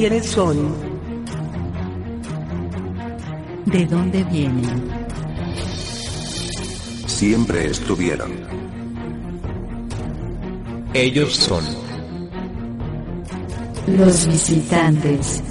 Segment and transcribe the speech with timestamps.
[0.00, 0.56] ¿Quiénes son?
[3.66, 4.90] ¿De dónde vienen?
[7.04, 8.32] Siempre estuvieron.
[10.94, 11.62] Ellos son
[13.88, 15.42] Los visitantes.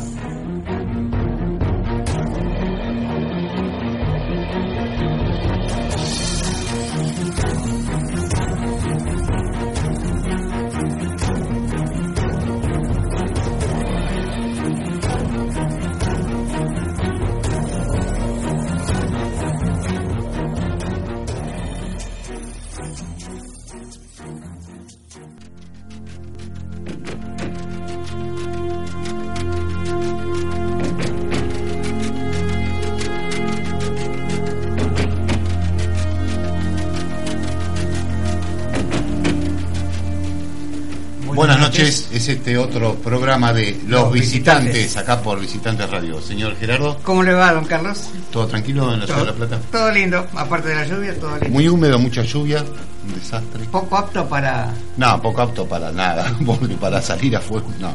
[42.39, 46.21] Este otro programa de Los, visitantes, acá por Visitantes Radio.
[46.21, 48.09] Señor Gerardo, ¿Cómo le va, don Carlos?
[48.31, 49.59] ¿todo tranquilo en la ciudad de La Plata?
[49.69, 51.49] Todo lindo, aparte de la lluvia, todo lindo.
[51.49, 52.63] Muy húmedo, mucha lluvia,
[53.05, 53.65] un desastre.
[53.65, 54.73] Poco apto para...
[54.95, 57.93] No, poco apto para nada, porque para salir a fuego, no.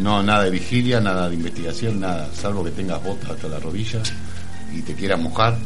[0.00, 4.00] No, nada de vigilia, nada de investigación, nada, salvo que tengas botas hasta la rodilla
[4.74, 5.56] y te quieras mojar.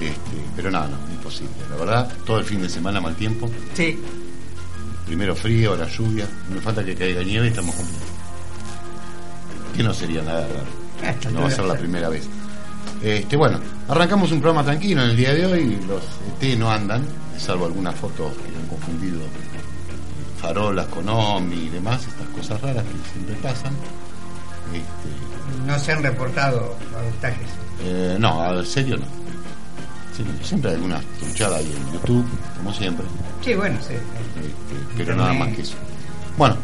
[0.00, 1.52] Este, pero nada, no, imposible.
[1.70, 3.50] La verdad, todo el fin de semana mal tiempo.
[3.74, 3.98] Sí,
[5.12, 6.26] Primero frío, ahora lluvia.
[6.48, 8.08] No falta que caiga nieve y estamos completos.
[9.76, 11.30] Que no sería nada raro.
[11.32, 12.26] No va a ser la primera vez.
[13.02, 15.78] Este, bueno, arrancamos un programa tranquilo en el día de hoy.
[15.86, 16.02] Los
[16.40, 17.04] ET no andan,
[17.36, 19.20] salvo algunas fotos que han confundido
[20.40, 23.74] farolas con OVNI y demás, estas cosas raras que siempre pasan.
[24.72, 27.48] Este, no se han reportado avistajes.
[27.84, 29.04] eh, no, al serio no.
[30.16, 32.26] Sí, siempre hay alguna truchada ahí en YouTube,
[32.56, 33.04] como siempre.
[33.44, 33.94] Sí, bueno, sí.
[33.94, 35.74] Este, pero nada más que eso.
[36.36, 36.56] Bueno,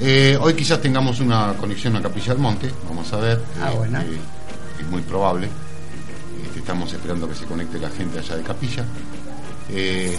[0.00, 3.42] eh, hoy quizás tengamos una conexión a Capilla del Monte, vamos a ver.
[3.60, 4.00] Ah, Este, bueno.
[4.80, 5.48] Es muy probable.
[6.44, 8.84] Este, estamos esperando que se conecte la gente allá de Capilla.
[9.70, 10.16] Eh,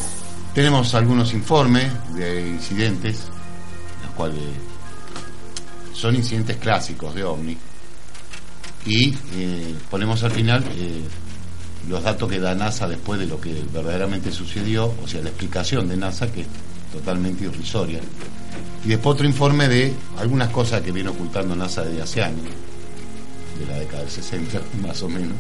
[0.53, 3.23] tenemos algunos informes de incidentes,
[4.03, 4.39] los cuales
[5.93, 7.57] son incidentes clásicos de OVNI.
[8.85, 10.63] Y eh, ponemos al final
[11.87, 15.87] los datos que da NASA después de lo que verdaderamente sucedió, o sea, la explicación
[15.87, 16.47] de NASA que es
[16.91, 17.99] totalmente irrisoria.
[18.85, 22.45] Y después otro informe de algunas cosas que viene ocultando NASA desde hace años,
[23.59, 25.33] de la década del 60 más o menos,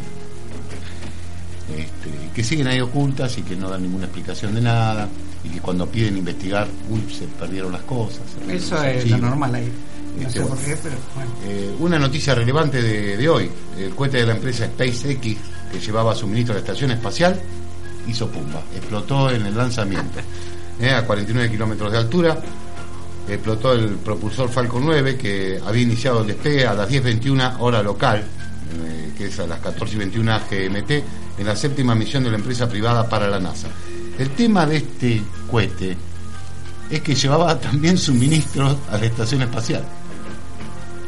[1.75, 5.07] este, que siguen ahí ocultas y que no dan ninguna explicación de nada,
[5.43, 8.21] y que cuando piden investigar, uy, se perdieron las cosas.
[8.39, 9.71] perdieron Eso es lo normal ahí.
[10.17, 11.31] No Este, sé por qué, pero bueno.
[11.45, 15.37] Eh, una noticia relevante de, de hoy, el cohete de la empresa SpaceX
[15.71, 17.39] que llevaba suministro a la estación espacial
[18.07, 20.19] hizo pumba, explotó en el lanzamiento,
[20.79, 22.37] eh, a 49 kilómetros de altura,
[23.27, 28.19] explotó el propulsor Falcon 9 que había iniciado el despegue a las 10.21 hora local,
[28.19, 30.91] eh, que es a las 14.21 GMT,
[31.39, 33.67] en la séptima misión de la empresa privada para la NASA.
[34.17, 35.97] El tema de este cohete
[36.89, 39.83] es que llevaba también suministros a la estación espacial.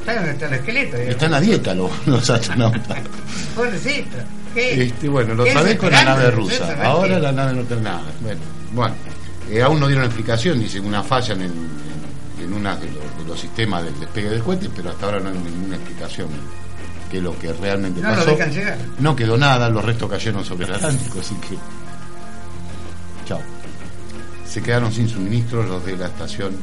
[0.05, 0.97] ¿Sabes dónde está el esqueleto?
[0.97, 2.99] Están a dieta los, los astronautas.
[3.55, 4.17] Pobrecito.
[4.53, 4.83] ¿Qué?
[4.83, 6.75] Este, bueno, lo ¿Qué sabés con la nave rusa.
[6.83, 8.01] Ahora la nave no tiene nada.
[8.21, 8.41] Bueno,
[8.73, 8.95] bueno
[9.49, 13.17] eh, aún no dieron explicación, dice una falla en, el, en, en una de los,
[13.17, 16.27] de los sistemas del despegue del cohete, pero hasta ahora no hay ninguna explicación
[17.09, 18.29] que es lo que realmente No lo pasó.
[18.31, 18.77] dejan llegar.
[18.99, 21.57] No quedó nada, los restos cayeron sobre el Atlántico, así que.
[23.25, 23.41] Chao.
[24.47, 26.55] Se quedaron sin suministros los de la estación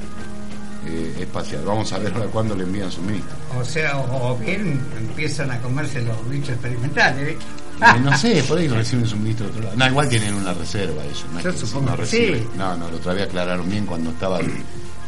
[0.86, 1.62] eh, espacial.
[1.64, 3.36] Vamos a ver ahora cuándo le envían suministros.
[3.58, 7.28] O sea, o, o bien empiezan a comerse los bichos experimentales.
[7.30, 7.38] ¿eh?
[7.78, 9.76] Eh, no sé, por ahí reciben suministro de otro lado.
[9.76, 11.26] No, igual tienen una reserva eso.
[11.32, 12.40] No Yo que supongo no reciben.
[12.42, 12.48] sí.
[12.56, 14.50] No, no, lo otra vez aclararon bien cuando estaba el,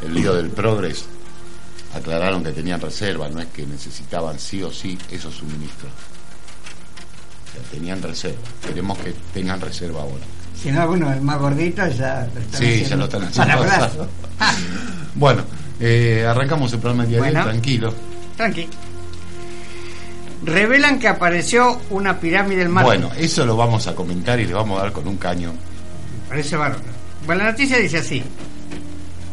[0.05, 1.05] el lío del Progress.
[1.95, 5.91] Aclararon que tenían reserva, no es que necesitaban sí o sí esos suministros.
[5.91, 8.39] O sea, tenían reserva.
[8.67, 10.25] Queremos que tengan reserva ahora.
[10.61, 13.55] Si no, alguno es más gordito, ya lo están Sí, haciendo ya lo están para
[13.55, 14.09] haciendo.
[14.39, 14.55] pasar.
[15.15, 15.43] Bueno,
[15.81, 17.43] eh, arrancamos el programa Bueno.
[17.45, 17.95] tranquilo.
[18.37, 18.69] Tranqui.
[20.45, 22.85] Revelan que apareció una pirámide del mar.
[22.85, 25.53] Bueno, eso lo vamos a comentar y le vamos a dar con un caño.
[26.29, 26.83] Parece bárbaro.
[27.27, 28.23] Bueno, la noticia dice así.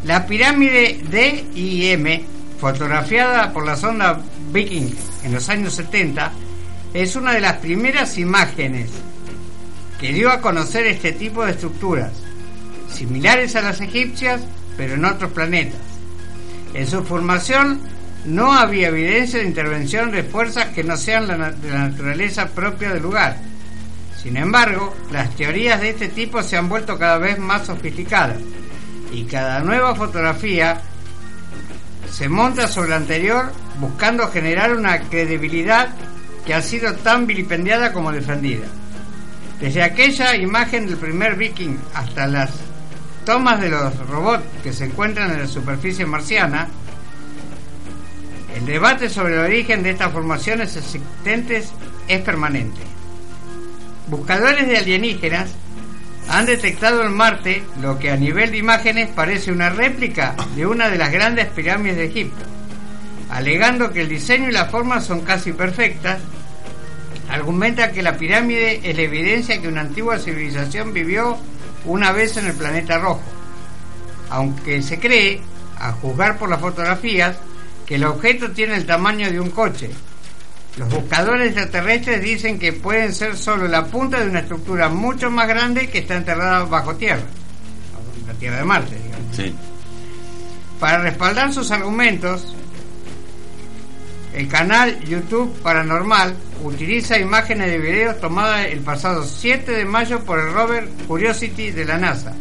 [0.05, 2.23] La pirámide D y M,
[2.59, 4.19] fotografiada por la sonda
[4.51, 4.93] Viking
[5.23, 6.31] en los años 70,
[6.93, 8.89] es una de las primeras imágenes
[9.99, 12.11] que dio a conocer este tipo de estructuras,
[12.91, 14.41] similares a las egipcias,
[14.77, 15.79] pero en otros planetas.
[16.73, 17.81] En su formación
[18.25, 21.37] no había evidencia de intervención de fuerzas que no sean de
[21.69, 23.37] la naturaleza propia del lugar.
[24.21, 28.37] Sin embargo, las teorías de este tipo se han vuelto cada vez más sofisticadas
[29.11, 30.81] y cada nueva fotografía
[32.11, 35.89] se monta sobre la anterior buscando generar una credibilidad
[36.45, 38.65] que ha sido tan vilipendiada como defendida.
[39.59, 42.51] Desde aquella imagen del primer viking hasta las
[43.25, 46.67] tomas de los robots que se encuentran en la superficie marciana,
[48.55, 51.71] el debate sobre el origen de estas formaciones existentes
[52.07, 52.79] es permanente.
[54.07, 55.51] Buscadores de alienígenas
[56.29, 60.89] han detectado en Marte lo que a nivel de imágenes parece una réplica de una
[60.89, 62.45] de las grandes pirámides de Egipto,
[63.29, 66.19] alegando que el diseño y la forma son casi perfectas.
[67.29, 71.37] Argumenta que la pirámide es la evidencia que una antigua civilización vivió
[71.83, 73.23] una vez en el planeta rojo,
[74.29, 75.41] aunque se cree,
[75.77, 77.35] a juzgar por las fotografías,
[77.85, 79.89] que el objeto tiene el tamaño de un coche.
[80.77, 85.47] Los buscadores extraterrestres dicen que pueden ser solo la punta de una estructura mucho más
[85.47, 87.23] grande que está enterrada bajo tierra,
[88.27, 89.35] la tierra de Marte, digamos.
[89.35, 89.55] Sí.
[90.79, 92.53] Para respaldar sus argumentos,
[94.33, 100.39] el canal YouTube Paranormal utiliza imágenes de videos tomadas el pasado 7 de mayo por
[100.39, 102.33] el rover Curiosity de la NASA.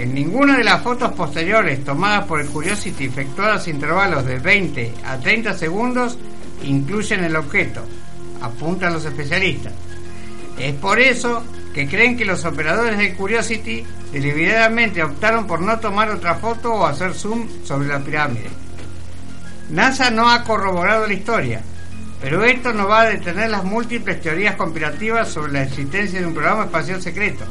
[0.00, 4.94] En ninguna de las fotos posteriores tomadas por el Curiosity efectuadas a intervalos de 20
[5.04, 6.16] a 30 segundos
[6.62, 7.84] incluyen el objeto,
[8.40, 9.74] apuntan los especialistas.
[10.58, 11.44] Es por eso
[11.74, 16.86] que creen que los operadores del Curiosity deliberadamente optaron por no tomar otra foto o
[16.86, 18.48] hacer zoom sobre la pirámide.
[19.68, 21.60] NASA no ha corroborado la historia,
[22.22, 26.32] pero esto no va a detener las múltiples teorías conspirativas sobre la existencia de un
[26.32, 27.44] programa espacial secreto,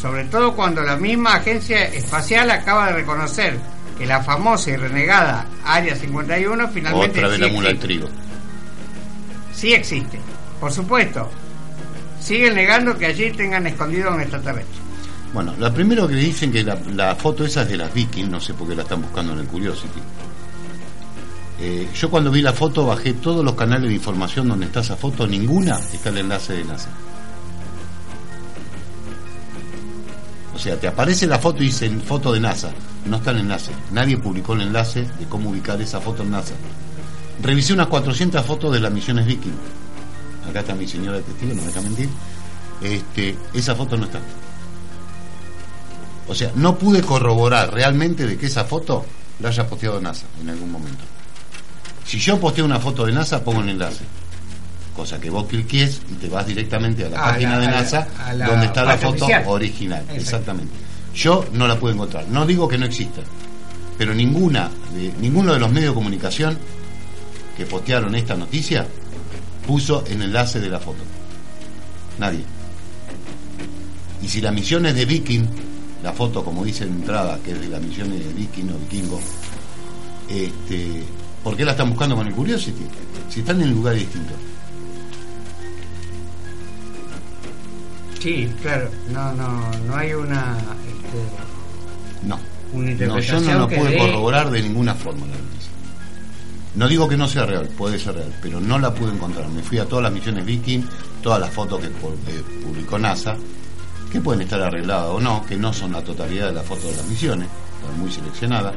[0.00, 3.58] sobre todo cuando la misma agencia espacial acaba de reconocer
[3.98, 7.86] que la famosa y renegada Área 51 finalmente Otra vez sí la mula existe.
[7.86, 8.08] trigo.
[9.52, 10.18] Sí existe,
[10.58, 11.28] por supuesto.
[12.18, 14.80] Siguen negando que allí tengan escondido a un extraterrestre.
[15.34, 18.40] Bueno, lo primero que dicen que la, la foto esa es de las Vikings, no
[18.40, 20.00] sé por qué la están buscando en el Curiosity.
[21.60, 24.96] Eh, yo cuando vi la foto bajé todos los canales de información donde está esa
[24.96, 26.88] foto, ninguna está el enlace de NASA.
[30.60, 32.70] Sea, te aparece la foto y dice en foto de NASA,
[33.06, 33.72] no está el enlace.
[33.92, 36.54] Nadie publicó el enlace de cómo ubicar esa foto en NASA.
[37.42, 39.54] Revisé unas 400 fotos de las misiones Viking.
[40.48, 42.08] Acá está mi señora de testigo, no me deja mentir.
[42.82, 44.20] Este, esa foto no está.
[46.28, 49.04] O sea, no pude corroborar realmente de que esa foto
[49.40, 51.04] la haya posteado NASA en algún momento.
[52.04, 54.04] Si yo posteo una foto de NASA, pongo el enlace.
[55.00, 57.80] Cosa que vos cliques y te vas directamente a la página la- de a la-
[57.80, 59.44] NASA a la donde está la foto oficial.
[59.46, 60.00] original.
[60.02, 60.20] Exacto.
[60.20, 60.72] Exactamente.
[61.14, 62.28] Yo no la pude encontrar.
[62.28, 63.22] No digo que no exista,
[63.96, 66.58] pero ninguna de, ninguno de los medios de comunicación
[67.56, 68.86] que postearon esta noticia
[69.66, 71.00] puso el enlace de la foto.
[72.18, 72.44] Nadie.
[74.22, 75.46] Y si la misión es de Viking,
[76.02, 79.18] la foto como dice en entrada, que es de la misión de Viking o Vikingo,
[80.28, 81.02] este,
[81.42, 82.82] ¿por qué la están buscando con el Curiosity?
[83.30, 84.36] Si están en lugares distintos.
[88.20, 88.88] Sí, claro.
[89.12, 92.38] No, no, no hay una, este, No.
[92.72, 95.70] una No, yo no lo pude corroborar de ninguna forma la noticia.
[96.76, 99.48] No digo que no sea real, puede ser real, pero no la pude encontrar.
[99.48, 100.82] Me fui a todas las misiones Viking,
[101.22, 103.36] todas las fotos que pu- publicó NASA,
[104.12, 106.96] que pueden estar arregladas o no, que no son la totalidad de las fotos de
[106.96, 107.48] las misiones,
[107.80, 108.74] están muy seleccionadas.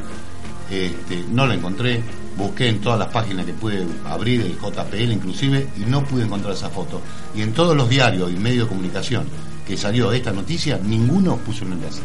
[0.74, 2.02] Este, no la encontré,
[2.36, 6.54] busqué en todas las páginas que pude abrir, el JPL inclusive, y no pude encontrar
[6.54, 7.00] esa foto.
[7.36, 9.28] Y en todos los diarios y medios de comunicación
[9.68, 12.02] que salió esta noticia, ninguno puso un enlace.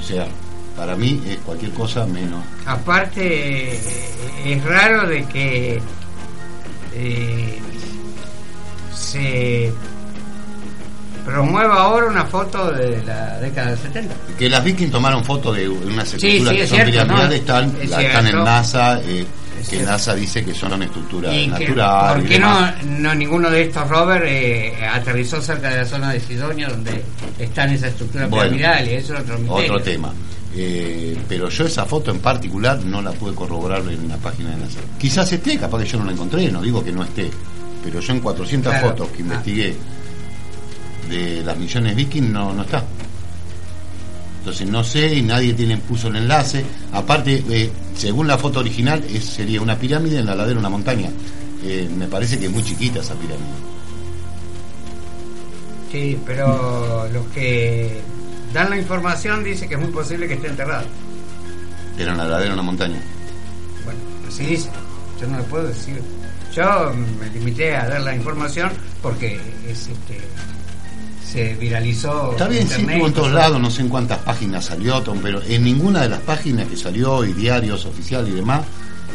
[0.00, 0.26] O sea,
[0.76, 2.44] para mí es cualquier cosa menos.
[2.66, 3.78] Aparte,
[4.44, 5.80] es raro de que
[6.92, 7.58] eh,
[8.92, 9.72] se
[11.24, 14.14] promueva ahora una foto de la década del 70.
[14.38, 17.34] Que las Vikings tomaron fotos de unas estructuras sí, que es son cierto, piramidales, ¿no?
[17.36, 18.44] están, Es la- están en.
[18.44, 19.26] NASA, eh,
[19.60, 19.90] Es que cierto.
[19.90, 22.18] NASA dice que son estructuras Y que, naturales.
[22.22, 26.20] ¿Por qué no, no ninguno de estos rovers eh, aterrizó cerca de la zona de
[26.20, 27.02] Sidonia donde
[27.38, 29.04] están esas estructuras Bueno, piramidales?
[29.04, 29.72] Eso es otro misterio.
[29.72, 30.12] Otro tema.
[30.56, 34.58] Eh, pero yo esa foto en particular no la pude corroborar en la página de
[34.58, 34.78] NASA.
[34.98, 37.28] Quizás esté, capaz que yo no la encontré, no digo que no esté.
[37.82, 38.88] Pero yo en 400 Claro.
[38.90, 39.26] fotos que Ah.
[41.08, 42.84] De las misiones Viking no, no está.
[44.38, 46.64] Entonces no sé y nadie tiene puso el enlace.
[46.92, 50.68] Aparte, eh, según la foto original, es, sería una pirámide en la ladera de una
[50.68, 51.08] montaña.
[51.62, 53.46] Eh, me parece que es muy chiquita esa pirámide.
[55.90, 58.02] Sí, pero los que
[58.52, 60.84] dan la información dicen que es muy posible que esté enterrado.
[61.98, 63.00] Era en la ladera de una montaña.
[63.84, 64.68] Bueno, así dice.
[65.20, 66.02] Yo no lo puedo decir.
[66.52, 68.70] Yo me limité a dar la información
[69.00, 70.18] porque es este
[71.30, 72.32] se viralizó.
[72.32, 73.38] Está bien, sí, estuvo en todos todo.
[73.38, 76.76] lados, no sé en cuántas páginas salió, Tom, pero en ninguna de las páginas que
[76.76, 78.62] salió, y diarios oficiales y demás,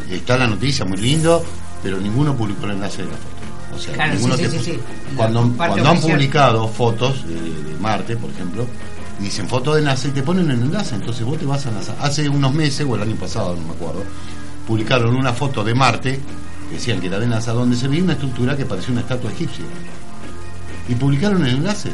[0.10, 1.44] está la noticia, muy lindo,
[1.84, 3.76] pero ninguno publicó el enlace de la foto.
[3.76, 4.80] O sea, Claro, ninguno sí, te sí, sí,
[5.16, 6.12] Cuando, cuando han oficial.
[6.14, 8.66] publicado fotos de, de Marte, por ejemplo,
[9.20, 11.96] dicen foto de NASA y te ponen el enlace, entonces vos te vas a NASA.
[12.02, 14.04] Hace unos meses, o el año pasado, no me acuerdo,
[14.68, 16.20] publicaron una foto de Marte,
[16.72, 19.66] decían que era de NASA, donde se veía una estructura que parecía una estatua egipcia
[20.90, 21.92] y publicaron el enlace.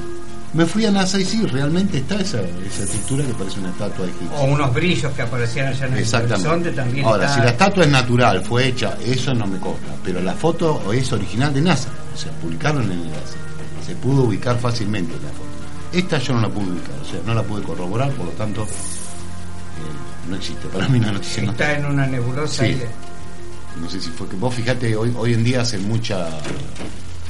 [0.54, 4.06] Me fui a NASA y sí, realmente está esa, esa estructura que parece una estatua
[4.06, 4.38] egipcia.
[4.40, 7.06] O unos brillos que aparecían allá en el horizonte también.
[7.06, 9.88] Ahora, está- si la estatua es natural, fue hecha, eso no me consta.
[10.04, 11.90] Pero la foto es original de NASA.
[12.14, 13.36] O sea, publicaron el enlace.
[13.86, 15.50] Se pudo ubicar fácilmente la foto.
[15.92, 18.64] Esta yo no la pude ubicar, o sea, no la pude corroborar, por lo tanto,
[18.64, 18.68] eh,
[20.30, 20.68] no existe.
[20.70, 22.64] Para mí la noticia no está en una nebulosa.
[22.66, 22.74] Sí.
[22.76, 22.88] de-
[23.82, 26.30] no sé si fue que vos fíjate hoy hoy en día hacen mucha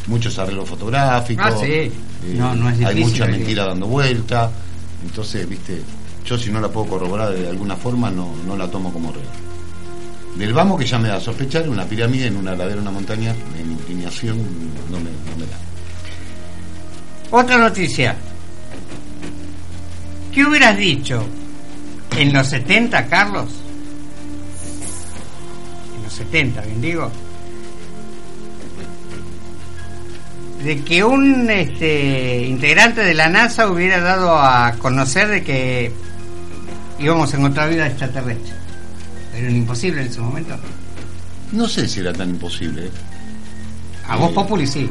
[0.08, 1.72] muchos arreglos fotográficos Ah, sí.
[1.72, 1.92] eh,
[2.38, 4.52] No, no es hay difícil, mucha hay que- mentira dando vuelta
[5.04, 5.82] entonces viste
[6.26, 9.26] yo si no la puedo corroborar de alguna forma no, no la tomo como real
[10.36, 13.34] del vamos que ya me da a sospechar una pirámide en una ladera una montaña
[13.60, 14.38] en inclinación
[14.92, 15.58] no me, no me da
[17.32, 18.16] Otra noticia.
[20.32, 21.26] ¿Qué hubieras dicho
[22.18, 23.50] en los 70, Carlos?
[25.98, 27.12] En los 70, bien digo.
[30.66, 35.92] De que un este, integrante de la NASA hubiera dado a conocer de que
[37.00, 38.52] íbamos a encontrar vida extraterrestre.
[39.32, 40.56] Pero era imposible en ese momento.
[41.52, 42.92] no sé si era tan imposible ¿eh?
[44.08, 44.90] A vos Eh, Populi sí.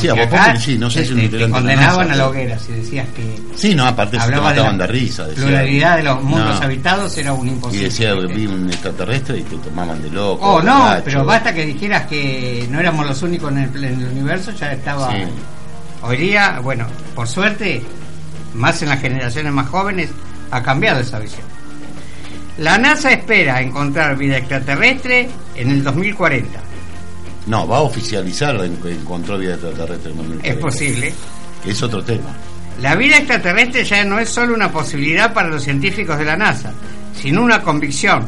[0.00, 0.28] Sí, a vos
[0.62, 3.86] sí, no sé si un te- condenaban a la hoguera si decías que sí no
[3.86, 6.66] aparte se te mataban de risa decía- pluralidad de los mundos No.
[6.66, 7.84] habitados era un y imposible.
[7.88, 11.02] decía que vi un extraterrestre y te tomaban de loco Oh, no, borracho.
[11.04, 14.72] pero basta que dijeras que no éramos los únicos en el, en el universo, ya
[14.72, 15.10] estaba...
[15.12, 15.18] Sí.
[16.02, 17.82] Hoy día, bueno, por suerte,
[18.54, 20.10] más en las generaciones más jóvenes,
[20.50, 21.42] ha cambiado esa visión.
[22.58, 26.58] La NASA espera encontrar vida extraterrestre en el 2040.
[27.46, 30.48] No, va a oficializar que encontró vida extraterrestre en 2040.
[30.48, 31.14] Es posible.
[31.62, 32.34] Que es otro tema.
[32.80, 36.72] La vida extraterrestre ya no es solo una posibilidad para los científicos de la NASA,
[37.14, 38.26] sino una convicción,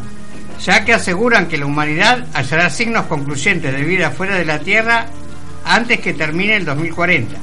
[0.65, 5.07] ya que aseguran que la humanidad hallará signos concluyentes de vida fuera de la Tierra
[5.65, 7.37] antes que termine el 2040.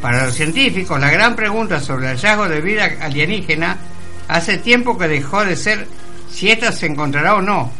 [0.00, 3.76] Para los científicos, la gran pregunta sobre el hallazgo de vida alienígena
[4.28, 5.86] hace tiempo que dejó de ser
[6.30, 7.70] si ésta se encontrará o no,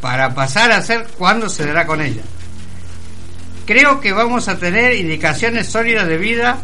[0.00, 2.22] para pasar a ser cuándo se dará con ella.
[3.66, 6.58] Creo que vamos a tener indicaciones sólidas de vida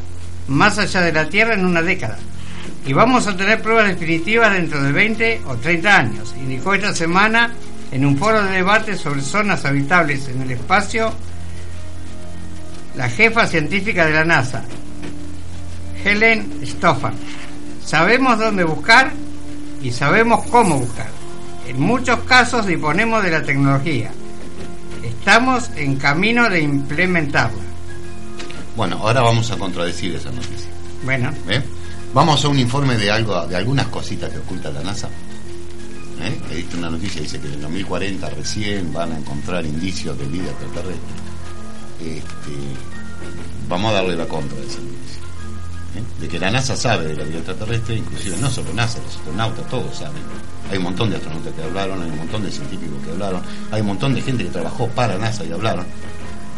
[0.49, 2.19] más allá de la Tierra en una década.
[2.87, 7.53] Y vamos a tener pruebas definitivas dentro de 20 o 30 años, indicó esta semana
[7.91, 11.13] en un foro de debate sobre zonas habitables en el espacio
[12.97, 14.63] la jefa científica de la NASA,
[16.03, 17.15] Helen Stoffan.
[17.85, 19.13] Sabemos dónde buscar
[19.83, 21.16] y sabemos cómo buscar.
[21.67, 24.13] En muchos casos disponemos de la tecnología.
[25.03, 27.63] Estamos en camino de implementarla.
[28.77, 30.71] Bueno, ahora vamos a contradecir esa noticia.
[31.05, 31.63] Bueno, ¿eh?
[32.15, 35.09] Vamos a un informe de algo, de algunas cositas que oculta la NASA.
[36.21, 36.39] ¿eh?
[36.51, 40.27] He visto una noticia dice que en el 2040 recién van a encontrar indicios de
[40.27, 41.15] vida extraterrestre.
[42.01, 42.53] Este,
[43.69, 45.23] vamos a darle la contra de esa noticia.
[45.99, 46.03] ¿Eh?
[46.21, 49.69] De que la NASA sabe de la vida extraterrestre, inclusive no solo NASA, los astronautas,
[49.69, 50.23] todos saben.
[50.71, 53.81] Hay un montón de astronautas que hablaron, hay un montón de científicos que hablaron, hay
[53.81, 55.87] un montón de gente que trabajó para NASA y hablaron.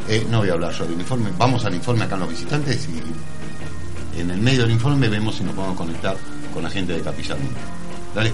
[0.09, 2.89] Eh, no voy a hablar yo del informe, vamos al informe acá en los visitantes
[2.89, 6.17] y en el medio del informe vemos si nos podemos conectar
[6.53, 7.37] con la gente de Capilla.
[8.15, 8.33] Dale.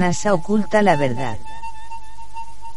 [0.00, 1.36] NASA oculta la verdad.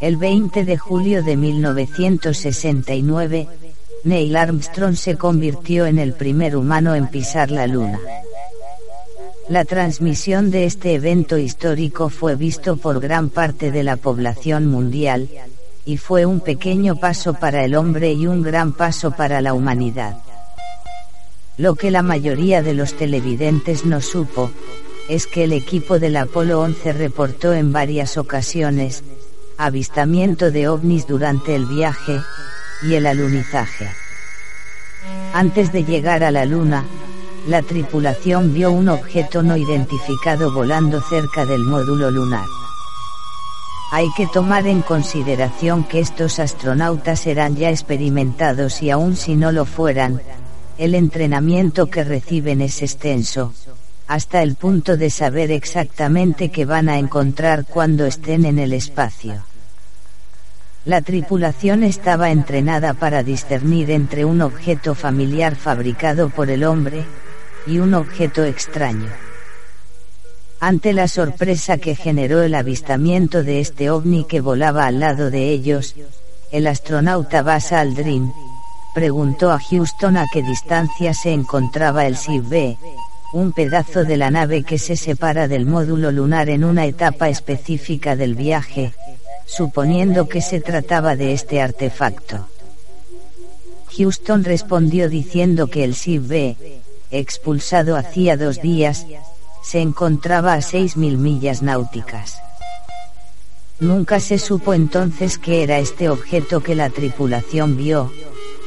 [0.02, 3.48] El 20 de julio de 1969,
[4.04, 7.98] Neil Armstrong se convirtió en el primer humano en pisar la Luna.
[9.48, 15.30] La transmisión de este evento histórico fue visto por gran parte de la población mundial,
[15.86, 20.18] y fue un pequeño paso para el hombre y un gran paso para la humanidad.
[21.56, 24.52] Lo que la mayoría de los televidentes no supo,
[25.10, 29.04] es que el equipo del Apolo 11 reportó en varias ocasiones,
[29.58, 32.22] avistamiento de ovnis durante el viaje,
[32.84, 33.90] y el alunizaje.
[35.34, 36.86] Antes de llegar a la Luna,
[37.48, 42.46] la tripulación vio un objeto no identificado volando cerca del módulo lunar.
[43.92, 49.52] Hay que tomar en consideración que estos astronautas eran ya experimentados y aun si no
[49.52, 50.22] lo fueran,
[50.78, 53.54] el entrenamiento que reciben es extenso,
[54.08, 59.44] hasta el punto de saber exactamente qué van a encontrar cuando estén en el espacio.
[60.86, 67.06] La tripulación estaba entrenada para discernir entre un objeto familiar fabricado por el hombre,
[67.66, 69.10] y un objeto extraño.
[70.60, 75.50] Ante la sorpresa que generó el avistamiento de este ovni que volaba al lado de
[75.50, 75.96] ellos,
[76.52, 78.32] el astronauta Buzz Aldrin,
[78.94, 82.78] preguntó a Houston a qué distancia se encontraba el SIB,
[83.34, 88.16] un pedazo de la nave que se separa del módulo lunar en una etapa específica
[88.16, 88.94] del viaje,
[89.48, 92.48] suponiendo que se trataba de este artefacto.
[93.98, 96.56] Houston respondió diciendo que el SIB,
[97.10, 99.08] expulsado hacía dos días,
[99.64, 102.40] se encontraba a 6.000 millas náuticas.
[103.80, 108.12] Nunca se supo entonces qué era este objeto que la tripulación vio,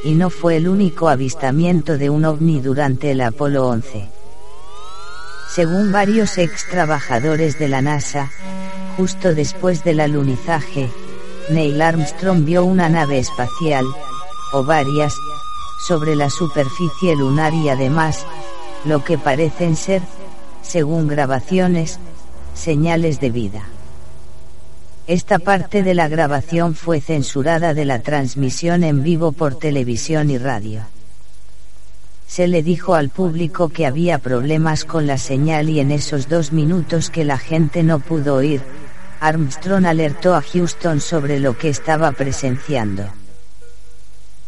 [0.03, 4.16] y no fue el único avistamiento de un ovni durante el Apolo 11.
[5.53, 8.29] Según varios ex trabajadores de la NASA,
[8.95, 10.89] justo después del alunizaje,
[11.49, 13.85] Neil Armstrong vio una nave espacial,
[14.51, 15.15] o varias,
[15.87, 18.25] sobre la superficie lunar y además,
[18.85, 20.01] lo que parecen ser,
[20.61, 21.99] según grabaciones,
[22.53, 23.63] señales de vida.
[25.07, 30.37] Esta parte de la grabación fue censurada de la transmisión en vivo por televisión y
[30.37, 30.81] radio.
[32.27, 36.51] Se le dijo al público que había problemas con la señal y en esos dos
[36.51, 38.61] minutos que la gente no pudo oír,
[39.19, 43.05] Armstrong alertó a Houston sobre lo que estaba presenciando.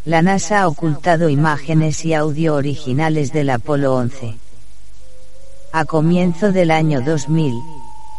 [0.05, 4.35] La NASA ha ocultado imágenes y audio originales del Apolo 11.
[5.71, 7.53] A comienzo del año 2000,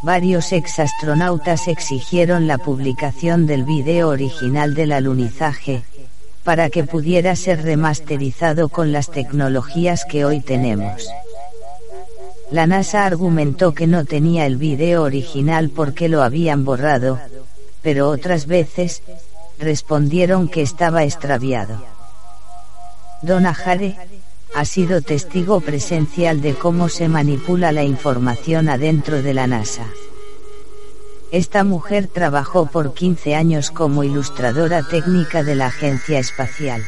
[0.02, 5.82] varios exastronautas exigieron la publicación del video original del alunizaje,
[6.44, 11.08] para que pudiera ser remasterizado con las tecnologías que hoy tenemos.
[12.50, 17.20] La NASA argumentó que no tenía el video original porque lo habían borrado,
[17.82, 19.02] pero otras veces,
[19.58, 21.82] respondieron que estaba extraviado.
[23.22, 23.96] Donna Hare,
[24.54, 29.86] ha sido testigo presencial de cómo se manipula la información adentro de la NASA.
[31.32, 36.82] Esta mujer trabajó por 15 años como ilustradora técnica de la agencia espacial.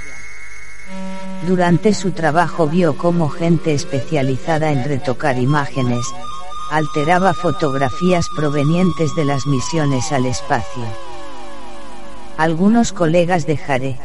[1.46, 6.04] Durante su trabajo vio cómo gente especializada en retocar imágenes,
[6.72, 10.84] alteraba fotografías provenientes de las misiones al espacio.
[12.36, 13.98] Algunos colegas de Jare,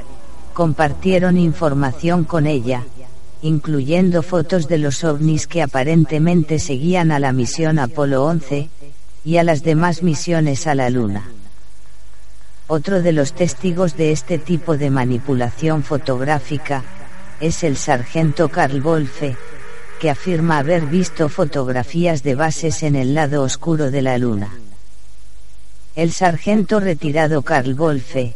[0.54, 2.84] compartieron información con ella,
[3.42, 8.70] incluyendo fotos de los ovnis que aparentemente seguían a la misión Apolo 11,
[9.28, 11.28] y a las demás misiones a la Luna.
[12.68, 16.86] Otro de los testigos de este tipo de manipulación fotográfica,
[17.42, 19.36] es el sargento Carl Wolfe,
[20.00, 24.50] que afirma haber visto fotografías de bases en el lado oscuro de la Luna.
[25.98, 28.34] El sargento retirado Carl Wolfe,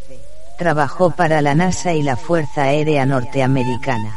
[0.57, 4.13] trabajó para la NASA y la Fuerza Aérea Norteamericana.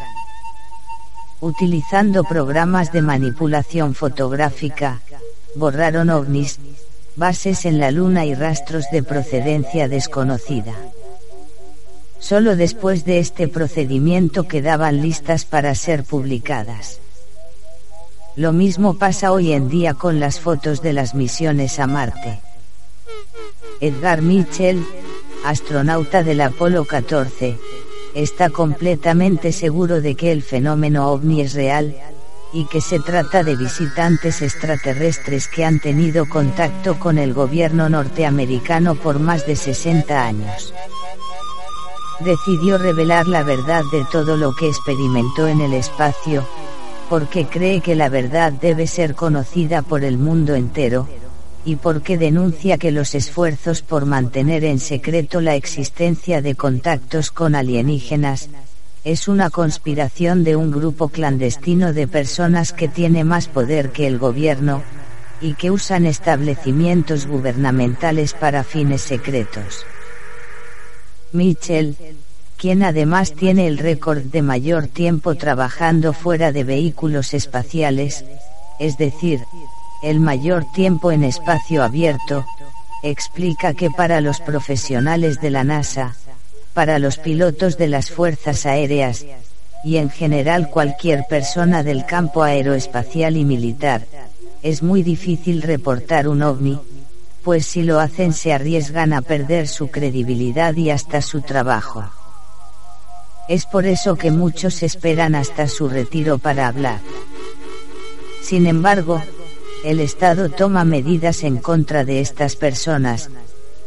[1.41, 5.01] Utilizando programas de manipulación fotográfica,
[5.55, 6.59] borraron ovnis,
[7.17, 10.75] bases en la Luna y rastros de procedencia desconocida.
[12.19, 16.99] Solo después de este procedimiento quedaban listas para ser publicadas.
[18.37, 22.41] Lo mismo pasa hoy en día con las fotos de las misiones a Marte.
[23.81, 24.85] Edgar Mitchell,
[25.45, 27.59] astronauta del Apolo 14,
[28.15, 31.95] está completamente seguro de que el fenómeno ovni es real,
[32.55, 38.95] y que se trata de visitantes extraterrestres que han tenido contacto con el gobierno norteamericano
[38.95, 40.73] por más de 60 años.
[42.21, 46.47] Decidió revelar la verdad de todo lo que experimentó en el espacio,
[47.11, 51.09] porque cree que la verdad debe ser conocida por el mundo entero,
[51.65, 57.57] y porque denuncia que los esfuerzos por mantener en secreto la existencia de contactos con
[57.57, 58.49] alienígenas,
[59.05, 64.19] es una conspiración de un grupo clandestino de personas que tiene más poder que el
[64.19, 64.83] gobierno,
[65.41, 69.85] y que usan establecimientos gubernamentales para fines secretos.
[71.33, 71.97] Mitchell,
[72.57, 78.25] quien además tiene el récord de mayor tiempo trabajando fuera de vehículos espaciales,
[78.79, 79.41] es decir,
[80.03, 82.47] el mayor tiempo en espacio abierto,
[83.03, 86.17] explica que para los profesionales de la NASA,
[86.75, 89.25] para los pilotos de las fuerzas aéreas,
[89.85, 94.07] y en general cualquier persona del campo aeroespacial y militar,
[94.63, 96.81] es muy difícil reportar un ovni,
[97.43, 102.05] pues si lo hacen se arriesgan a perder su credibilidad y hasta su trabajo.
[103.47, 107.01] Es por eso que muchos esperan hasta su retiro para hablar.
[108.43, 109.23] Sin embargo,
[109.85, 113.29] el Estado toma medidas en contra de estas personas,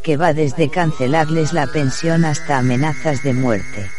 [0.08, 3.92] que va desde cancelarles la pensión hasta amenazas de muerte.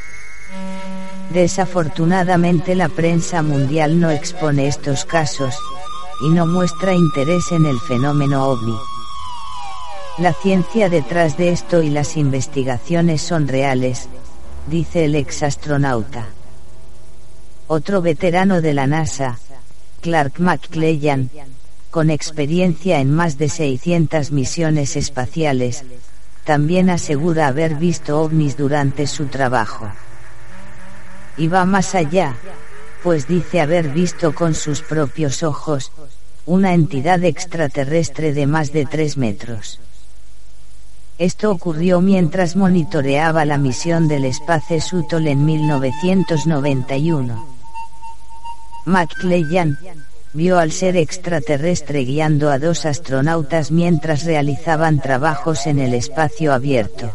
[1.35, 5.55] Desafortunadamente la prensa mundial no expone estos casos,
[6.23, 8.75] y no muestra interés en el fenómeno ovni.
[10.17, 14.09] La ciencia detrás de esto y las investigaciones son reales,
[14.67, 16.25] dice el ex astronauta.
[17.67, 19.39] Otro veterano de la NASA,
[20.01, 21.29] Clark McClellan,
[21.91, 25.85] con experiencia en más de 600 misiones espaciales,
[26.45, 29.91] también asegura haber visto ovnis durante su trabajo.
[31.37, 32.37] Y va más allá,
[33.03, 35.93] pues dice haber visto con sus propios ojos,
[36.47, 39.81] una entidad extraterrestre de más de 3 metros.
[41.19, 47.59] Esto ocurrió mientras monitoreaba la misión del Space Shuttle en 1991.
[48.87, 49.79] McClellan,
[50.33, 57.13] vio al ser extraterrestre guiando a dos astronautas mientras realizaban trabajos en el espacio abierto.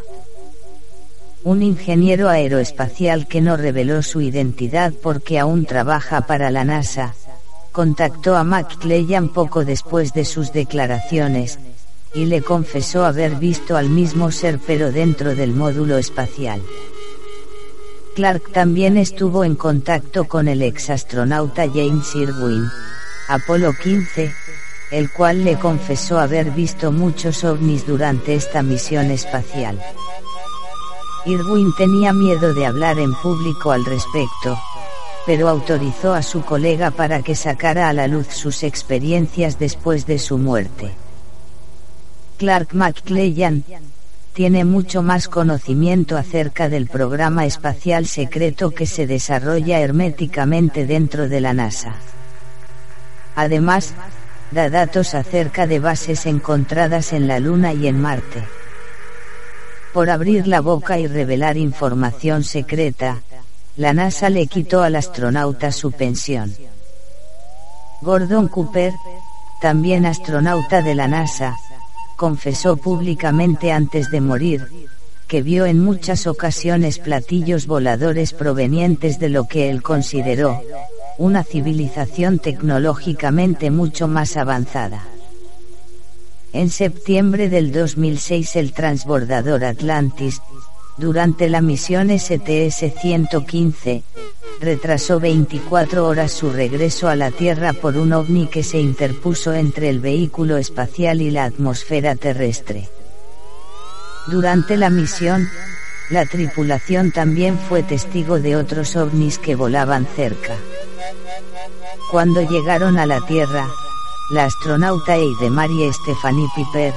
[1.43, 7.13] Un ingeniero aeroespacial que no reveló su identidad porque aún trabaja para la NASA,
[7.71, 11.59] contactó a McClellan poco después de sus declaraciones,
[12.13, 16.61] y le confesó haber visto al mismo ser pero dentro del módulo espacial.
[18.15, 22.69] Clark también estuvo en contacto con el exastronauta James Irwin,
[23.27, 24.33] Apolo 15,
[24.91, 29.79] el cual le confesó haber visto muchos ovnis durante esta misión espacial.
[31.25, 34.59] Irwin tenía miedo de hablar en público al respecto,
[35.25, 40.19] pero autorizó a su colega para que sacara a la luz sus experiencias después de
[40.19, 40.91] su muerte.
[42.37, 43.63] Clark McClellan,
[44.33, 51.39] tiene mucho más conocimiento acerca del programa espacial secreto que se desarrolla herméticamente dentro de
[51.39, 51.95] la NASA.
[53.35, 53.93] Además,
[54.51, 58.43] da datos acerca de bases encontradas en la Luna y en Marte.
[59.93, 63.21] Por abrir la boca y revelar información secreta,
[63.75, 66.53] la NASA le quitó al astronauta su pensión.
[68.01, 68.93] Gordon Cooper,
[69.61, 71.57] también astronauta de la NASA,
[72.15, 74.67] confesó públicamente antes de morir,
[75.27, 80.61] que vio en muchas ocasiones platillos voladores provenientes de lo que él consideró,
[81.17, 85.03] una civilización tecnológicamente mucho más avanzada.
[86.53, 90.41] En septiembre del 2006 el transbordador Atlantis,
[90.97, 94.03] durante la misión STS-115,
[94.61, 99.89] retrasó 24 horas su regreso a la Tierra por un ovni que se interpuso entre
[99.89, 102.87] el vehículo espacial y la atmósfera terrestre.
[104.27, 105.49] Durante la misión,
[106.09, 110.55] la tripulación también fue testigo de otros ovnis que volaban cerca.
[112.11, 113.67] Cuando llegaron a la Tierra,
[114.31, 116.93] la astronauta Eide Marie Stephanie Piper,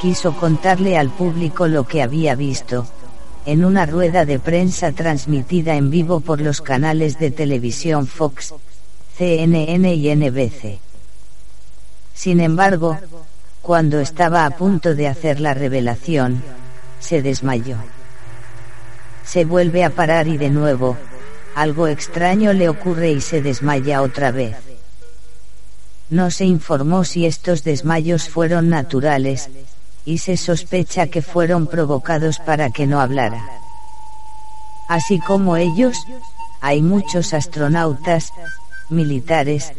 [0.00, 2.86] quiso contarle al público lo que había visto,
[3.46, 8.54] en una rueda de prensa transmitida en vivo por los canales de televisión Fox,
[9.16, 10.78] CNN y NBC.
[12.14, 12.98] Sin embargo,
[13.62, 16.42] cuando estaba a punto de hacer la revelación,
[17.00, 17.76] se desmayó.
[19.24, 20.96] Se vuelve a parar y de nuevo,
[21.54, 24.56] algo extraño le ocurre y se desmaya otra vez.
[26.10, 29.48] No se informó si estos desmayos fueron naturales,
[30.04, 33.44] y se sospecha que fueron provocados para que no hablara.
[34.88, 35.96] Así como ellos,
[36.60, 38.32] hay muchos astronautas,
[38.90, 39.72] militares,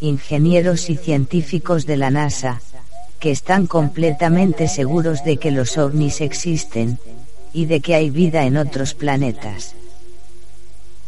[0.00, 2.60] ingenieros y científicos de la NASA,
[3.18, 6.98] que están completamente seguros de que los ovnis existen,
[7.54, 9.74] y de que hay vida en otros planetas.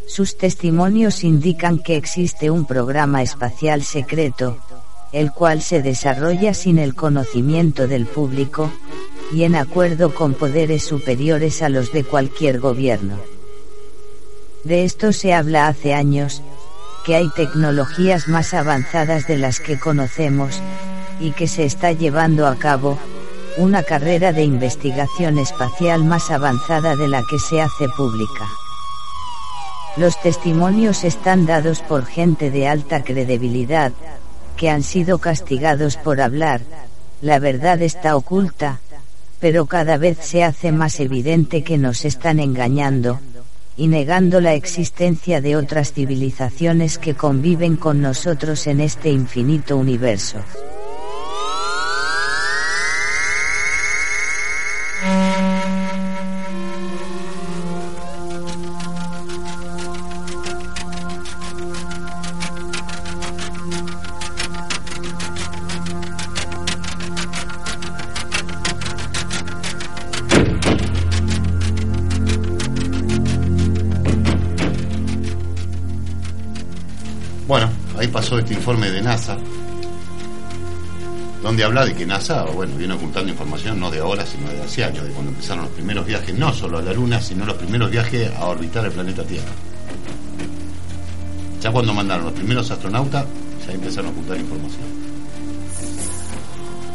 [0.06, 4.56] Sus testimonios indican que existe un programa espacial secreto,
[5.12, 8.70] el cual se desarrolla sin el conocimiento del público,
[9.32, 13.18] y en acuerdo con poderes superiores a los de cualquier gobierno.
[14.62, 16.42] De esto se habla hace años,
[17.04, 20.60] que hay tecnologías más avanzadas de las que conocemos,
[21.18, 22.98] y que se está llevando a cabo,
[23.58, 28.46] una carrera de investigación espacial más avanzada de la que se hace pública.
[29.96, 33.92] Los testimonios están dados por gente de alta credibilidad,
[34.56, 36.60] que han sido castigados por hablar,
[37.22, 38.80] la verdad está oculta,
[39.40, 43.20] pero cada vez se hace más evidente que nos están engañando,
[43.76, 50.38] y negando la existencia de otras civilizaciones que conviven con nosotros en este infinito universo.
[81.76, 85.04] Habla de que NASA, bueno, viene ocultando información no de ahora, sino de hace años,
[85.04, 88.34] de cuando empezaron los primeros viajes, no solo a la Luna, sino los primeros viajes
[88.34, 89.44] a orbitar el planeta Tierra.
[91.60, 93.26] Ya cuando mandaron los primeros astronautas,
[93.66, 94.86] ya empezaron a ocultar información.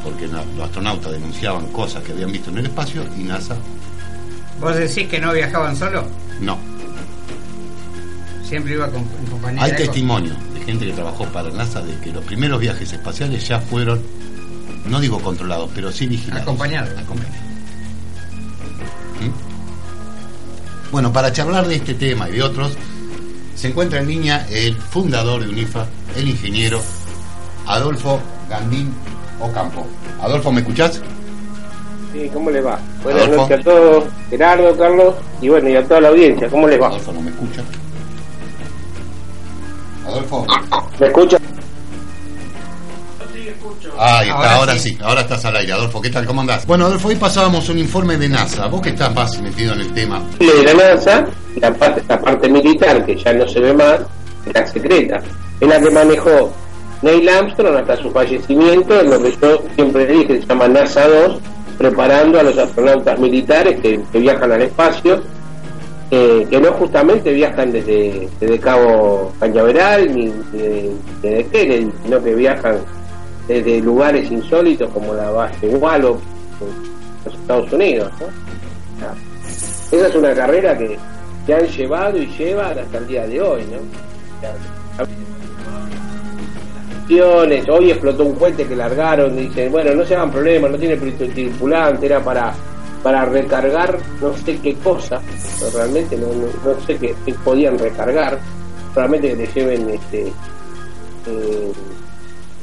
[0.04, 3.56] Porque los astronautas denunciaban cosas que habían visto en el espacio y NASA
[4.60, 6.06] ¿Vos decís que no viajaban solo?
[6.40, 6.58] no.
[8.44, 12.12] Siempre iba con, compañía Hay de testimonio de gente que trabajó para NASA de que
[12.12, 14.02] los primeros viajes espaciales ya fueron,
[14.86, 16.44] no digo controlados, pero sí vigilados.
[16.44, 16.90] Acompañados.
[16.98, 17.38] Acompañados.
[19.20, 20.92] ¿Mm?
[20.92, 22.74] Bueno, para charlar de este tema y de otros,
[23.56, 26.82] se encuentra en línea el fundador de UNIFA, el ingeniero
[27.68, 28.94] Adolfo Gandín
[29.40, 29.86] Ocampo.
[30.22, 31.02] Adolfo, ¿me escuchás?
[32.12, 32.80] Sí, ¿cómo le va?
[33.04, 33.42] Buenas Adolfo.
[33.44, 36.88] noches a todos, Gerardo, Carlos, y bueno, y a toda la audiencia, ¿cómo les va?
[36.88, 37.64] Adolfo no me escucha.
[40.08, 40.46] Adolfo.
[41.00, 41.38] ¿Me escucha?
[44.04, 44.90] Ahí está, Ahora ahora, sí.
[44.90, 44.98] sí.
[45.04, 45.74] ahora estás al aire.
[45.74, 46.26] Adolfo, ¿qué tal?
[46.26, 46.66] ¿Cómo andás?
[46.66, 48.66] Bueno, Adolfo, hoy pasábamos un informe de NASA.
[48.68, 50.22] Vos que estás más metido en el tema.
[50.40, 51.26] De la NASA,
[51.58, 54.00] la parte, la parte militar, que ya no se ve más,
[54.54, 55.22] la secreta,
[55.60, 56.52] es la que manejó
[57.04, 61.40] Neil Armstrong hasta su fallecimiento, en lo que yo siempre dije, se llama NASA 2,
[61.78, 65.22] preparando a los astronautas militares que, que viajan al espacio,
[66.10, 72.36] eh, que no justamente viajan desde, desde Cabo Cañaveral ni de- desde Kennedy, sino que
[72.36, 72.78] viajan
[73.52, 76.22] desde lugares insólitos como la base Wallops
[76.62, 78.12] en los Estados Unidos.
[78.20, 79.14] sea,
[79.92, 80.98] esa es una carrera que,
[81.46, 83.80] que han llevado y llevan hasta el día de hoy, ¿no?
[87.74, 92.06] Hoy explotó un cohete que largaron, dicen, bueno, no se hagan problemas, no tiene tripulante,
[92.06, 92.54] era para
[93.04, 95.20] para recargar no sé qué cosa,
[95.74, 98.40] realmente no, no, sé qué, podían recargar,
[98.96, 100.28] realmente que le lleven este
[101.28, 101.72] eh,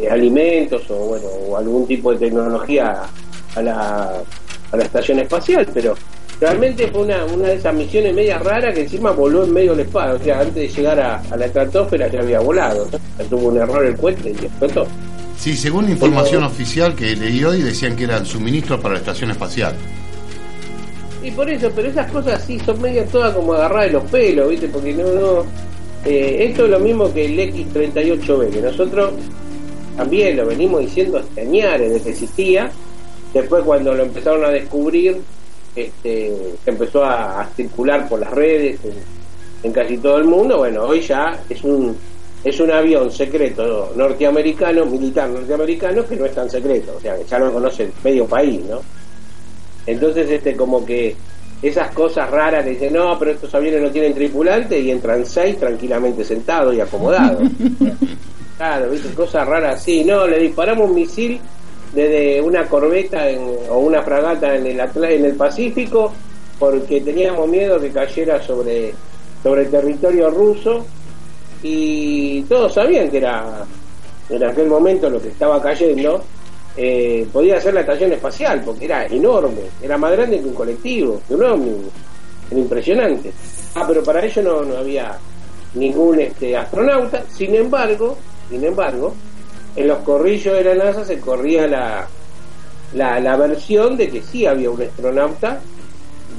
[0.01, 3.03] eh, alimentos o bueno o algún tipo de tecnología
[3.55, 4.23] a la,
[4.73, 5.95] a la estación espacial, pero
[6.41, 9.87] realmente fue una, una de esas misiones media raras que encima voló en medio del
[9.87, 13.25] espacio, o sea, antes de llegar a, a la estratosfera ya había volado, ¿no?
[13.25, 14.87] tuvo un error el cohete y explotó.
[15.37, 19.31] Sí, según la información oficial que leí hoy, decían que eran suministros para la estación
[19.31, 19.73] espacial.
[21.23, 24.51] Y por eso, pero esas cosas sí son medias todas como agarradas de los pelos,
[24.51, 24.69] ¿viste?
[24.69, 25.45] Porque no, no.
[26.05, 29.13] eh, esto es lo mismo que el X38B, que nosotros
[29.99, 32.71] también lo venimos diciendo hasta añares de que existía.
[33.35, 35.21] Después, cuando lo empezaron a descubrir,
[35.75, 36.33] este,
[36.65, 38.93] se empezó a, circular por las redes en,
[39.65, 40.59] en casi todo el mundo.
[40.59, 41.97] Bueno, hoy ya es un
[42.45, 47.25] es un avión secreto norteamericano, militar norteamericano, que no es tan secreto, o sea, que
[47.25, 48.81] ya lo conoce el medio país, ¿no?
[49.85, 51.17] Entonces, este, como que
[51.61, 55.59] esas cosas raras que dicen, no, pero estos aviones no tienen tripulante y entran seis
[55.59, 57.43] tranquilamente sentados y acomodados.
[58.59, 59.15] claro, ¿viste?
[59.15, 60.05] Cosas raras así.
[60.05, 61.41] No, le disparamos un misil
[61.95, 66.13] desde una corbeta en- o una fragata en el, en el Pacífico
[66.59, 68.93] porque teníamos miedo que cayera sobre,
[69.43, 70.85] sobre el territorio ruso
[71.63, 73.65] y todos sabían que era
[74.29, 76.23] en aquel momento lo que estaba cayendo
[76.77, 81.21] eh, podía ser la estación espacial porque era enorme, era más grande que un colectivo,
[81.27, 81.91] que un ómnibus,
[82.51, 83.33] era impresionante.
[83.75, 85.17] Ah, pero para ello no, no había
[85.75, 88.17] ningún este, astronauta, sin embargo,
[88.49, 89.15] sin embargo,
[89.77, 92.09] en los corrillos de la NASA se corría la,
[92.95, 95.61] la, la versión de que sí había un astronauta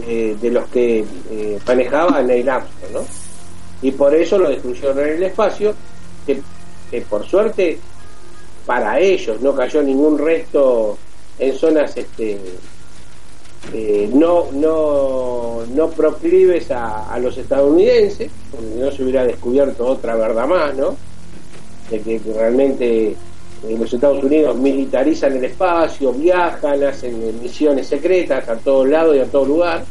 [0.05, 3.05] de, los que eh, manejaba Neil Armstrong, ¿no?
[3.81, 5.73] Y por eso lo destruyeron en el espacio,
[6.25, 6.41] que,
[7.01, 7.79] por suerte
[8.65, 10.97] para ellos no cayó ningún resto
[11.39, 12.39] en zonas este
[13.73, 20.47] eh, no no no proclives a los estadounidenses porque no se hubiera descubierto otra verdad
[20.47, 20.95] más no
[21.89, 23.15] de que, realmente eh,
[23.77, 29.19] los Estados Unidos militarizan el espacio viajan hacen eh, misiones secretas a todos lados y
[29.19, 29.83] a todo lugar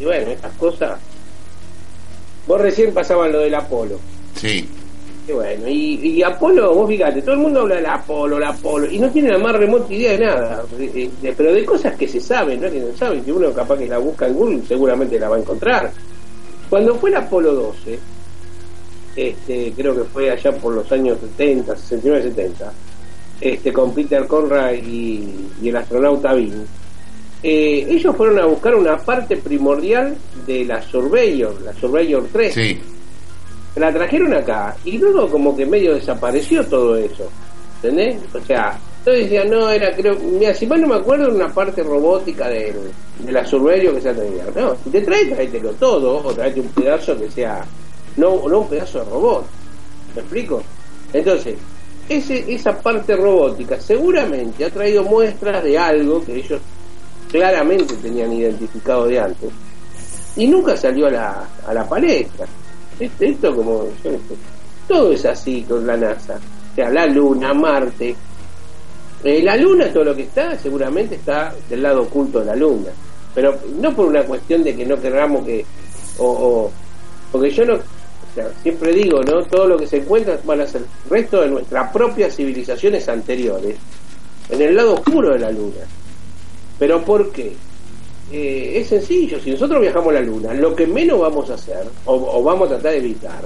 [0.00, 0.98] y bueno estas cosas
[2.46, 3.98] vos recién pasaban lo del Apolo
[4.34, 4.68] Sí.
[5.28, 8.88] y bueno, y, y Apolo, vos fíjate, todo el mundo habla del Apolo, el Apolo,
[8.90, 12.06] y no tiene la más remota idea de nada, de- de- pero de cosas que
[12.08, 15.18] se saben, no que no saben, que uno capaz que la busca en Google seguramente
[15.18, 15.90] la va a encontrar.
[16.70, 17.98] Cuando fue el Apolo 12,
[19.18, 22.72] este, creo que fue allá por los años 70, 69, 70,
[23.40, 26.64] este, con Peter Conrad y, y el astronauta Bean,
[27.42, 32.80] eh, ellos fueron a buscar una parte primordial de la Surveyor, la Surveyor 3 Sí.
[33.76, 37.30] la trajeron acá y luego como que medio desapareció todo eso
[37.76, 38.18] ¿entendés?
[38.34, 41.54] o sea entonces decían no era creo mira si mal no me acuerdo era una
[41.54, 42.74] parte robótica del,
[43.24, 46.68] de la Surveyor que se traía no si te traes tráetelo todo o traete un
[46.70, 47.64] pedazo que sea
[48.18, 49.44] no no un pedazo de robot
[50.14, 50.62] ¿me explico?
[51.12, 51.56] Entonces,
[52.08, 56.60] ese, esa parte robótica seguramente ha traído muestras de algo que ellos
[57.30, 59.50] claramente tenían identificado de antes
[60.36, 62.46] y nunca salió a la, a la palestra.
[62.98, 63.84] Esto, esto como
[64.86, 66.34] todo es así con la NASA.
[66.72, 68.14] O sea, la Luna, Marte.
[69.24, 72.90] Eh, la Luna, todo lo que está, seguramente está del lado oculto de la Luna.
[73.34, 75.64] Pero no por una cuestión de que no queramos que.
[76.18, 76.70] O, o-
[77.32, 77.78] porque yo no.
[78.62, 79.42] Siempre digo, ¿no?
[79.44, 83.76] Todo lo que se encuentra van a ser el resto de nuestras propias civilizaciones anteriores.
[84.50, 85.84] En el lado oscuro de la Luna.
[86.78, 87.52] ¿Pero por qué?
[88.30, 91.84] Eh, es sencillo, si nosotros viajamos a la Luna, lo que menos vamos a hacer,
[92.04, 93.40] o, vamos a tratar de evitar,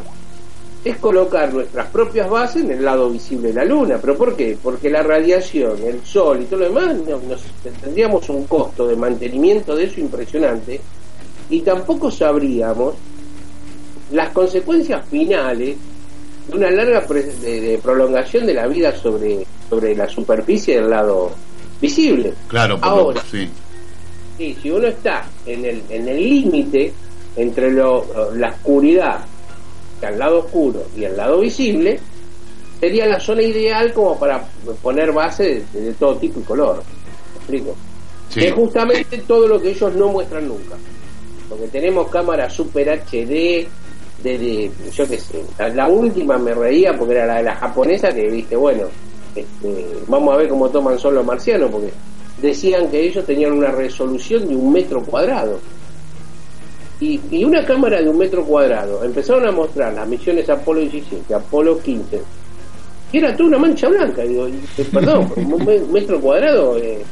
[0.85, 3.98] es colocar nuestras propias bases en el lado visible de la Luna.
[4.00, 4.59] ¿Pero por qué?
[4.61, 7.42] Porque la radiación, el Sol y todo lo demás, no- nos,
[7.81, 10.81] tendríamos un costo de mantenimiento de eso impresionante
[11.48, 12.94] y tampoco sabríamos
[14.12, 15.77] las consecuencias finales
[16.48, 20.90] de una larga pre- de, de prolongación de la vida sobre, sobre la superficie del
[20.90, 21.31] lado
[21.81, 22.35] visible.
[22.48, 23.48] Claro, por Ahora, lo, sí.
[24.38, 26.92] Sí, si uno está en el en el límite
[27.37, 29.20] entre lo, la oscuridad,
[30.03, 31.98] al lado oscuro y el lado visible,
[32.81, 34.44] sería la zona ideal como para
[34.83, 36.77] poner bases de, de todo tipo y color.
[36.77, 37.77] ¿Me explico?
[38.31, 38.40] Sí.
[38.40, 40.77] Que es justamente todo lo que ellos no muestran nunca.
[41.48, 43.66] Porque tenemos cámaras super HD,
[44.22, 45.42] de, de yo qué sé,
[45.74, 48.85] la, última me reía porque era la de la japonesa que viste, bueno,
[49.35, 51.90] este, vamos a ver cómo toman sol los marcianos, porque
[52.40, 55.58] decían que ellos tenían una resolución de un metro cuadrado.
[57.00, 61.35] Y, y una cámara de un metro cuadrado, empezaron a mostrar las misiones Apolo 17,
[61.35, 62.20] Apolo 15,
[63.11, 64.22] y era toda una mancha blanca.
[64.22, 67.02] Digo, y, eh, perdón, un me- metro cuadrado eh,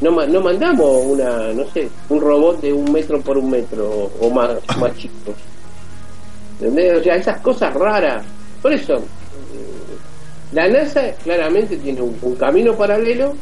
[0.00, 4.10] no, no mandamos una, no sé, un robot de un metro por un metro o,
[4.26, 5.32] o más, más chico.
[6.60, 6.98] ¿Entendés?
[6.98, 8.24] O sea, esas cosas raras.
[8.60, 9.02] Por eso, eh,
[10.52, 13.34] la NASA claramente tiene un, un camino paralelo.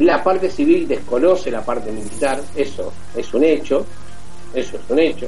[0.00, 3.86] La parte civil desconoce la parte militar, eso es un hecho,
[4.54, 5.26] eso es un hecho.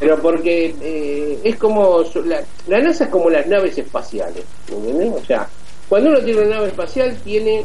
[0.00, 5.12] Pero porque eh, es como, la, la NASA es como las naves espaciales, ¿entendés?
[5.12, 5.46] O sea,
[5.88, 7.62] cuando uno tiene una nave espacial tiene,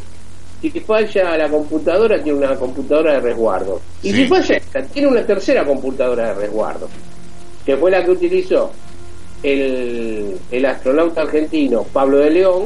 [0.61, 3.79] si falla la computadora, tiene una computadora de resguardo.
[4.01, 4.23] Y Sí.
[4.23, 6.89] si falla esta, tiene una tercera computadora de resguardo,
[7.65, 8.71] que fue la que utilizó
[9.41, 12.65] el, el astronauta argentino Pablo de León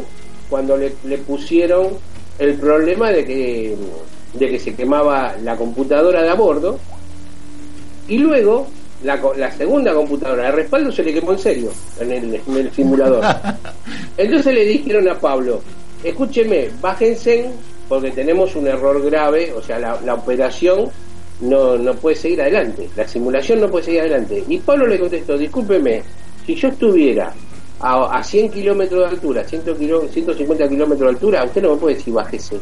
[0.49, 1.89] cuando le, le pusieron
[2.39, 3.75] el problema de que,
[4.33, 6.79] de que se quemaba la computadora de a bordo
[8.07, 8.67] y luego
[9.03, 12.71] la, la segunda computadora de respaldo se le quemó en serio en el, en el
[12.71, 13.23] simulador.
[14.17, 15.61] Entonces le dijeron a Pablo,
[16.03, 17.49] escúcheme, bájense
[17.87, 20.89] porque tenemos un error grave, o sea, la, la operación
[21.41, 24.43] no, no puede seguir adelante, la simulación no puede seguir adelante.
[24.47, 26.01] Y Pablo le contestó, discúlpeme,
[26.45, 27.33] si yo estuviera
[27.79, 31.77] a, a 100 kilómetros de altura, 100 kilo- 150 kilómetros de altura, usted no me
[31.77, 32.57] puede decir bájese.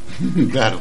[0.52, 0.78] claro.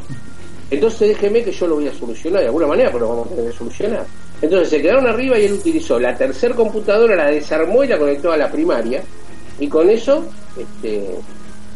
[0.69, 3.35] Entonces déjeme que yo lo voy a solucionar de alguna manera, pero lo vamos a
[3.35, 4.05] tener que solucionar.
[4.41, 8.31] Entonces se quedaron arriba y él utilizó la tercer computadora, la desarmó y la conectó
[8.31, 9.01] a la primaria.
[9.59, 10.25] Y con eso
[10.57, 11.15] este,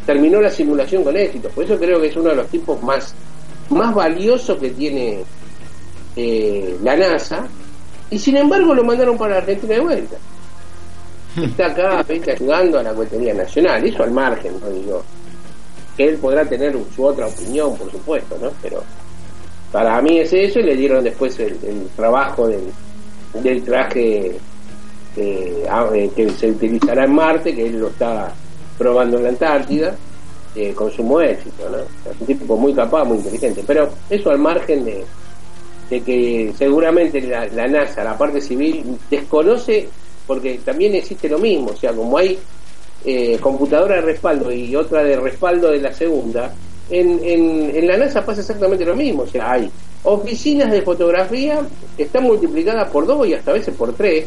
[0.06, 1.50] terminó la simulación con éxito.
[1.50, 3.16] Por eso creo que es uno de los tipos más,
[3.70, 5.24] más valiosos que tiene
[6.16, 7.48] eh, la NASA.
[8.10, 10.18] Y sin embargo lo mandaron para Argentina de vuelta.
[11.38, 13.86] Está acá, viste, ayudando a la cuetería nacional.
[13.86, 15.04] Eso al margen, no digo
[15.96, 18.52] que él podrá tener su otra opinión, por supuesto, ¿no?
[18.62, 18.84] Pero
[19.72, 22.72] para mí es eso y le dieron después el, el trabajo del,
[23.42, 24.38] del traje
[25.18, 28.34] eh, eh, que se utilizará en Marte, que él lo está
[28.78, 29.96] probando en la Antártida,
[30.56, 31.78] eh, con sumo éxito, ¿no?
[31.78, 35.06] Es un tipo muy capaz, muy inteligente, pero eso al margen de,
[35.92, 39.90] de que seguramente la, NASA, la parte civil, desconoce,
[40.26, 42.40] porque también existe lo mismo, o sea, como hay
[43.04, 46.54] eh, computadora de respaldo y otra de respaldo de la segunda,
[46.90, 49.24] en, en, en la NASA pasa exactamente lo mismo.
[49.24, 49.70] O sea, hay
[50.04, 51.62] oficinas de fotografía
[51.98, 54.26] que están multiplicadas por dos y hasta veces por tres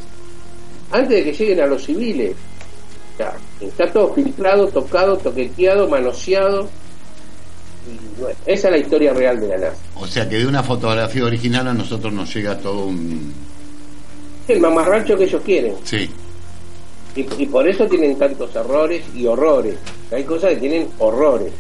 [0.90, 2.34] antes de que lleguen a los civiles.
[3.14, 6.68] O sea, está todo filtrado, tocado, toqueteado, manoseado.
[7.86, 9.76] Y bueno, esa es la historia real de la NASA.
[9.96, 13.32] O sea que de una fotografía original a nosotros nos llega todo un...
[14.48, 15.74] El mamarracho que ellos quieren.
[15.84, 16.10] Sí,
[17.16, 19.76] Y, y por eso tienen tantos errores y horrores.
[20.12, 21.52] Hay cosas que tienen horrores.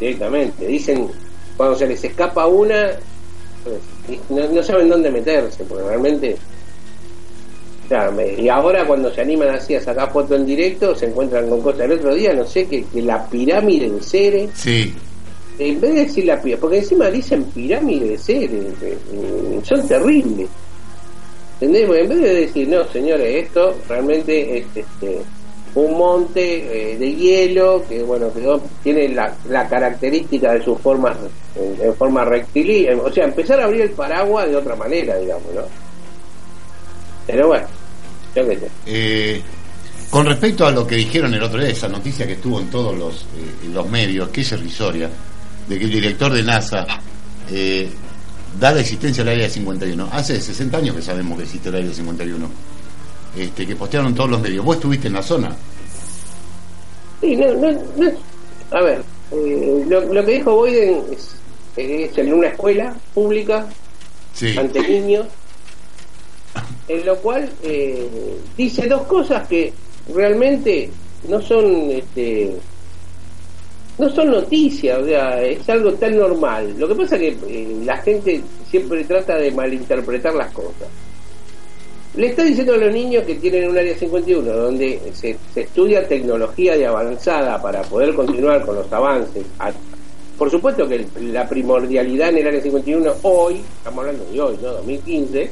[0.00, 0.66] Directamente.
[0.66, 1.08] Dicen,
[1.56, 2.90] cuando se les escapa una,
[3.64, 6.36] pues, no, no saben dónde meterse, porque realmente.
[7.84, 11.06] o sea, me- y ahora cuando se animan así a sacar fotos en directo, se
[11.06, 11.80] encuentran con cosas.
[11.82, 14.94] El otro día, no sé, que, que la pirámide de Ceres, sí,
[15.58, 20.48] en vez de decir la pirámide, porque encima dicen pirámide de eh, eh, son terribles.
[21.54, 21.86] ¿Entendés?
[21.86, 25.18] Porque en vez de decir, no, señores, esto realmente es, este,
[25.74, 28.42] un monte eh, de hielo que bueno que
[28.82, 31.16] tiene la, la característica de sus formas
[31.54, 35.62] en, forma rectilínea o sea empezar a abrir el paraguas de otra manera digamos no
[37.26, 37.66] pero bueno
[38.34, 39.42] yo qué sé Eh,
[40.10, 42.96] con respecto a lo que dijeron el otro día, esa noticia que estuvo en todos
[42.96, 43.26] los,
[43.74, 45.10] los medios, que es irrisoria,
[45.68, 46.86] de que el director de NASA
[47.50, 47.88] eh,
[48.58, 50.08] da la existencia del Área 51.
[50.12, 52.48] Hace 60 años que sabemos que existe el Área 51,
[53.36, 54.64] este, que postearon todos los medios.
[54.64, 55.54] ¿Vos estuviste en la zona?
[57.20, 58.10] Sí, no, no, no.
[58.70, 59.02] A ver,
[59.32, 61.34] eh, lo, lo que dijo Boyden es,
[61.76, 63.66] es en una escuela pública
[64.34, 64.56] Sí.
[64.56, 65.26] ante niños,
[66.86, 68.08] en lo cual eh,
[68.56, 69.72] dice dos cosas que
[70.14, 70.90] realmente
[71.28, 72.56] no son este,
[73.98, 76.72] no son noticias, o sea, es algo tan normal.
[76.78, 78.40] Lo que pasa es que eh, la gente
[78.70, 80.88] siempre trata de malinterpretar las cosas.
[82.14, 86.76] Le está diciendo a los niños que tienen un área 51 donde se, estudia tecnología
[86.76, 89.44] de avanzada para poder continuar con los avances.
[90.38, 94.68] Por supuesto que la primordialidad en el área 51 hoy, estamos hablando de hoy, ¿no?
[94.74, 95.50] 2015,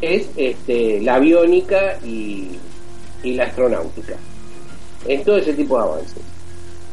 [0.00, 2.48] es este, la aviónica y,
[3.24, 4.14] y la astronáutica.
[5.06, 6.31] En todo ese tipo de avances.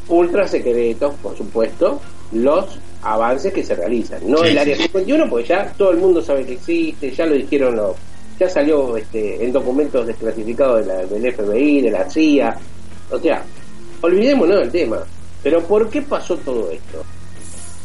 [0.09, 2.01] Ultra secretos, por supuesto,
[2.31, 4.19] los avances que se realizan.
[4.29, 4.83] No Sí, el área sí.
[4.83, 7.95] 51, porque ya todo el mundo sabe que existe, ya lo dijeron los,
[8.39, 12.57] ya salió este, en documentos desclasificados de la- del FBI, de la CIA.
[13.11, 13.43] O sea,
[14.01, 14.97] olvidémonos del tema.
[15.43, 17.03] Pero ¿por qué pasó todo esto?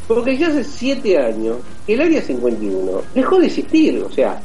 [0.09, 1.57] Porque ya hace siete años
[1.87, 4.03] que el área 51 dejó de existir.
[4.03, 4.41] O sea,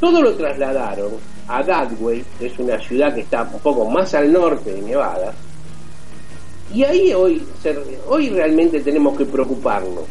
[0.00, 1.10] todo lo trasladaron
[1.48, 5.34] a Gateway, que es una ciudad que está un poco más al norte de Nevada.
[6.72, 7.42] Y ahí hoy,
[8.08, 10.04] hoy realmente tenemos que preocuparnos.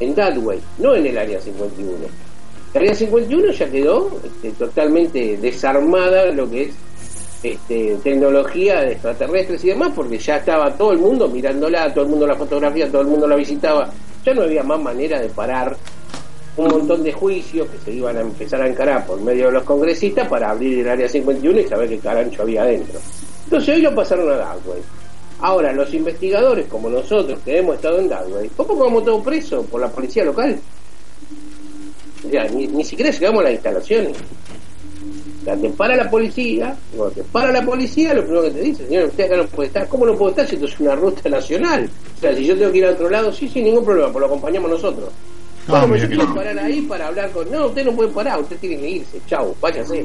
[0.00, 1.92] En Gateway, no en el área 51.
[2.74, 6.74] El área 51 ya quedó este, totalmente desarmada lo que es
[7.42, 12.10] este, tecnología de extraterrestres y demás, porque ya estaba todo el mundo mirándola, todo el
[12.10, 13.90] mundo la fotografía, todo el mundo la visitaba.
[14.24, 15.76] Ya no había más manera de parar
[16.56, 19.62] un montón de juicios que se iban a empezar a encarar por medio de los
[19.62, 22.98] congresistas para abrir el área 51 y saber qué carancho había adentro.
[23.44, 24.97] Entonces hoy lo pasaron a Darwin.
[25.40, 29.80] Ahora, los investigadores como nosotros que hemos estado en Darwin, ¿cómo vamos todos presos por
[29.80, 30.58] la policía local?
[32.26, 34.16] O sea, ni, ni siquiera llegamos a las instalaciones.
[35.44, 38.86] Sea, te para la policía, cuando te para la policía, lo primero que te dice,
[38.86, 39.88] señor, usted acá no puede estar.
[39.88, 41.88] ¿Cómo no puedo estar si esto es una ruta nacional?
[42.16, 44.20] O sea, si yo tengo que ir a otro lado, sí, sí, ningún problema, pues
[44.20, 45.08] lo acompañamos nosotros.
[45.68, 46.34] Ah, Bueno, mira yo quiero no.
[46.34, 47.48] parar ahí para hablar con...
[47.50, 49.20] No, usted no puede parar, usted tiene que irse.
[49.28, 50.04] Chau, váyase.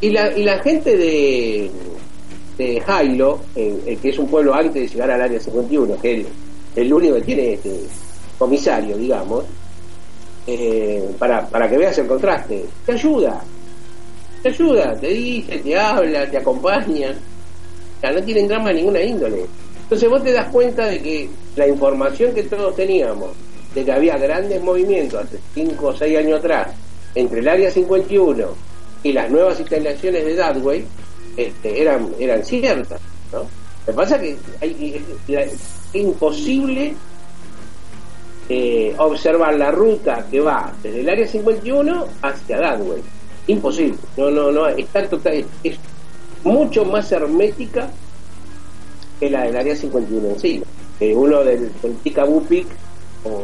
[0.00, 1.70] Y la, y la gente de,
[2.56, 6.26] de Jailo, eh, que es un pueblo antes de llegar al área 51, que es
[6.76, 7.80] el, único que tiene este
[8.38, 9.44] comisario, digamos,
[10.46, 13.42] eh, para, para que veas el contraste, te ayuda.
[14.42, 17.10] Te ayuda, te dice, te habla, te acompaña.
[17.10, 19.44] O sea, no tienen drama ninguna índole.
[19.82, 23.30] Entonces vos te das cuenta de que la información que todos teníamos,
[23.74, 26.68] de que había grandes movimientos hace 5 o 6 años atrás,
[27.14, 28.46] entre el Área 51
[29.02, 30.84] y las nuevas instalaciones de Dadway,
[31.36, 33.00] este, eran, eran ciertas.
[33.32, 33.40] ¿no?
[33.40, 33.46] Lo
[33.86, 36.94] que pasa es que es, imposible
[38.48, 43.02] eh, observar la ruta que va desde el Área 51 hacia Dadway.
[43.46, 43.98] Imposible.
[44.16, 44.66] No, no, no.
[44.68, 45.78] Está total, es,
[46.44, 47.90] mucho más hermética
[49.18, 50.62] que la del área 51 en sí.
[51.00, 52.14] Uno del, del
[53.22, 53.42] como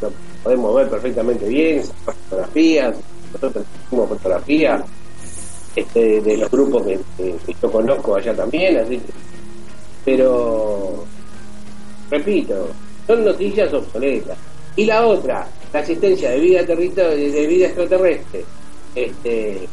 [0.00, 0.12] lo
[0.42, 2.96] podemos ver perfectamente bien, fotografías,
[3.32, 4.82] nosotros hicimos fotografías
[5.76, 6.98] este, de los grupos que,
[7.62, 9.00] yo conozco allá también, así
[10.04, 11.04] pero
[12.10, 12.68] repito,
[13.06, 14.36] son noticias obsoletas.
[14.76, 18.44] Y la otra, la asistencia de vida territorio, de vida extraterrestre,
[18.94, 19.68] este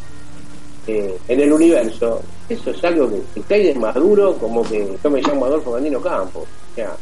[0.88, 5.10] eh, en el universo, eso es algo que, que cae de maduro como que yo
[5.10, 6.96] me llamo Adolfo Gandino Campos, o sea,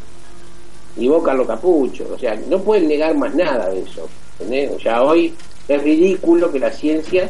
[0.98, 4.08] y vos Carlos Capucho, o sea, no pueden negar más nada de eso,
[4.40, 4.72] ¿entendés?
[4.72, 5.36] O sea, hoy
[5.68, 7.30] es ridículo que la ciencia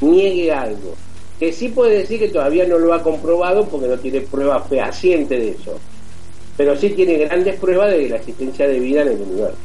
[0.00, 0.94] niegue algo,
[1.38, 5.38] que sí puede decir que todavía no lo ha comprobado porque no tiene pruebas fehacientes
[5.38, 5.78] de eso,
[6.56, 9.56] pero sí tiene grandes pruebas de la existencia de vida en el universo.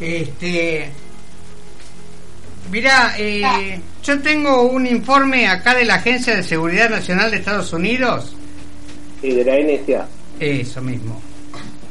[0.00, 0.90] Este.
[2.70, 7.72] Mira, eh, yo tengo un informe acá de la Agencia de Seguridad Nacional de Estados
[7.72, 8.34] Unidos,
[9.22, 10.08] Y de la NSA.
[10.40, 11.20] eso mismo,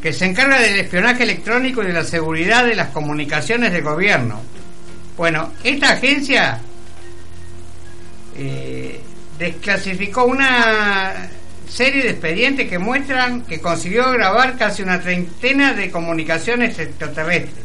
[0.02, 4.42] que se encarga del espionaje electrónico y de la seguridad de las comunicaciones del gobierno.
[5.22, 6.60] Bueno, esta agencia
[8.36, 9.00] eh,
[9.38, 11.30] desclasificó una
[11.70, 17.64] serie de expedientes que muestran que consiguió grabar casi una treintena de comunicaciones extraterrestres.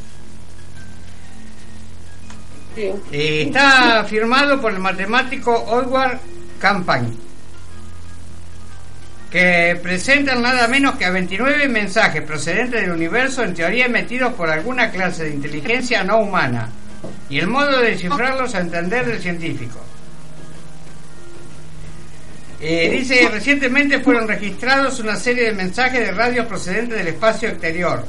[2.75, 2.93] Sí.
[3.11, 6.21] Eh, está firmado por el matemático Edward
[6.59, 7.19] Campaign,
[9.31, 14.51] que presentan nada menos que a 29 mensajes procedentes del universo en teoría emitidos por
[14.51, 16.69] alguna clase de inteligencia no humana
[17.29, 19.81] y el modo de descifrarlos a entender del científico.
[22.61, 28.07] Eh, dice, recientemente fueron registrados una serie de mensajes de radio procedentes del espacio exterior.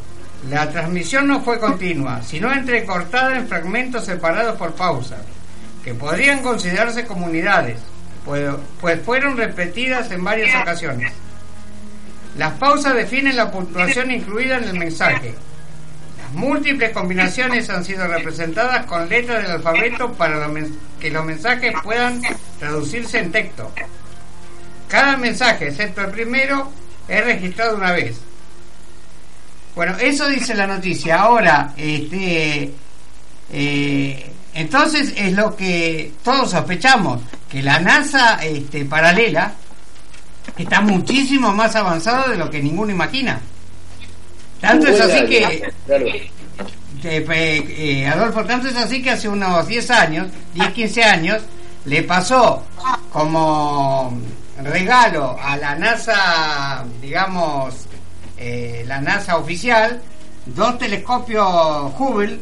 [0.50, 5.20] La transmisión no fue continua, sino entrecortada en fragmentos separados por pausas,
[5.84, 7.78] que podrían considerarse comunidades,
[8.24, 11.12] pues, pues fueron repetidas en varias ocasiones.
[12.38, 15.34] Las pausas definen la puntuación incluida en el mensaje.
[16.34, 20.49] Múltiples combinaciones han sido representadas con letras del alfabeto para
[20.99, 22.21] que los mensajes puedan
[22.59, 23.71] traducirse en texto.
[24.88, 26.71] Cada mensaje, excepto el primero,
[27.07, 28.17] es registrado una vez.
[29.75, 31.19] Bueno, eso dice la noticia.
[31.19, 32.71] Ahora, este,
[33.51, 39.53] eh, entonces es lo que todos sospechamos, que la NASA este, paralela
[40.57, 43.39] está muchísimo más avanzado de lo que ninguno imagina.
[44.62, 45.72] Tanto es así que,
[47.03, 51.41] eh, eh, Adolfo, tanto es así que hace unos 10 años, 10, 15 años,
[51.86, 52.64] le pasó
[53.12, 54.18] como
[54.64, 57.88] regalo a la NASA, digamos,
[58.38, 60.01] eh, la NASA oficial,
[60.45, 61.47] dos telescopios
[61.97, 62.39] Hubble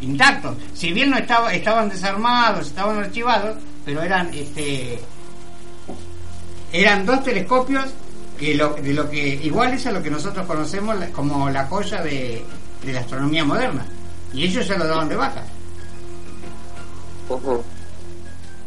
[0.00, 0.56] intactos.
[0.74, 5.00] Si bien no estaba, estaban desarmados, estaban archivados, pero eran este
[6.72, 7.86] eran dos telescopios
[8.36, 12.42] que lo, de lo que iguales a lo que nosotros conocemos como la joya de,
[12.84, 13.86] de la astronomía moderna.
[14.32, 15.42] Y ellos ya lo daban de baja.
[17.28, 17.62] Ujú.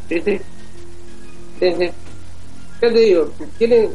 [0.08, 0.40] Sí, sí.
[1.60, 1.90] Sí, sí.
[2.82, 3.90] Ya te digo, tienen,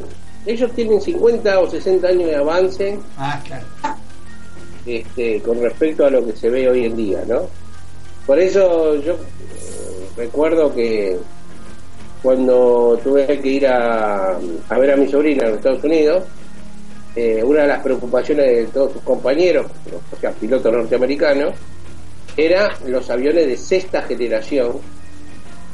[0.46, 3.66] ellos tienen 50 o 60 años de avance Ah, claro.
[4.86, 7.42] este, con respecto a lo que se ve hoy en día, ¿no?
[8.26, 11.18] Por eso yo eh, recuerdo que
[12.26, 14.36] cuando tuve que ir a,
[14.76, 16.24] ver a mi sobrina en los Estados Unidos,
[17.14, 19.66] eh, una de las preocupaciones de todos sus compañeros,
[20.10, 21.54] o sea, pilotos norteamericanos,
[22.36, 24.72] era los aviones de sexta generación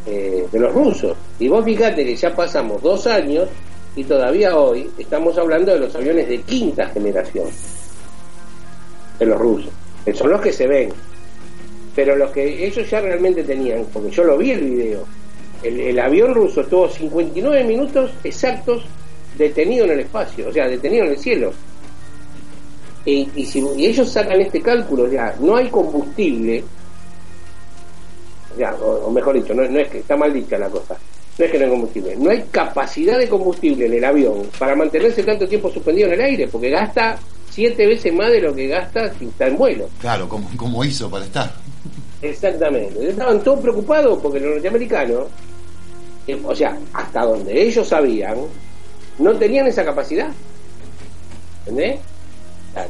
[0.04, 1.16] eh, de los rusos.
[1.38, 3.48] Y vos fíjate que ya pasamos dos años
[3.96, 7.46] y todavía hoy estamos hablando de los aviones de quinta generación
[9.18, 9.72] de los rusos,
[10.04, 10.92] que son los que se ven.
[11.96, 15.21] Pero los que ellos ya realmente tenían, porque yo lo vi el video,
[15.62, 18.84] el, el avión ruso estuvo 59 minutos exactos
[19.36, 21.52] detenido en el espacio, o sea, detenido en el cielo.
[23.04, 26.62] Y, y si y ellos sacan este cálculo, ya no hay combustible,
[28.56, 30.96] ya, o, o mejor dicho, no, no es que está mal dicha la cosa,
[31.38, 34.76] no es que no hay combustible, no hay capacidad de combustible en el avión para
[34.76, 37.18] mantenerse tanto tiempo suspendido en el aire, porque gasta
[37.50, 39.88] siete veces más de lo que gasta si está en vuelo.
[40.00, 41.52] Claro, como, como hizo para estar.
[42.22, 43.08] Exactamente.
[43.08, 45.26] Estaban todos preocupados porque los norteamericanos,
[46.44, 48.36] o sea, hasta donde ellos sabían,
[49.18, 50.28] no tenían esa capacidad.
[51.66, 52.00] ¿Entendés?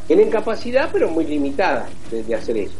[0.07, 2.79] Tienen capacidad, pero muy limitada de, hacer eso.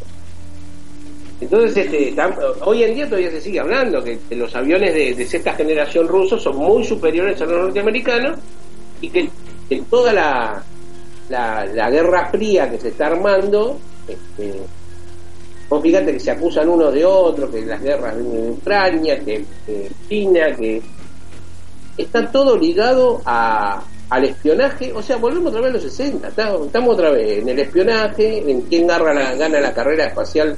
[1.41, 2.15] Entonces, este,
[2.61, 6.55] hoy en día todavía se sigue hablando que los aviones de, sexta generación rusos son
[6.57, 8.39] muy superiores a los norteamericanos
[9.01, 9.29] y que,
[9.67, 10.63] que toda la,
[11.29, 13.77] la, la guerra fría que se está armando,
[14.07, 14.53] este,
[15.73, 18.21] Vos fíjate que se acusan unos de otros, que las guerras de
[18.51, 19.43] Ucrania, que,
[20.07, 20.79] China, que
[21.97, 24.93] está todo ligado a, al espionaje.
[24.93, 26.27] O sea, volvemos otra vez a los 60.
[26.27, 30.55] está- Estamos otra vez en el espionaje, en quién la, gana la carrera espacial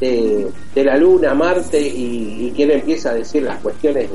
[0.00, 0.46] de,
[0.76, 4.08] la Luna, Marte y, y quién empieza a decir las cuestiones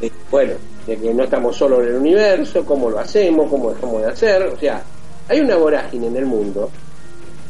[0.00, 0.54] de, bueno,
[0.86, 4.42] de que no estamos solos en el universo, cómo lo hacemos, cómo dejamos de hacer.
[4.44, 4.82] O sea,
[5.28, 6.70] hay una vorágine en el mundo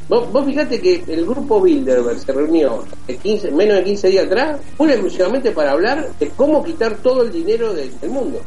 [0.08, 4.26] Vos, vos fijate que el grupo Bilderberg se reunió de 15, menos de 15 días
[4.26, 8.40] atrás, pura exclusivamente para hablar de cómo quitar todo el dinero de- del mundo.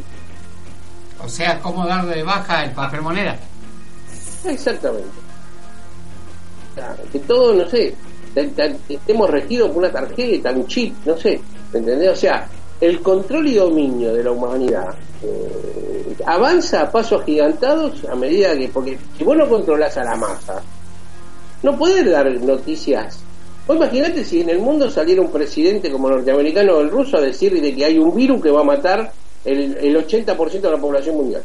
[1.23, 3.37] O sea, cómo dar de baja el papel moneda.
[4.45, 5.09] Exactamente.
[6.71, 7.93] O sea, que todo, no sé,
[8.33, 11.41] te- te- estemos regidos por una tarjeta, un chip, no sé,
[11.73, 12.11] ¿me ¿entendés?
[12.11, 12.47] O sea,
[12.79, 18.69] el control y dominio de la humanidad eh, avanza a pasos gigantados a medida que,
[18.69, 20.61] porque si vos no controlás a la masa,
[21.63, 23.19] no podés dar noticias.
[23.67, 27.17] Vos imaginate si en el mundo saliera un presidente como el norteamericano o el ruso
[27.17, 29.11] a decir de que hay un virus que va a matar
[29.45, 31.43] el, el 80% de la población mundial.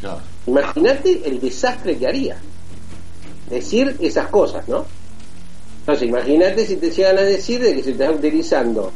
[0.00, 0.20] Claro.
[0.46, 2.36] Imagínate el desastre que haría
[3.50, 4.86] decir esas cosas, ¿no?
[5.80, 8.92] Entonces, imagínate si te llegan a decir de que se está utilizando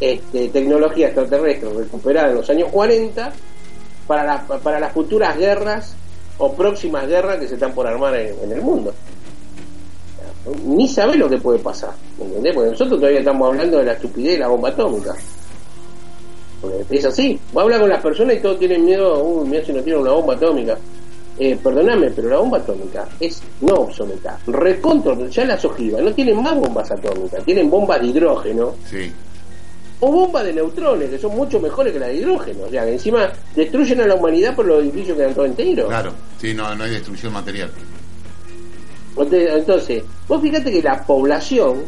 [0.00, 3.32] este, tecnología extraterrestre recuperada en los años 40
[4.06, 5.94] para, la- para las futuras guerras
[6.38, 8.92] o próximas guerras que se están por armar en, el mundo.
[10.64, 12.54] ni sabe lo que puede pasar, ¿entendés?
[12.54, 15.14] Porque nosotros todavía estamos hablando de la estupidez de la bomba atómica.
[16.60, 17.38] Porque es así.
[17.52, 20.12] Vos hablas con las personas y todos tienen miedo, uy, mira si no tiene una
[20.12, 20.78] bomba atómica.
[21.36, 24.38] Eh, perdóname, pero la bomba atómica es no obsoleta.
[24.46, 29.12] Recontra, ya las ojivas no tienen más bombas atómicas, tienen bombas de hidrógeno Sí.
[30.00, 32.64] O bombas de neutrones, que son mucho mejores que las de hidrógeno.
[32.66, 35.88] O sea, que encima destruyen a la humanidad, pero los edificios quedan todos enteros.
[35.88, 36.12] Claro.
[36.40, 37.70] Sí, no, no hay destrucción material.
[39.10, 41.84] Entonces, entonces, vos fíjate que la población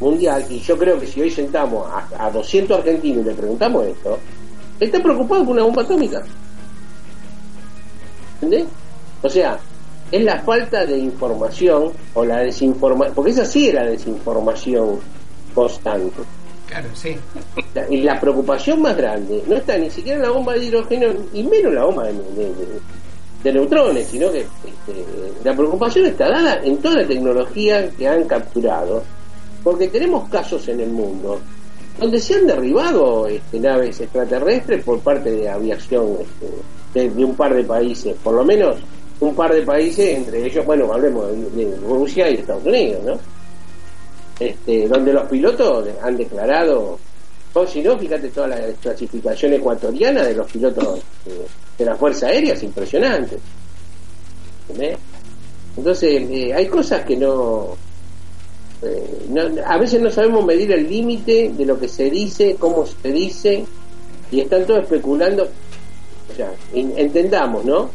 [0.00, 3.86] mundial, y yo creo que si hoy sentamos a, a 200 argentinos y le preguntamos
[3.86, 4.18] esto,
[4.80, 6.22] está preocupado por una bomba atómica.
[8.40, 8.66] ¿Entendés?
[9.22, 9.58] O sea,
[10.10, 14.98] es la falta de información o la desinformación, porque esa sí era desinformación
[15.54, 16.22] constante.
[16.68, 17.16] Claro, sí.
[17.88, 21.42] Y la preocupación más grande no está ni siquiera en la bomba de hidrógeno y
[21.42, 25.04] menos en la bomba de, neutrones, sino que este,
[25.42, 29.02] la preocupación está dada en toda la tecnología que han capturado,
[29.64, 31.40] porque tenemos casos en el mundo
[31.98, 37.54] donde se han derribado este, naves extraterrestres por parte de aviación este, de, un par
[37.54, 38.76] de países, por lo menos
[39.20, 43.37] un par de países, entre ellos, bueno, hablemos de Rusia y Estados Unidos, ¿no?
[44.40, 46.98] Este, donde los pilotos han declarado,
[47.54, 51.46] o si no, fíjate toda la clasificación ecuatoriana de los pilotos eh,
[51.78, 53.36] de la Fuerza Aérea, es impresionante.
[54.68, 54.98] ¿Entendés?
[55.76, 57.76] Entonces, eh, hay cosas que no,
[58.82, 62.84] eh, no- A veces no sabemos medir el límite de lo que se dice, cómo
[62.86, 63.64] se dice,
[64.30, 65.48] y están todos especulando.
[66.30, 67.90] O sea, en- entendamos, ¿no?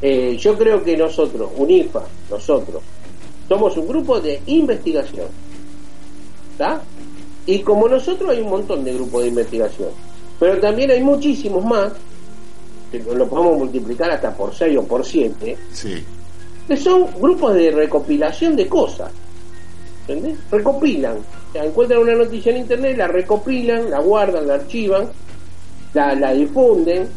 [0.00, 2.82] Eh, yo creo que nosotros, UNIFA, nosotros,
[3.48, 5.26] somos un grupo de investigación.
[6.52, 6.82] ¿Está?
[7.46, 9.88] Y como nosotros hay un montón de grupos de investigación.
[10.38, 11.92] Pero también hay muchísimos más,
[12.92, 16.04] que lo podemos multiplicar hasta por 6 o por 7, Sí.
[16.66, 19.10] que son grupos de recopilación de cosas.
[20.06, 20.38] ¿Entendés?
[20.50, 21.16] Recopilan.
[21.16, 25.08] O sea, encuentran una noticia en internet, la recopilan, la guardan, la archivan,
[25.94, 27.08] la, la difunden,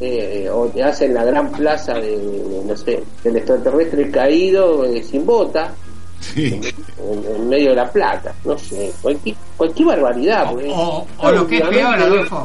[0.00, 5.02] eh, o te hacen la gran plaza de, de, no sé, del extraterrestre caído eh,
[5.02, 5.72] sin bota,
[6.20, 6.60] Sí.
[6.98, 10.44] en, en medio de la plata, no sé, cualquier, cualquier barbaridad.
[10.48, 12.44] O- porque- o- o lo que es peor, Adolfo.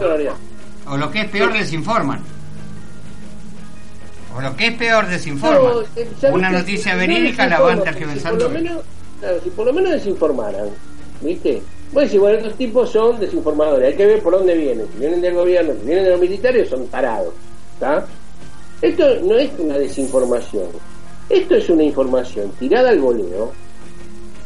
[0.87, 2.21] O lo que es peor, desinforman.
[4.37, 5.61] O lo que es peor, desinforman.
[5.61, 8.39] No, eh, ¿sabes Una noticia No verídica la van tergiversando.
[8.39, 8.83] Si por, lo menos,
[9.19, 10.69] claro, si por lo menos desinformaran,
[11.21, 11.61] ¿viste?
[12.09, 14.85] Si bueno, estos tipos son desinformadores, hay que ver por dónde vienen.
[14.91, 17.33] Si vienen del gobierno, si vienen de los militares, son tarados.
[17.73, 18.05] ¿está?
[18.81, 20.67] Esto no es una desinformación.
[21.29, 23.51] Esto es una información tirada al voleo,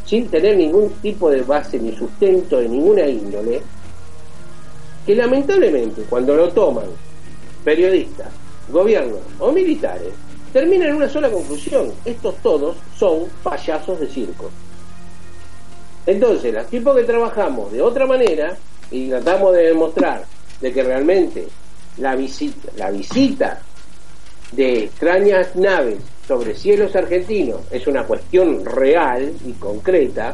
[0.06, 3.62] sin tener ningún tipo de base ni sustento de ninguna índole,
[5.06, 6.86] que lamentablemente cuando lo toman
[7.66, 8.28] periodistas,
[8.72, 10.14] gobiernos o militares,
[10.54, 11.92] termina en una sola conclusión.
[12.06, 14.50] Estos todos son payasos de circo.
[16.10, 18.58] Entonces, los tipos que trabajamos de otra manera
[18.90, 20.24] y tratamos de demostrar
[20.60, 21.48] de que realmente
[21.98, 23.62] la visita, la visita
[24.52, 30.34] de extrañas naves sobre cielos argentinos es una cuestión real y concreta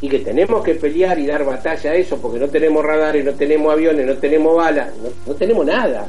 [0.00, 3.32] y que tenemos que pelear y dar batalla a eso porque no tenemos radares, no
[3.32, 6.06] tenemos aviones, no tenemos balas, no, no tenemos nada.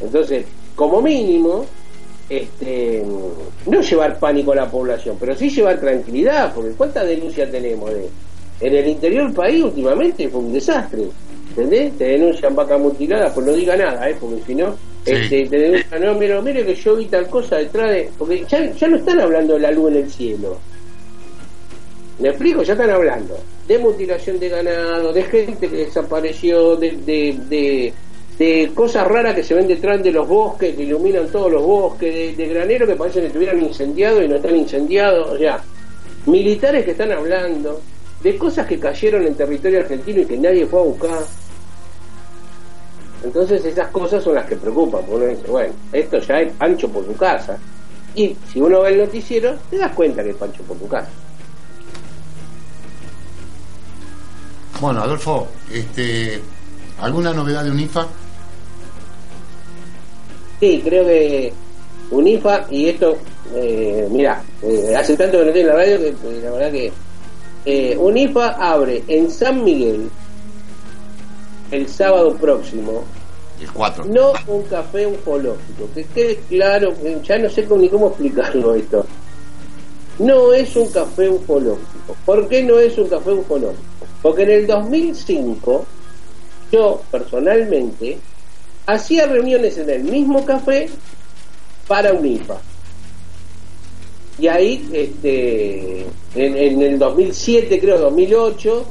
[0.00, 1.64] Entonces, como mínimo,
[2.28, 3.02] este,
[3.66, 7.90] no llevar pánico a la población, pero sí llevar tranquilidad, porque ¿cuántas denuncias tenemos?
[7.92, 8.08] De,
[8.60, 11.04] en el interior del país últimamente fue un desastre,
[11.50, 11.96] ¿entendés?
[11.98, 14.16] Te denuncian vaca mutilada, pues no diga nada, ¿eh?
[14.20, 14.74] porque si no,
[15.04, 15.12] Sí.
[15.12, 18.10] este, te denuncian, no, mire, mire que yo vi tal cosa detrás de...
[18.18, 20.58] Porque ya, ya no están hablando de la luz en el cielo.
[22.18, 22.64] ¿Me explico?
[22.64, 27.92] Ya están hablando de mutilación de ganado, de gente que desapareció, de, de, de,
[28.38, 32.12] de cosas raras que se ven detrás de los bosques, que iluminan todos los bosques,
[32.14, 35.60] de, de graneros que parecen que estuvieran incendiados y no están incendiados, o sea,
[36.26, 37.80] militares que están hablando
[38.22, 41.24] de cosas que cayeron en territorio argentino y que nadie fue a buscar.
[43.24, 46.88] Entonces esas cosas son las que preocupan, porque uno dice, bueno, esto ya es pancho
[46.88, 47.58] por tu casa.
[48.14, 51.08] Y si uno ve el noticiero, te das cuenta que es pancho por tu casa.
[54.80, 56.40] Bueno, Adolfo, este,
[57.00, 58.06] ¿alguna novedad de UNIFA?
[60.60, 61.52] Sí, creo que
[62.10, 63.18] UNIFA, y esto,
[63.54, 66.92] eh, mira, eh, hace tanto que no estoy en la radio que la verdad que
[67.64, 70.08] eh, UNIFA abre en San Miguel
[71.70, 73.04] el sábado próximo,
[73.60, 74.04] El 4.
[74.06, 76.94] no un café ufológico, que quede claro,
[77.24, 79.04] ya no sé ni cómo explicarlo esto.
[80.18, 82.16] No es un café ufológico.
[82.24, 83.82] ¿Por qué no es un café ufológico?
[84.22, 85.84] Porque en el 2005
[86.72, 88.18] yo personalmente
[88.86, 90.88] hacía reuniones en el mismo café
[91.86, 92.56] para UNIFA.
[94.38, 96.00] y ahí, este,
[96.34, 98.86] en, en el 2007, creo, 2008,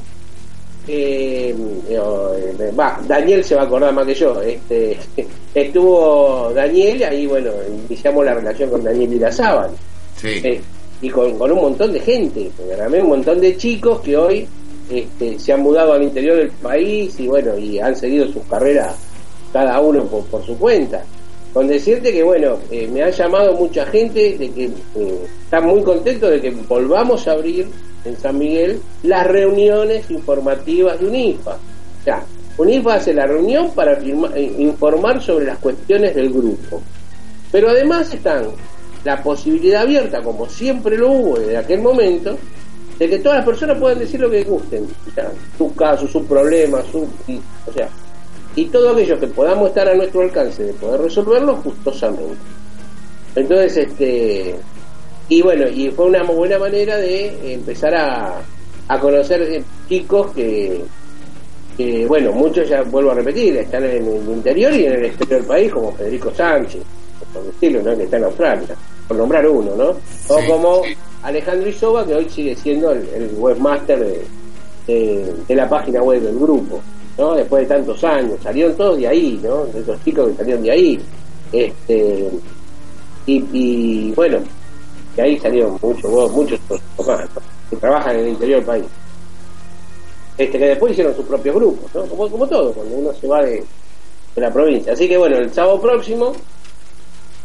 [0.88, 1.54] eh,
[1.88, 4.40] eh, va, Daniel se va a acordar más que yo.
[4.42, 4.96] Este,
[5.54, 7.50] estuvo Daniel, ahí bueno,
[7.88, 9.72] iniciamos la relación con Daniel y la Sábana.
[10.16, 10.40] Sí.
[10.42, 10.60] Eh,
[11.02, 14.48] y con, con un montón de gente, un montón de chicos que hoy
[14.90, 18.94] este, se han mudado al interior del país y bueno, y han seguido sus carreras
[19.56, 21.02] cada uno por, su cuenta.
[21.54, 25.82] Con decirte que bueno, eh, me ha llamado mucha gente de que eh, está muy
[25.82, 27.66] contento de que volvamos a abrir
[28.04, 31.52] en San Miguel las reuniones informativas de UNIFA.
[31.52, 32.22] O sea,
[32.58, 36.82] UNIFA hace la reunión para eh, informar sobre las cuestiones del grupo.
[37.50, 38.48] Pero además están
[39.04, 42.36] la posibilidad abierta, como siempre lo hubo desde aquel momento,
[42.98, 44.86] de que todas las personas puedan decir lo que gusten,
[45.56, 47.08] sus casos, sus problemas, su,
[47.66, 47.88] o sea,
[48.56, 52.34] y todo aquello que podamos estar a nuestro alcance de poder resolverlo gustosamente.
[53.36, 54.56] Entonces, este,
[55.28, 58.40] y bueno, y fue una muy buena manera de empezar a,
[58.88, 60.80] a conocer eh, chicos que,
[61.76, 65.40] que, bueno, muchos ya vuelvo a repetir, están en el interior y en el exterior
[65.40, 66.82] del país, como Federico Sánchez,
[67.34, 67.94] por decirlo, ¿no?
[67.94, 68.74] que está en Australia,
[69.06, 69.88] por nombrar uno, ¿no?
[70.28, 70.82] O Sí, como.
[71.22, 74.22] Alejandro Isoba, que hoy sigue siendo el, el webmaster de,
[74.86, 76.80] de, de la página web del grupo,
[77.18, 77.34] ¿no?
[77.34, 79.64] Después de tantos años, salieron todos de ahí, ¿no?
[79.66, 81.00] De esos chicos que salieron de ahí.
[81.52, 82.30] Este,
[83.26, 84.38] y, y bueno,
[85.16, 86.60] de ahí salieron muchos, muchos
[87.70, 88.84] que trabajan en el interior del país.
[90.38, 92.04] Este, que después hicieron sus propios grupos, ¿no?
[92.06, 93.64] Como, como todo, cuando uno se va de,
[94.34, 94.92] de la provincia.
[94.92, 96.34] Así que bueno, el sábado próximo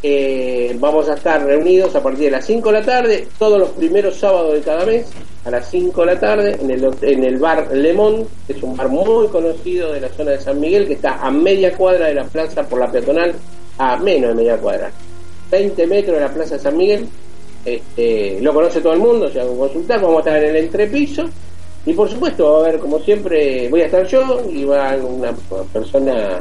[0.04, 3.70] eh, vamos a estar reunidos a partir de las 5 de la tarde, todos los
[3.70, 5.06] primeros sábados de cada mes,
[5.46, 8.76] a las 5 de la tarde, en el, en el bar Lemón, que es un
[8.76, 12.16] bar muy conocido de la zona de San Miguel, que está a media cuadra de
[12.16, 13.34] la plaza por la peatonal,
[13.78, 14.92] a menos de media cuadra,
[15.52, 17.08] 20 metros de la plaza de San Miguel.
[17.64, 20.64] Este, lo conoce todo el mundo, o sea, con consultar, vamos a estar en el
[20.64, 21.26] entrepiso.
[21.86, 25.32] Y por supuesto, a haber, como siempre, voy a estar yo y va una
[25.74, 26.40] persona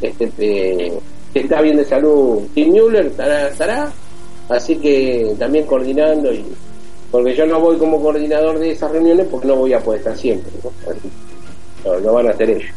[0.00, 0.92] este, eh,
[1.36, 3.92] que está bien de salud, Tim Müller, estará, estará.
[4.48, 6.44] Así que también coordinando, y
[7.10, 10.16] porque yo no voy como coordinador de esas reuniones porque no voy a poder estar
[10.16, 10.50] siempre.
[10.64, 10.70] ¿no?
[10.90, 11.10] Así,
[11.84, 12.70] no, lo van a hacer ellos.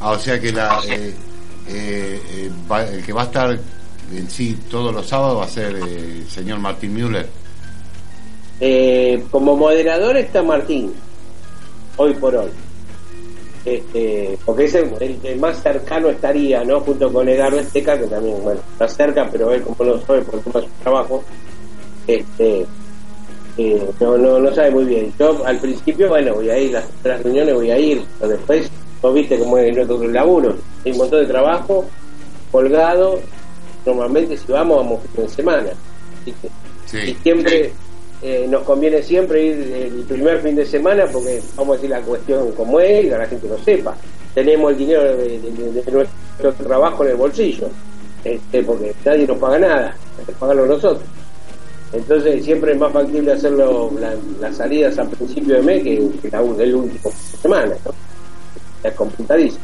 [0.00, 1.14] Ah, o sea que la, eh,
[1.68, 3.58] eh, eh, va- el que va a estar
[4.14, 7.26] en sí todos los sábados va a ser eh, el señor Martín Müller.
[8.60, 10.92] Eh, como moderador está Martín,
[11.96, 12.50] hoy por hoy.
[13.64, 16.80] Este, porque es el, el que más cercano estaría, ¿no?
[16.80, 20.40] Junto con Edgardo Esteca, que también, bueno, está cerca, pero él como no sabe por
[20.40, 21.24] tema de su trabajo,
[22.06, 22.66] este,
[23.56, 25.12] eh, no, no, no sabe muy bien.
[25.18, 28.70] Yo al principio, bueno, voy a ir, las otras reuniones voy a ir, pero después,
[29.00, 31.86] vos viste cómo es nuestro laburo, hay un montón de trabajo
[32.52, 33.18] colgado,
[33.86, 35.70] normalmente si vamos, vamos fin de semana.
[36.26, 36.34] y
[36.86, 37.16] Sí.
[37.22, 37.72] siempre
[38.26, 42.00] eh, nos conviene siempre ir el primer fin de semana porque vamos a decir la
[42.00, 43.94] cuestión como es y que la gente lo sepa
[44.34, 45.38] tenemos el dinero de,
[46.42, 47.68] nuestro trabajo en el bolsillo
[48.24, 49.96] este, porque nadie nos paga nada
[50.38, 51.04] pagarlo nosotros
[51.92, 56.30] entonces siempre es más factible hacerlo la- las salidas a principio de mes que, que
[56.30, 57.12] la, el último
[57.42, 57.92] semana ¿no?
[58.88, 59.62] es complicadísimo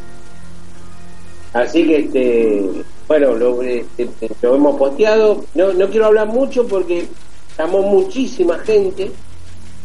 [1.53, 2.63] Así que, este,
[3.09, 4.09] bueno, lo, este,
[4.41, 5.45] lo hemos posteado.
[5.57, 7.07] No, no quiero hablar mucho porque
[7.61, 9.11] llamó muchísima gente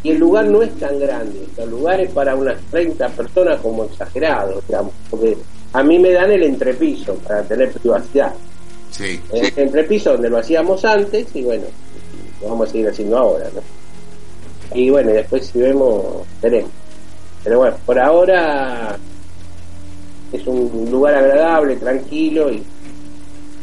[0.03, 1.45] y el lugar no es tan grande.
[1.57, 5.37] El lugar es para unas 30 personas como exagerado, digamos, porque
[5.73, 8.33] a mí me dan el entrepiso para tener privacidad.
[8.91, 9.19] Sí.
[9.33, 11.65] El entrepiso donde lo hacíamos antes y bueno,
[12.41, 13.61] lo vamos a seguir haciendo ahora, ¿no?
[14.73, 16.71] Y bueno, después si vemos, veremos.
[17.43, 18.97] Pero bueno, por ahora
[20.31, 22.63] es un lugar agradable, tranquilo y,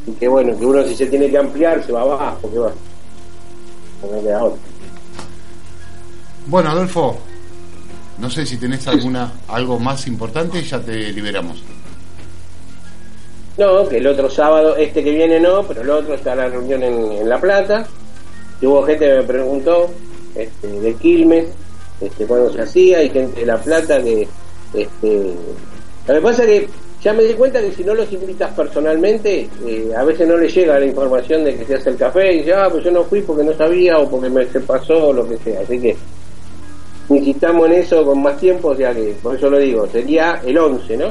[0.07, 2.73] y que bueno, que uno si se tiene que ampliar se va abajo, que va.
[4.03, 4.61] No me queda otra.
[6.47, 7.19] Bueno, Adolfo,
[8.19, 11.63] no sé si tenés alguna algo más importante, ya te liberamos.
[13.59, 16.83] No, que el otro sábado, este que viene no, pero el otro está la reunión
[16.83, 17.87] en, en La Plata.
[18.61, 19.91] Y hubo gente que me preguntó
[20.35, 21.47] este, de Quilmes,
[22.01, 24.29] este, cuándo se hacía, y gente de La Plata que.
[24.73, 25.35] Este,
[26.07, 26.69] lo que pasa es que
[27.03, 30.55] ya me di cuenta que si no los invitas personalmente, eh, a veces no les
[30.55, 33.03] llega la información de que se hace el café y dice, ah, pues yo no
[33.05, 35.61] fui porque no sabía o porque me se pasó o lo que sea.
[35.63, 35.97] Así que
[37.11, 40.57] insistamos en eso con más tiempo, o sea que por eso lo digo, sería el
[40.57, 41.11] 11, ¿no?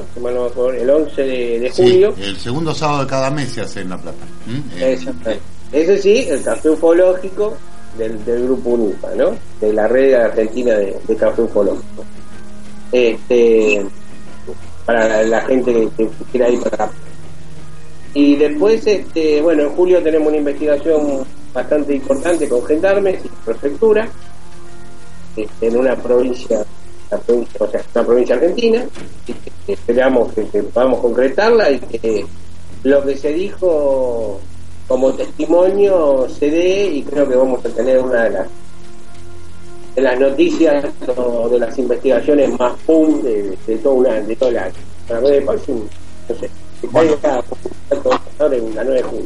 [0.71, 2.13] El 11 de, de Sí, julio.
[2.17, 4.25] el segundo sábado de cada mes se hace en La Plata.
[4.47, 4.81] ¿Mm?
[4.83, 5.43] Exactamente.
[5.71, 7.55] Ese sí, el café ufológico
[7.97, 9.35] del, del grupo UNIPA, ¿no?
[9.59, 12.03] De la red argentina de, de café ufológico.
[12.91, 13.85] Este,
[14.85, 16.93] para la gente que, quiera ir para acá.
[18.13, 21.23] Y después, este, bueno, en julio tenemos una investigación
[21.53, 24.07] bastante importante con gendarmes y prefectura
[25.35, 26.65] este, en una provincia,
[27.09, 28.85] la provincia, o sea, una provincia argentina,
[29.27, 32.25] y que esperamos que, que podamos concretarla y que
[32.83, 34.39] lo que se dijo
[34.87, 38.47] como testimonio se dé y creo que vamos a tener una de las
[39.95, 40.85] de las noticias
[41.17, 44.73] o de las investigaciones más pum de, de todo una de todo el año.
[45.07, 45.89] Para mí parece un,
[46.29, 46.49] no sé,
[46.81, 47.15] que Bueno.
[47.21, 47.43] caiga
[48.39, 49.25] ahora en la 9 de junio.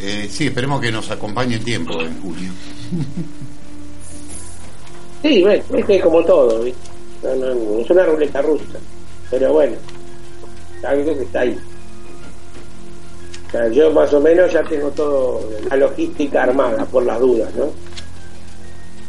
[0.00, 2.50] Eh, sí, esperemos que nos acompañe el tiempo en julio.
[5.22, 6.78] Sí, bueno, es que es como todo, ¿viste?
[7.24, 8.78] No, no, no, es una ruleta rusa.
[9.30, 9.74] Pero bueno,
[10.86, 11.58] algo que está ahí.
[13.48, 17.52] O sea, yo más o menos ya tengo todo la logística armada por las dudas,
[17.56, 17.64] ¿no?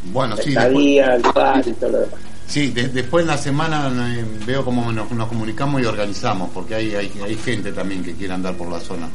[0.05, 2.19] Bueno, sí, La después, estadía, el y todo lo demás.
[2.47, 6.75] sí, de- después en la semana eh, veo cómo nos, nos comunicamos y organizamos, porque
[6.75, 9.07] hay, hay, hay gente también que quiere andar por la zona.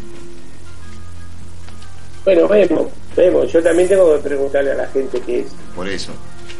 [2.24, 3.52] Bueno, vemos, vemos.
[3.52, 6.12] Yo también tengo que preguntarle a la gente que es Por eso.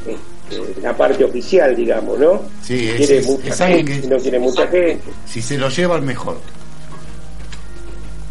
[0.07, 2.43] este, la parte oficial, digamos, ¿no?
[2.63, 5.01] Sí, es- quiere es- mucha es alguien gente, que- no quiere mucha gente.
[5.27, 6.39] Si se lo lleva, el mejor.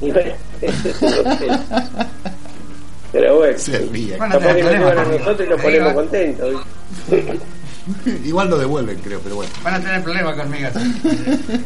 [0.02, 0.34] Y bueno.
[3.14, 4.18] Pero bueno, Se ría.
[4.18, 6.56] Bueno, capaz que a nosotros y nos ponemos contentos.
[8.26, 9.52] Igual lo devuelven, creo, pero bueno.
[9.64, 10.70] Van a tener problemas conmigo.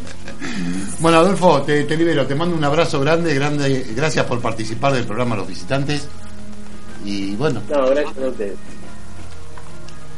[1.00, 2.26] Bueno, Adolfo, te, te libero.
[2.28, 3.86] Te mando un abrazo grande, grande.
[3.96, 6.08] Gracias por participar del programa Los Visitantes.
[7.06, 8.54] Y bueno, No, gracias a ustedes.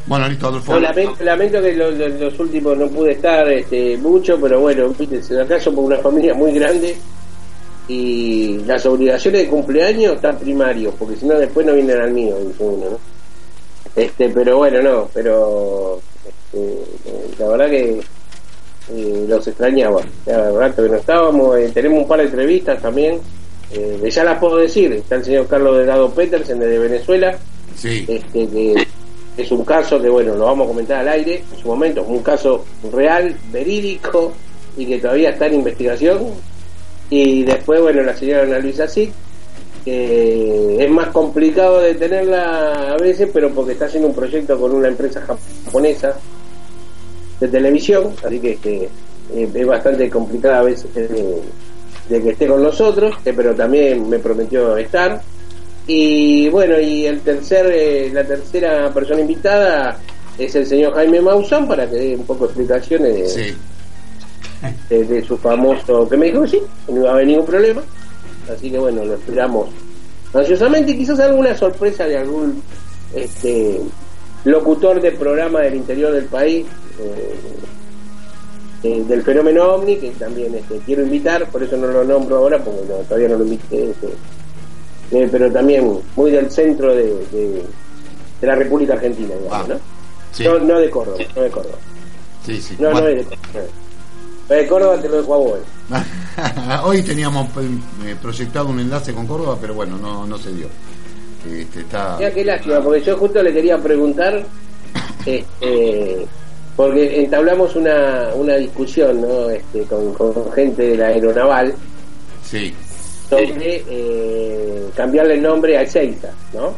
[0.07, 0.73] bueno, listo, Adolfo.
[0.73, 4.89] No, lamento, lamento que lo- lo- los últimos no pude estar este, mucho, pero bueno,
[4.89, 6.97] viste, se acá somos una familia muy grande
[7.89, 12.37] y las obligaciones de cumpleaños están primarios, porque si no después no vienen al mío,
[12.37, 12.99] dice uno, ¿no?
[13.95, 16.83] Este, pero bueno, no, pero este,
[17.39, 17.99] la verdad que
[18.93, 23.19] eh, los extrañaba, ya rato que no estábamos, eh, tenemos un par de entrevistas también,
[23.73, 27.37] eh, ya las puedo decir, está el señor Carlos Delgado Petersen desde Venezuela,
[27.75, 28.87] Sí, este, que
[29.37, 32.21] es un caso que, bueno, lo vamos a comentar al aire en su momento, un
[32.21, 34.33] caso real, verídico
[34.77, 36.48] y que todavía está en investigación.
[37.09, 39.11] Y después, bueno, la señora Ana Luisa sí,
[39.83, 44.73] que es más complicado de tenerla a veces, pero porque está haciendo un proyecto con
[44.73, 46.15] una empresa japonesa
[47.39, 51.41] de televisión, así que eh, es bastante complicada a veces eh,
[52.09, 55.21] de que esté con nosotros, eh, pero también me prometió estar.
[55.87, 59.97] Y bueno, y el tercer, eh, la tercera persona invitada
[60.37, 63.55] es el señor Jaime Maussan para que dé un poco de explicaciones sí.
[64.89, 67.81] De, de su famoso, que me dijo que sí, no iba a haber ningún problema.
[68.53, 69.69] Así que bueno, lo esperamos
[70.33, 72.61] ansiosamente quizás alguna sorpresa de algún
[73.15, 73.79] este
[74.45, 76.65] locutor de programa del interior del país
[76.99, 77.35] eh,
[78.83, 82.63] eh, del fenómeno ovni que también este, quiero invitar, por eso no lo nombro ahora
[82.63, 83.89] porque no, todavía no lo invité.
[83.89, 84.07] este,
[85.11, 87.63] eh, pero también muy del centro de, de,
[88.41, 89.75] de la República Argentina, digamos, Ah, ¿no?
[90.31, 91.75] Sí, No, no de Córdoba, no de Córdoba.
[92.45, 92.75] sí, sí.
[92.79, 93.01] No, Bueno.
[93.01, 93.63] no es de Córdoba.
[94.49, 95.59] De Córdoba te lo dejo a vos.
[96.83, 97.47] Hoy teníamos
[98.05, 100.67] eh, proyectado un enlace con Córdoba, pero bueno, no, no se dio.
[101.49, 102.15] Este, está...
[102.17, 104.43] Mira qué lástima, porque yo justo le quería preguntar,
[105.25, 106.25] este,
[106.75, 109.49] porque entablamos una, una discusión ¿no?
[109.49, 111.73] este, con, con gente de la aeronaval
[112.43, 112.73] Sí,
[113.29, 116.73] sobre eh, cambiarle el nombre a Ezeiza, ¿no?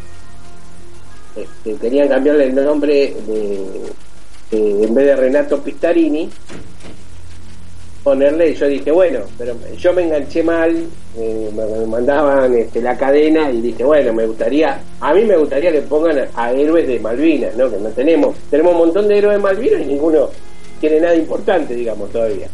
[1.36, 3.70] Este, querían cambiarle el nombre de,
[4.52, 6.30] de- en vez de Renato Pistarini,
[8.04, 10.76] ponerle, yo dije, bueno, pero yo me enganché mal,
[11.18, 15.72] eh, me mandaban este, la cadena y dije, bueno, me gustaría, a mí me gustaría
[15.72, 17.70] que pongan a, héroes de Malvinas, ¿no?
[17.70, 20.30] Que no tenemos, tenemos un montón de héroes de Malvinas y ninguno
[20.80, 22.48] tiene nada importante, digamos, todavía.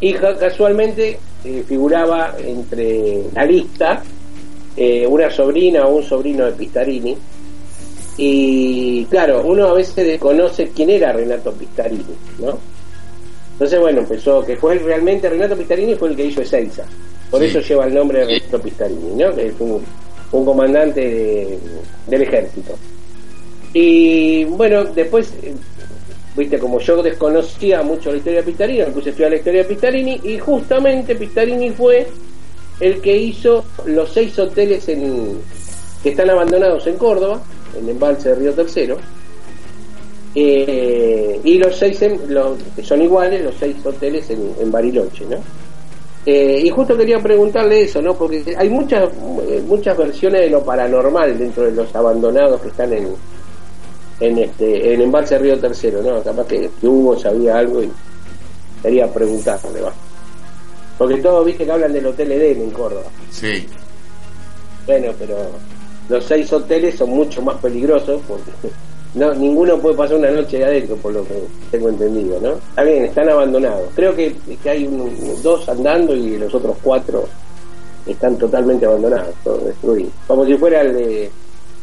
[0.00, 4.02] Y casualmente eh, figuraba entre la lista
[4.76, 7.16] eh, una sobrina o un sobrino de Pistarini.
[8.16, 12.04] Y claro, uno a veces desconoce quién era Renato Pistarini,
[12.38, 12.58] ¿no?
[13.52, 16.84] Entonces, bueno, empezó, que fue realmente Renato Pistarini fue el que hizo Ezeiza.
[17.30, 17.46] Por Sí.
[17.46, 19.34] eso lleva el nombre de Renato Pistarini, ¿no?
[19.34, 19.82] Que es un,
[20.32, 21.58] un comandante de-
[22.08, 22.74] del ejército.
[23.74, 25.54] Y bueno, después, eh,
[26.36, 29.62] viste, como yo desconocía mucho la historia de Pistarini, me puse a estudiar la historia
[29.62, 32.06] de Pistarini y justamente Pistarini fue
[32.80, 35.38] el que hizo los seis hoteles en,
[36.02, 37.40] que están abandonados en Córdoba,
[37.78, 38.96] en el embalse de Río Tercero.
[40.34, 45.36] Eh, y los seis en- los, son iguales, los seis hoteles en, en Bariloche, ¿no?
[46.24, 48.14] Eh, y justo quería preguntarle eso, ¿no?
[48.14, 49.10] Porque hay muchas
[49.48, 53.08] eh, muchas versiones de lo paranormal dentro de los abandonados que están en
[54.20, 56.22] en este en embalse Río Tercero, ¿no?
[56.22, 57.90] Capaz que, que Hugo sabía algo y
[58.82, 59.92] quería preguntarle, va.
[60.96, 63.10] Porque todos viste que hablan del Hotel Edén en Córdoba.
[63.30, 63.66] sí.
[64.86, 65.36] Bueno, pero
[66.08, 68.50] los seis hoteles son mucho más peligrosos porque
[69.14, 71.34] no ninguno puede pasar una noche de adentro, por lo que
[71.70, 72.52] tengo entendido, ¿no?
[72.52, 73.88] Está bien, están abandonados.
[73.94, 77.28] Creo que, que hay un- dos andando y los otros cuatro
[78.06, 80.12] están totalmente abandonados, todos destruidos.
[80.26, 81.30] Como si fuera el de.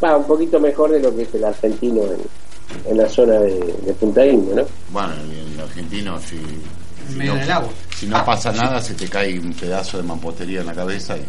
[0.04, 3.60] Va, un poquito mejor de lo que es el argentino en, en la zona de,
[3.86, 4.64] de Punta Indio, ¿no?
[4.92, 5.14] Bueno,
[5.54, 7.70] el argentino, si, En si medio no, del agua.
[7.96, 11.22] si no pasa nada, se te cae un pedazo de mampostería en la cabeza y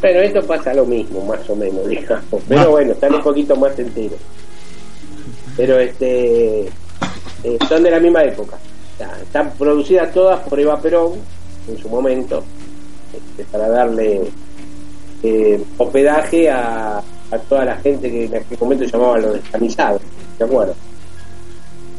[0.00, 2.42] Bueno, esto pasa lo mismo, más o menos, digamos.
[2.48, 4.18] Pero bueno, están un poquito más enteros.
[5.56, 8.56] Pero este eh, son de la misma época.
[9.22, 11.12] Están producidas todas por Eva Perón
[11.68, 12.44] en su momento
[13.12, 14.22] este, para darle
[15.22, 20.02] eh, hospedaje a, a toda la gente que en aquel momento llamaban los descamisados,
[20.38, 20.74] ¿de acuerdo?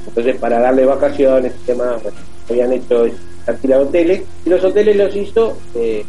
[0.07, 2.17] Entonces, para darle vacaciones y demás, bueno,
[2.49, 3.05] habían hecho
[3.45, 6.05] cantidad de hoteles y los hoteles los hizo eh,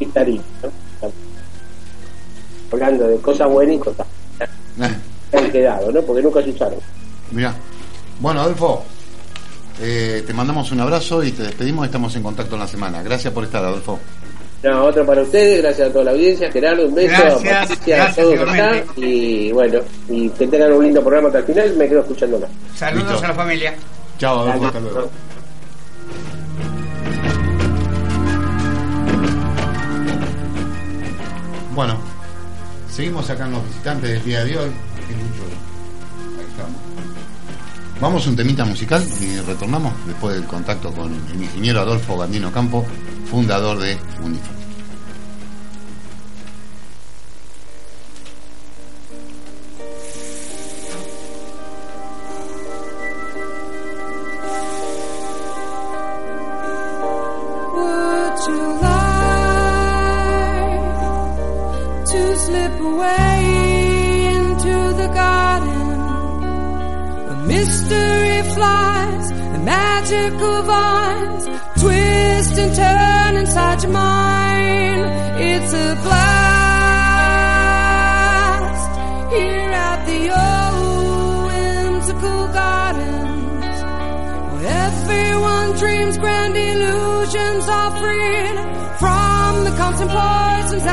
[0.00, 1.10] ¿no?
[2.72, 4.06] Hablando de cosas buenas y cosas
[4.76, 4.98] malas,
[5.30, 6.02] que han quedado, ¿no?
[6.02, 6.78] Porque nunca se usaron.
[7.30, 7.54] Mira.
[8.20, 8.84] Bueno, Adolfo,
[9.80, 11.86] eh, te mandamos un abrazo y te despedimos.
[11.86, 13.02] Estamos en contacto en la semana.
[13.02, 13.98] Gracias por estar, Adolfo.
[14.62, 17.96] No, otro para ustedes, gracias a toda la audiencia, Gerardo, un beso, Gracias, a Patricia,
[17.96, 19.00] gracias, a todos acá, igualmente.
[19.00, 22.50] y bueno, y que tengan un lindo programa hasta el final, me quedo escuchando más.
[22.76, 23.24] Saludos Listo.
[23.24, 23.74] a la familia.
[24.18, 24.66] Chao, Adolfo.
[24.66, 25.10] Hasta luego.
[31.74, 31.96] Bueno,
[32.90, 34.70] seguimos acá en los visitantes del día de hoy.
[38.00, 42.50] Vamos a un temita musical y retornamos después del contacto con el ingeniero Adolfo Gandino
[42.50, 42.86] Campo,
[43.30, 44.59] fundador de Unifo.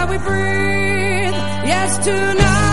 [0.10, 1.36] We breathe.
[1.72, 2.67] Yes, tonight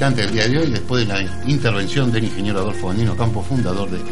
[0.00, 3.98] del día de hoy después de la intervención del ingeniero Adolfo Andino Campo, fundador de
[3.98, 4.10] este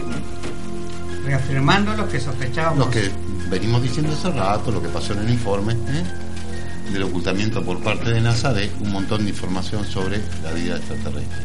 [1.25, 2.79] Reafirmando lo que sospechábamos.
[2.79, 3.11] lo que
[3.49, 6.93] venimos diciendo hace rato, lo que pasó en el informe ¿eh?
[6.93, 11.39] del ocultamiento por parte de NASA de un montón de información sobre la vida extraterrestre.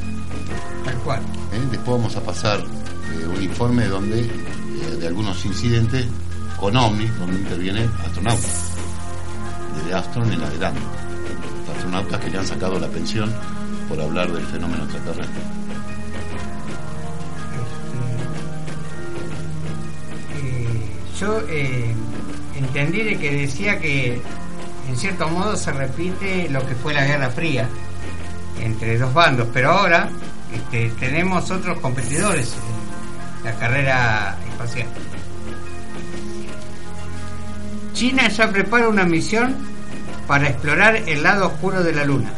[0.83, 1.21] Tal cual.
[1.21, 1.61] ¿eh?
[1.71, 4.29] Después vamos a pasar eh, un informe donde
[4.99, 6.05] de algunos incidentes
[6.59, 8.71] con OVNI, donde intervienen astronautas,
[9.77, 10.81] desde Astron en adelante.
[11.73, 13.33] Astronautas que le han sacado la pensión
[13.87, 15.41] por hablar del fenómeno extraterrestre.
[20.35, 21.95] Eh, yo eh,
[22.57, 24.21] entendí de que decía que
[24.89, 27.67] en cierto modo se repite lo que fue la Guerra Fría
[28.61, 30.09] entre dos bandos, pero ahora
[30.53, 32.53] este, tenemos otros competidores
[33.39, 34.87] en la carrera espacial.
[37.93, 39.55] China ya prepara una misión
[40.27, 42.31] para explorar el lado oscuro de la Luna.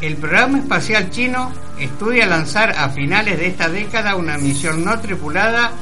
[0.00, 1.50] El programa espacial chino
[1.80, 5.72] estudia lanzar a finales de esta década una misión no tripulada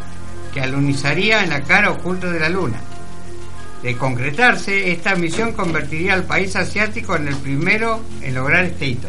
[0.53, 2.81] que alunizaría en la cara oculta de la Luna.
[3.83, 9.09] De concretarse, esta misión convertiría al país asiático en el primero en lograr este hito.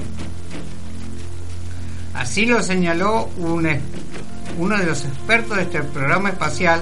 [2.16, 6.82] Así lo señaló uno de los expertos de este programa espacial,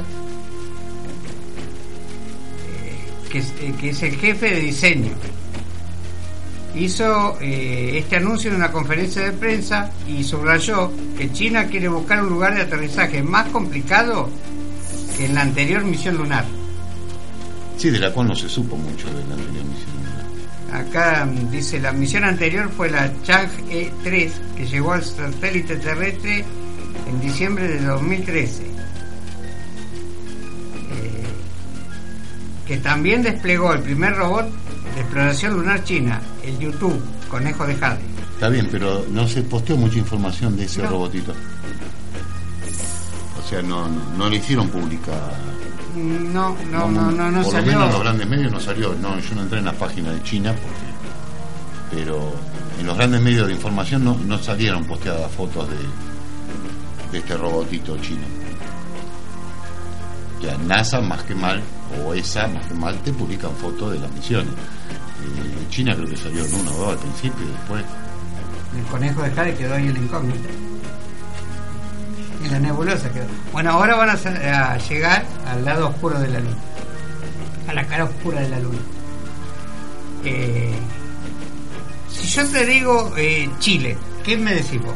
[2.69, 5.11] eh, eh, que es el jefe de diseño.
[6.75, 12.23] Hizo eh, este anuncio en una conferencia de prensa y subrayó que China quiere buscar
[12.23, 14.29] un lugar de aterrizaje más complicado
[15.15, 16.45] que en la anterior misión lunar.
[17.77, 20.03] Sí, de la cual no se supo mucho de la anterior misión.
[20.73, 26.43] Acá mm, dice, la misión anterior fue la Chang'e 3, que llegó al satélite terrestre
[27.07, 28.63] en diciembre de 2013.
[28.63, 28.69] Eh,
[32.67, 34.49] que también desplegó el primer robot
[34.95, 38.01] de exploración lunar china, el YouTube, conejo de Jade.
[38.33, 40.89] Está bien, pero no se posteó mucha información de ese No.
[40.89, 41.33] robotito.
[43.39, 45.11] O sea, no, no, no lo hicieron pública.
[45.95, 47.71] Mm, No, no, no, no, no Por salió.
[47.73, 48.95] lo menos en los grandes medios no salió.
[48.95, 51.95] No, yo no entré en la página de China porque.
[51.95, 52.33] Pero
[52.79, 55.75] en los grandes medios de información no, no salieron posteadas fotos de,
[57.11, 58.25] de este robotito chino.
[60.41, 61.61] Ya NASA más que mal,
[62.05, 64.53] o ESA más que mal, te publican fotos de las misiones.
[65.23, 67.83] Eh, China creo que salió en uno o dos al principio y después.
[68.77, 70.49] El conejo de Jade quedó ahí en la incógnita.
[72.43, 73.25] En la nebulosa quedó.
[73.51, 76.57] Bueno, ahora van a, llegar al lado oscuro de la luna.
[77.67, 78.79] A la cara oscura de la luna.
[80.25, 80.73] Eh,
[82.09, 84.93] si yo te digo eh, Chile, ¿qué me decís vos?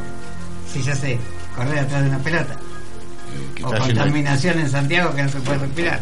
[0.72, 1.18] Si ya sé,
[1.56, 2.54] correr atrás de una pelota.
[2.54, 6.02] eh, O de contaminación en Santiago que no se puede respirar.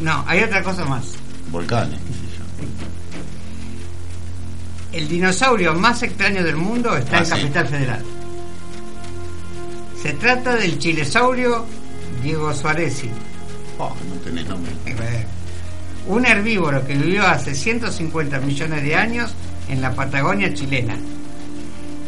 [0.00, 1.04] No, hay otra cosa más.
[1.50, 1.98] volcanes.
[4.92, 7.30] El dinosaurio más extraño del mundo está Ah, en sí.
[7.32, 8.04] Capital Federal.
[10.02, 11.64] Se trata del chilesaurio
[12.22, 13.10] Diego Suarezi,
[13.78, 14.72] Oh, no tenés nombre.
[16.06, 19.34] un herbívoro que vivió hace 150 millones de años
[19.68, 20.96] en la Patagonia chilena.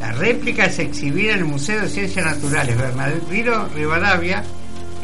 [0.01, 4.45] La réplica es exhibida en el Museo de Ciencias Naturales Bernardino Rivadavia,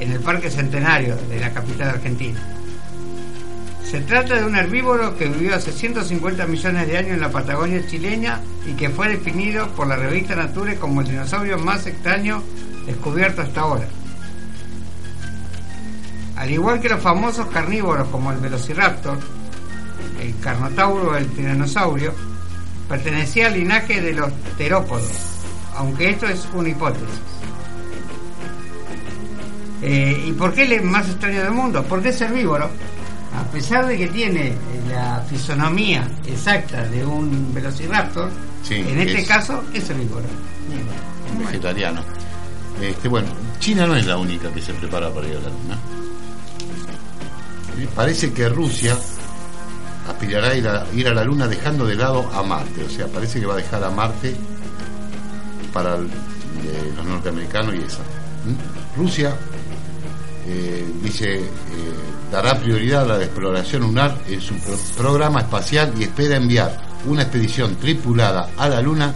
[0.01, 2.39] en el Parque Centenario de la capital argentina.
[3.95, 7.87] Se trata de un herbívoro que vivió hace 150 millones de años en la Patagonia
[7.87, 12.43] chilena y que fue definido por la revista Nature como el dinosaurio más extraño
[12.87, 13.87] descubierto hasta ahora.
[16.35, 19.17] Al igual que los famosos carnívoros como el velociraptor,
[20.21, 22.13] el carnotauro o el tiranosaurio,
[22.89, 25.09] pertenecía al linaje de los terópodos,
[25.77, 27.21] aunque esto es una hipótesis.
[29.83, 31.85] Eh, ¿Y por qué el más extraño del mundo?
[31.89, 32.69] Porque es herbívoro,
[33.37, 34.57] a pesar de que tiene eh,
[34.91, 38.31] la fisonomía exacta de un velociraptor,
[38.63, 40.25] Sí, en este es- caso es herbívoro.
[41.39, 42.01] vegetariano.
[42.81, 43.29] Este, bueno,
[43.61, 45.79] China no es la única que se prepara para ir a la Luna.
[47.79, 48.97] Eh, Parece que Rusia
[50.09, 52.85] aspirará a ir, a ir a la Luna dejando de lado a Marte.
[52.85, 54.35] O sea, parece que va a dejar a Marte
[55.73, 57.99] para el- eh, los norteamericanos y esa.
[58.45, 59.01] ¿Mm?
[59.01, 59.35] Rusia
[60.47, 61.49] eh, dice eh,
[62.35, 67.23] dará prioridad a la exploración lunar en su pro- programa espacial y espera enviar una
[67.23, 69.15] expedición tripulada a la Luna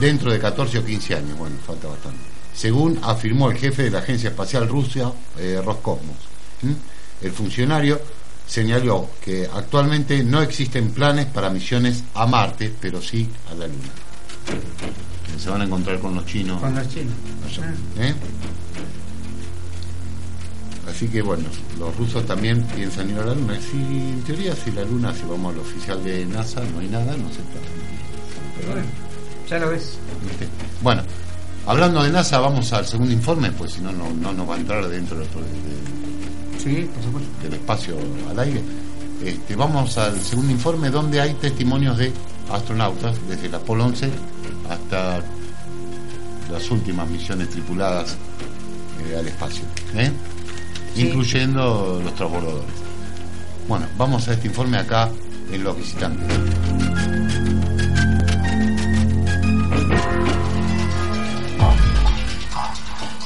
[0.00, 1.38] dentro de 14 o 15 años.
[1.38, 2.18] Bueno, falta bastante.
[2.52, 6.16] Según afirmó el jefe de la Agencia Espacial Rusia, eh, Roscosmos.
[6.62, 6.72] ¿Mm?
[7.24, 8.00] El funcionario
[8.48, 13.92] señaló que actualmente no existen planes para misiones a Marte, pero sí a la Luna.
[15.38, 16.60] Se van a encontrar con los chinos.
[16.60, 17.14] Con los chinos.
[18.00, 18.12] ¿eh?
[20.88, 21.44] Así que bueno,
[21.78, 23.58] los rusos también piensan ir a la Luna.
[23.60, 27.16] Si, en teoría, si la Luna, si vamos al oficial de NASA, no hay nada,
[27.16, 27.64] no se puede.
[28.58, 28.86] Pero bueno,
[29.48, 29.96] Ya lo ves.
[30.28, 30.48] ¿viste?
[30.82, 31.02] Bueno,
[31.66, 34.58] hablando de NASA, vamos al segundo informe, pues si no, no, no nos va a
[34.58, 37.30] entrar dentro del, del- Sí, por supuesto.
[37.42, 37.96] del espacio
[38.30, 38.62] al aire.
[39.24, 42.12] Este, vamos al segundo informe donde hay testimonios de
[42.52, 44.10] astronautas desde el Apolo 11
[44.70, 45.22] hasta
[46.50, 48.16] las últimas misiones tripuladas
[49.10, 50.10] eh, al espacio, ¿eh?
[50.94, 51.02] Sí.
[51.02, 52.64] incluyendo los transbordadores.
[53.68, 55.10] Bueno, vamos a este informe acá
[55.50, 56.28] en Los Visitantes.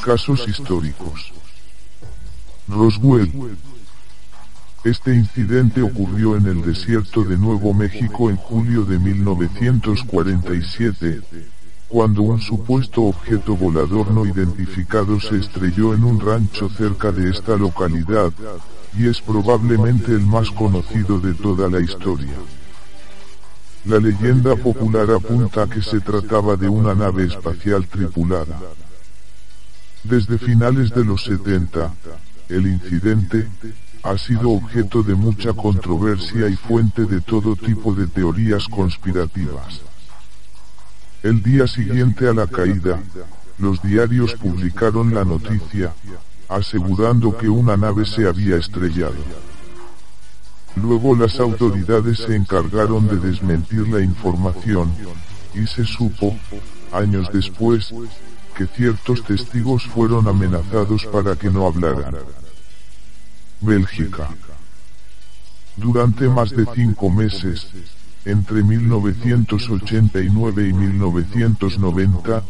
[0.04, 1.32] Casos históricos.
[2.68, 3.30] Roswell.
[4.84, 11.20] Este incidente ocurrió en el desierto de Nuevo México en julio de 1947,
[11.88, 17.56] cuando un supuesto objeto volador no identificado se estrelló en un rancho cerca de esta
[17.56, 18.30] localidad,
[18.96, 22.34] y es probablemente el más conocido de toda la historia.
[23.86, 28.60] La leyenda popular apunta que se trataba de una nave espacial tripulada.
[30.04, 31.94] Desde finales de los 70,
[32.50, 33.48] el incidente
[34.02, 39.87] ha sido objeto de mucha controversia y fuente de todo tipo de teorías conspirativas.
[41.22, 43.00] El día siguiente a la caída,
[43.58, 45.92] los diarios publicaron la noticia,
[46.48, 49.16] asegurando que una nave se había estrellado.
[50.76, 54.94] Luego las autoridades se encargaron de desmentir la información,
[55.54, 56.36] y se supo,
[56.92, 57.92] años después,
[58.56, 62.16] que ciertos testigos fueron amenazados para que no hablaran.
[63.60, 64.28] Bélgica.
[65.76, 67.66] Durante más de cinco meses,
[68.28, 72.44] entre 1989 y 1990,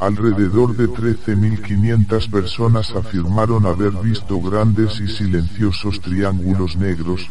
[0.00, 7.28] alrededor de 13.500 personas afirmaron haber visto grandes y silenciosos triángulos negros,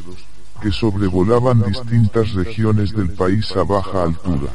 [0.61, 4.52] que sobrevolaban distintas regiones del país a baja altura.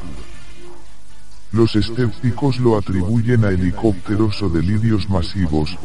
[1.51, 5.77] Los escépticos lo atribuyen a helicópteros o delirios masivos,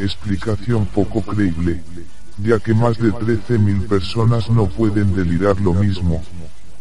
[0.00, 1.84] explicación poco creíble,
[2.38, 6.20] ya que más de 13.000 personas no pueden delirar lo mismo,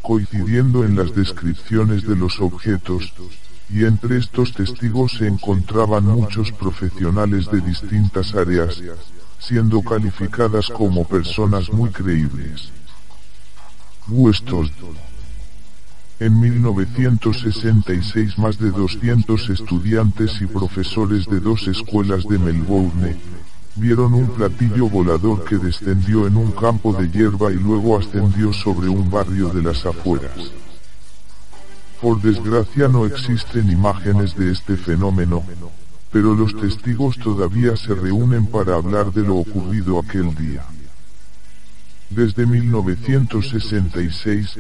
[0.05, 3.11] coincidiendo en las descripciones de los objetos,
[3.69, 8.81] y entre estos testigos se encontraban muchos profesionales de distintas áreas,
[9.39, 12.71] siendo calificadas como personas muy creíbles.
[14.07, 14.69] Weston
[16.19, 23.17] en 1966 más de 200 estudiantes y profesores de dos escuelas de Melbourne
[23.75, 28.87] vieron un platillo volador que descendió en un campo de hierba y luego ascendió sobre
[28.87, 30.51] un barrio de las afueras.
[32.01, 35.43] Por desgracia no existen imágenes de este fenómeno,
[36.11, 40.65] pero los testigos todavía se reúnen para hablar de lo ocurrido aquel día.
[42.09, 44.57] Desde 1966,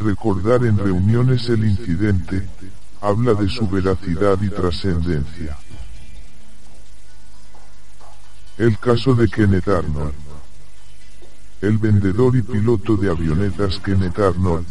[0.00, 2.48] recordar en reuniones el incidente,
[3.00, 5.56] habla de su veracidad y trascendencia.
[8.58, 10.14] El caso de Kenneth Arnold.
[11.60, 14.66] El vendedor y piloto de avionetas Kenneth Arnold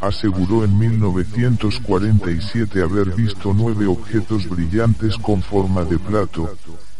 [0.00, 6.48] aseguró en 1947 haber visto nueve objetos brillantes con forma de plato,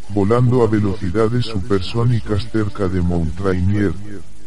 [0.09, 3.93] volando a velocidades supersónicas cerca de Mount Rainier,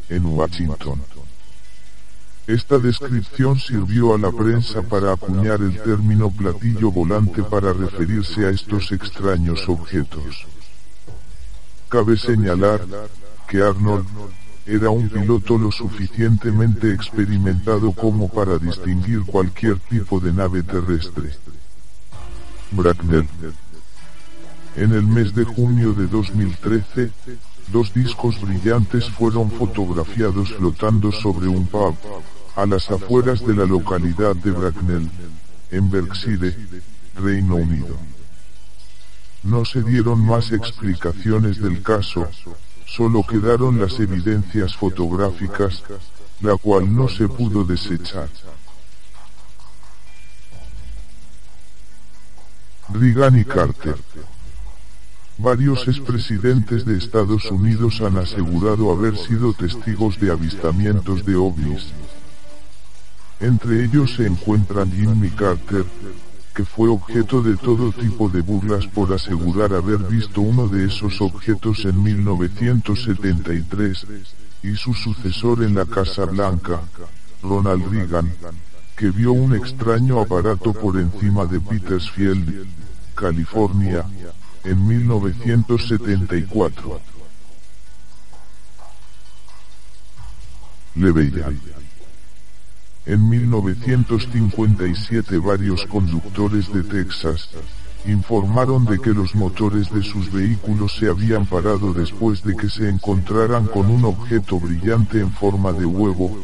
[0.10, 1.02] en Washington.
[2.48, 8.50] Esta descripción sirvió a la prensa para acuñar el término platillo volante para referirse a
[8.50, 10.48] estos extraños objetos.
[11.90, 12.82] Cabe señalar
[13.48, 14.06] que Arnold
[14.66, 21.32] era un piloto lo suficientemente experimentado como para distinguir cualquier tipo de nave terrestre.
[22.72, 23.28] Bracknell.
[24.76, 27.10] En el mes de junio de 2013,
[27.72, 31.96] dos discos brillantes fueron fotografiados flotando sobre un pub,
[32.58, 35.10] a las afueras de la localidad de Bracknell,
[35.72, 36.54] en Berkshire,
[37.16, 37.96] Reino Unido.
[39.44, 42.28] No se dieron más explicaciones del caso,
[42.86, 45.84] solo quedaron las evidencias fotográficas,
[46.42, 48.30] la cual no se pudo desechar.
[52.90, 53.98] Reagan y Carter.
[55.40, 61.88] Varios expresidentes de Estados Unidos han asegurado haber sido testigos de avistamientos de ovnis.
[63.40, 65.86] Entre ellos se encuentran Jimmy Carter,
[66.58, 71.22] que fue objeto de todo tipo de burlas por asegurar haber visto uno de esos
[71.22, 74.08] objetos en 1973,
[74.64, 76.82] y su sucesor en la Casa Blanca,
[77.44, 78.34] Ronald Reagan,
[78.96, 82.66] que vio un extraño aparato por encima de Petersfield,
[83.14, 84.04] California,
[84.64, 87.00] en 1974.
[90.96, 91.52] Leveya.
[93.08, 97.48] En 1957 varios conductores de Texas
[98.06, 102.90] informaron de que los motores de sus vehículos se habían parado después de que se
[102.90, 106.38] encontraran con un objeto brillante en forma de huevo,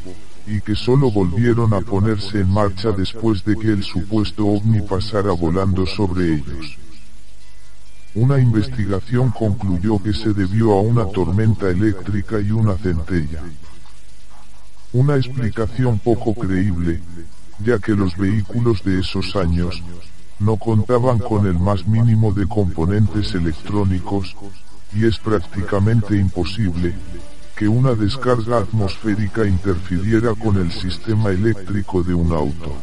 [0.47, 5.33] y que solo volvieron a ponerse en marcha después de que el supuesto ovni pasara
[5.33, 6.77] volando sobre ellos.
[8.15, 13.43] Una investigación concluyó que se debió a una tormenta eléctrica y una centella.
[14.93, 17.01] Una explicación poco creíble,
[17.59, 19.81] ya que los vehículos de esos años
[20.37, 24.35] no contaban con el más mínimo de componentes electrónicos,
[24.93, 26.93] y es prácticamente imposible
[27.55, 32.75] que una descarga atmosférica interfiriera con el sistema eléctrico de un auto.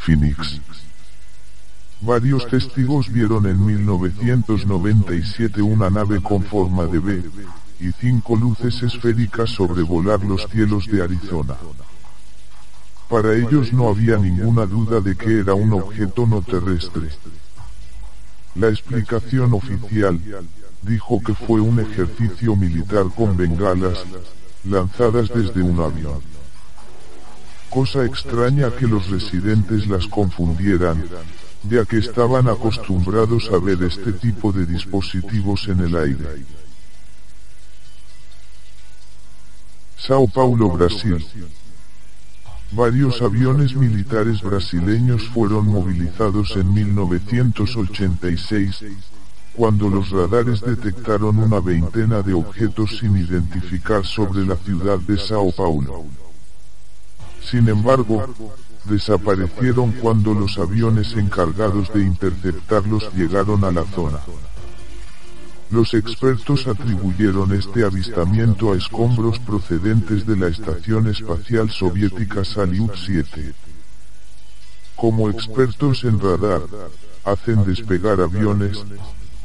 [0.00, 0.60] Phoenix.
[2.00, 7.24] Varios testigos vieron en 1997 una nave con forma de B,
[7.80, 11.56] y cinco luces esféricas sobrevolar los cielos de Arizona.
[13.08, 17.08] Para ellos no había ninguna duda de que era un objeto no terrestre.
[18.56, 20.20] La explicación oficial
[20.82, 24.04] dijo que fue un ejercicio militar con bengalas,
[24.64, 26.20] lanzadas desde un avión.
[27.70, 31.04] Cosa extraña que los residentes las confundieran,
[31.68, 36.44] ya que estaban acostumbrados a ver este tipo de dispositivos en el aire.
[39.96, 41.24] Sao Paulo, Brasil.
[42.72, 48.84] Varios aviones militares brasileños fueron movilizados en 1986,
[49.54, 55.52] cuando los radares detectaron una veintena de objetos sin identificar sobre la ciudad de Sao
[55.52, 56.04] Paulo.
[57.42, 58.26] Sin embargo,
[58.88, 64.20] desaparecieron cuando los aviones encargados de interceptarlos llegaron a la zona.
[65.70, 73.52] Los expertos atribuyeron este avistamiento a escombros procedentes de la Estación Espacial Soviética Salyut 7.
[74.94, 76.62] Como expertos en radar,
[77.24, 78.84] hacen despegar aviones,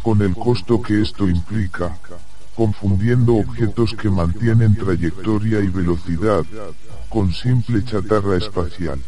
[0.03, 1.97] con el costo que esto implica,
[2.55, 6.45] confundiendo objetos que mantienen trayectoria y velocidad,
[7.11, 9.01] con simple chatarra espacial.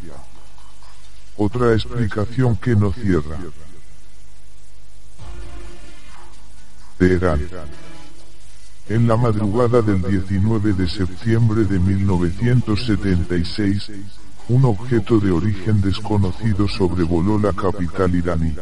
[1.37, 3.39] Otra explicación que no cierra.
[6.97, 7.39] Teherán.
[8.89, 13.91] En la madrugada del 19 de septiembre de 1976,
[14.49, 18.53] un objeto de origen desconocido sobrevoló la capital iraní.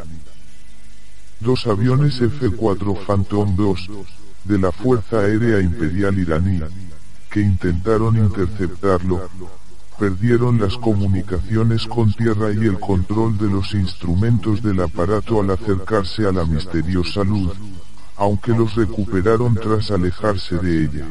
[1.40, 4.04] Dos aviones F-4 Phantom II,
[4.44, 6.60] de la Fuerza Aérea Imperial iraní,
[7.32, 9.26] que intentaron interceptarlo,
[9.98, 16.26] perdieron las comunicaciones con tierra y el control de los instrumentos del aparato al acercarse
[16.26, 17.52] a la misteriosa luz,
[18.16, 21.06] aunque los recuperaron tras alejarse de ella.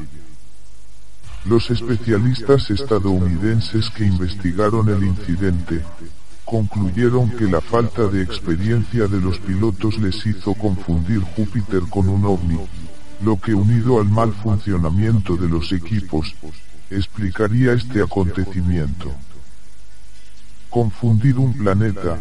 [1.45, 5.84] Los especialistas estadounidenses que investigaron el incidente,
[6.45, 12.26] concluyeron que la falta de experiencia de los pilotos les hizo confundir Júpiter con un
[12.26, 12.60] ovni,
[13.23, 16.35] lo que unido al mal funcionamiento de los equipos,
[16.89, 19.11] explicaría este acontecimiento.
[20.69, 22.19] Confundir un planeta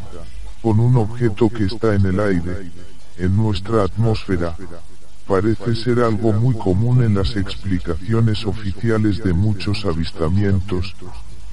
[0.62, 2.70] con un objeto que está en el aire,
[3.16, 4.56] en nuestra atmósfera,
[5.26, 10.94] parece ser algo muy común en las explicaciones oficiales de muchos avistamientos,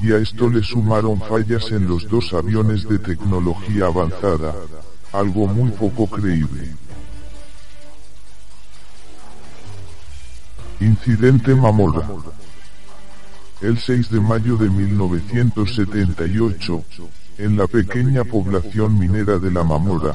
[0.02, 4.54] y a esto le sumaron fallas en los dos aviones de tecnología avanzada,
[5.14, 6.76] algo muy poco creíble.
[10.80, 12.08] Incidente Mamora.
[13.62, 16.84] El 6 de mayo de 1978,
[17.40, 20.14] en la pequeña población minera de La Mamora,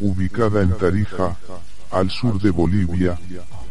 [0.00, 1.36] ubicada en Tarija,
[1.92, 3.16] al sur de Bolivia,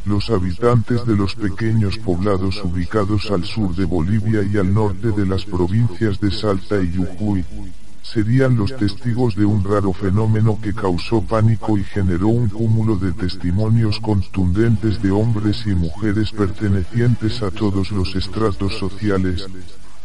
[0.06, 5.26] los habitantes de los pequeños poblados ubicados al sur de Bolivia y al norte de
[5.26, 7.44] las provincias de Salta y Jujuy,
[8.03, 13.14] serían los testigos de un raro fenómeno que causó pánico y generó un cúmulo de
[13.14, 19.48] testimonios contundentes de hombres y mujeres pertenecientes a todos los estratos sociales,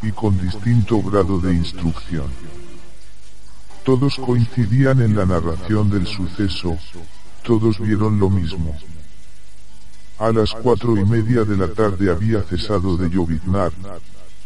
[0.02, 2.26] y con distinto grado de instrucción.
[3.84, 6.76] Todos coincidían en la narración del suceso,
[7.42, 8.76] todos vieron lo mismo.
[10.18, 13.72] A las cuatro y media de la tarde había cesado de lloviznar,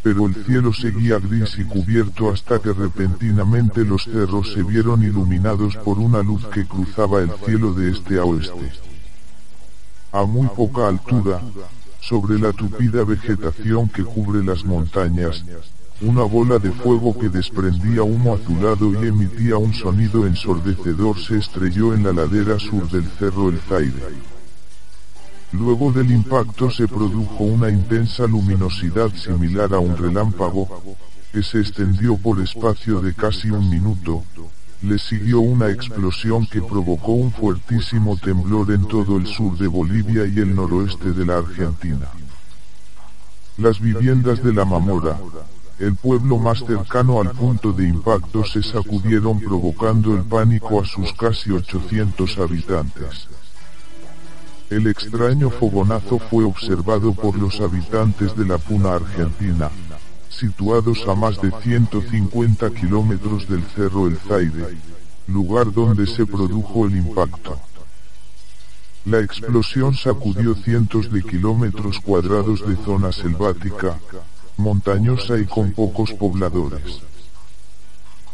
[0.02, 5.76] pero el cielo seguía gris y cubierto hasta que repentinamente los cerros se vieron iluminados
[5.76, 8.72] por una luz que cruzaba el cielo de este a oeste.
[10.12, 11.42] A muy poca altura,
[12.00, 15.44] sobre la tupida vegetación que cubre las montañas,
[16.00, 21.92] una bola de fuego que desprendía humo azulado y emitía un sonido ensordecedor se estrelló
[21.92, 24.39] en la ladera sur del cerro El Zaire.
[25.52, 30.68] Luego del impacto se produjo una intensa luminosidad similar a un relámpago,
[31.32, 34.22] que se extendió por espacio de casi un minuto.
[34.82, 40.24] Le siguió una explosión que provocó un fuertísimo temblor en todo el sur de Bolivia
[40.24, 42.08] y el noroeste de la Argentina.
[43.58, 45.18] Las viviendas de la Mamora,
[45.80, 51.12] el pueblo más cercano al punto de impacto, se sacudieron provocando el pánico a sus
[51.12, 53.28] casi 800 habitantes.
[54.70, 59.68] El extraño fogonazo fue observado por los habitantes de la Puna Argentina,
[60.28, 64.78] situados a más de 150 kilómetros del Cerro El Zaide,
[65.26, 67.58] lugar donde se produjo el impacto.
[69.06, 73.98] La explosión sacudió cientos de kilómetros cuadrados de zona selvática,
[74.56, 77.09] montañosa y con pocos pobladores.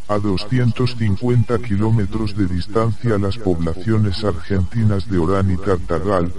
[0.08, 6.32] A 250 kilómetros de distancia las poblaciones argentinas de Orán y Tartagal,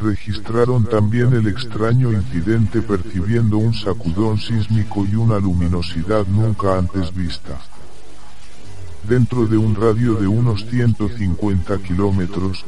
[0.00, 7.60] registraron también el extraño incidente percibiendo un sacudón sísmico y una luminosidad nunca antes vista.
[9.06, 12.64] Dentro de un radio de unos 150 kilómetros,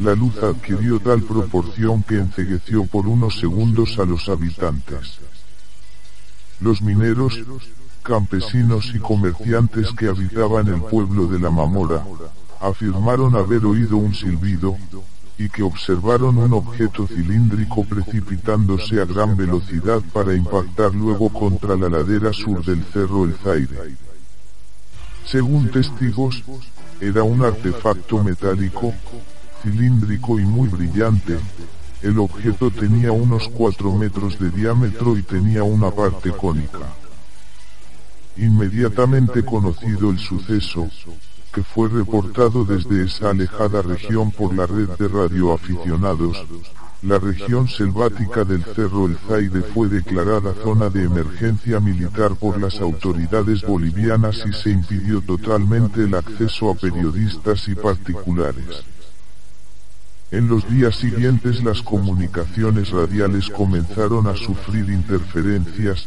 [0.00, 5.18] la luz adquirió tal proporción que encegueció por unos segundos a los habitantes.
[6.60, 7.40] Los mineros,
[8.08, 12.02] campesinos y comerciantes que habitaban el pueblo de la Mamora,
[12.58, 14.76] afirmaron haber oído un silbido,
[15.36, 21.90] y que observaron un objeto cilíndrico precipitándose a gran velocidad para impactar luego contra la
[21.90, 23.94] ladera sur del cerro El Zaire.
[25.26, 26.42] Según testigos,
[27.02, 28.94] era un artefacto metálico,
[29.62, 31.38] cilíndrico y muy brillante.
[32.00, 36.78] El objeto tenía unos 4 metros de diámetro y tenía una parte cónica.
[38.38, 40.88] Inmediatamente conocido el suceso,
[41.52, 46.46] que fue reportado desde esa alejada región por la red de radioaficionados,
[47.02, 52.80] la región selvática del Cerro El Zaide fue declarada zona de emergencia militar por las
[52.80, 58.84] autoridades bolivianas y se impidió totalmente el acceso a periodistas y particulares.
[60.30, 66.06] En los días siguientes las comunicaciones radiales comenzaron a sufrir interferencias,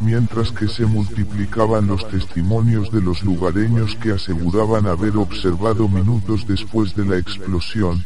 [0.00, 6.94] mientras que se multiplicaban los testimonios de los lugareños que aseguraban haber observado minutos después
[6.96, 8.02] de la explosión,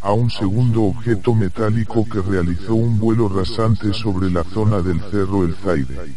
[0.00, 5.44] a un segundo objeto metálico que realizó un vuelo rasante sobre la zona del cerro
[5.44, 6.14] El Zaire.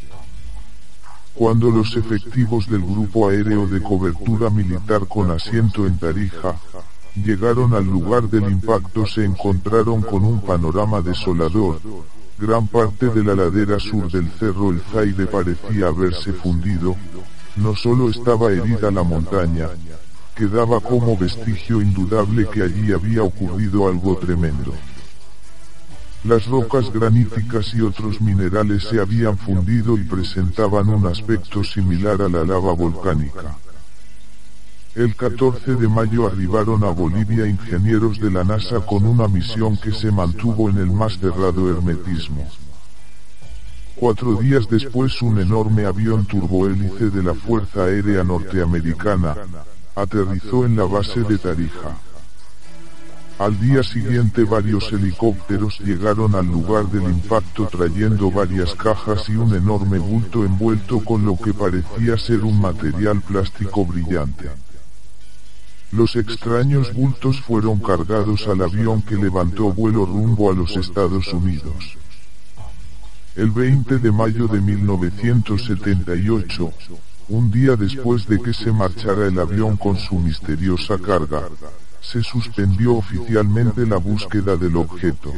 [1.33, 6.55] Cuando los efectivos del Grupo Aéreo de Cobertura Militar con asiento en Tarija,
[7.15, 11.79] llegaron al lugar del impacto se encontraron con un panorama desolador,
[12.39, 16.95] Gran parte de la ladera sur del cerro El Zaide parecía haberse fundido,
[17.57, 19.67] no solo estaba herida la montaña,
[20.35, 24.73] quedaba como vestigio indudable que allí había ocurrido algo tremendo.
[26.23, 32.29] Las rocas graníticas y otros minerales se habían fundido y presentaban un aspecto similar a
[32.29, 33.57] la lava volcánica.
[34.95, 39.91] El 14 de mayo arribaron a Bolivia ingenieros de la NASA con una misión que
[39.91, 42.47] se mantuvo en el más cerrado hermetismo.
[43.95, 49.35] Cuatro días después un enorme avión turbohélice de la Fuerza Aérea Norteamericana,
[49.95, 51.95] aterrizó en la base de Tarija.
[53.37, 59.53] Al día siguiente varios helicópteros llegaron al lugar del impacto trayendo varias cajas y un
[59.53, 64.49] enorme bulto envuelto con lo que parecía ser un material plástico brillante.
[65.91, 71.97] Los extraños bultos fueron cargados al avión que levantó vuelo rumbo a los Estados Unidos.
[73.35, 76.71] El 20 de mayo de 1978,
[77.29, 81.49] un día después de que se marchara el avión con su misteriosa carga,
[82.01, 85.33] se suspendió oficialmente la búsqueda del objeto.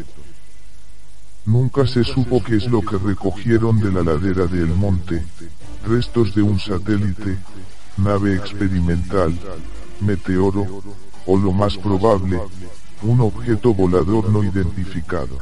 [1.45, 5.23] Nunca se supo qué es lo que recogieron de la ladera del monte,
[5.88, 7.38] restos de un satélite,
[7.98, 9.34] nave experimental,
[10.02, 10.84] meteoro,
[11.26, 12.40] o lo más probable,
[13.03, 15.38] un objeto volador no identificado.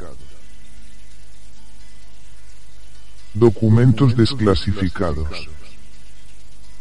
[3.34, 5.48] Documentos desclasificados.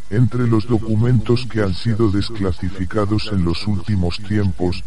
[0.10, 4.84] Entre los documentos que han sido desclasificados en los últimos tiempos,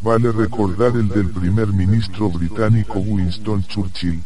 [0.00, 4.22] vale recordar el del primer ministro británico Winston Churchill,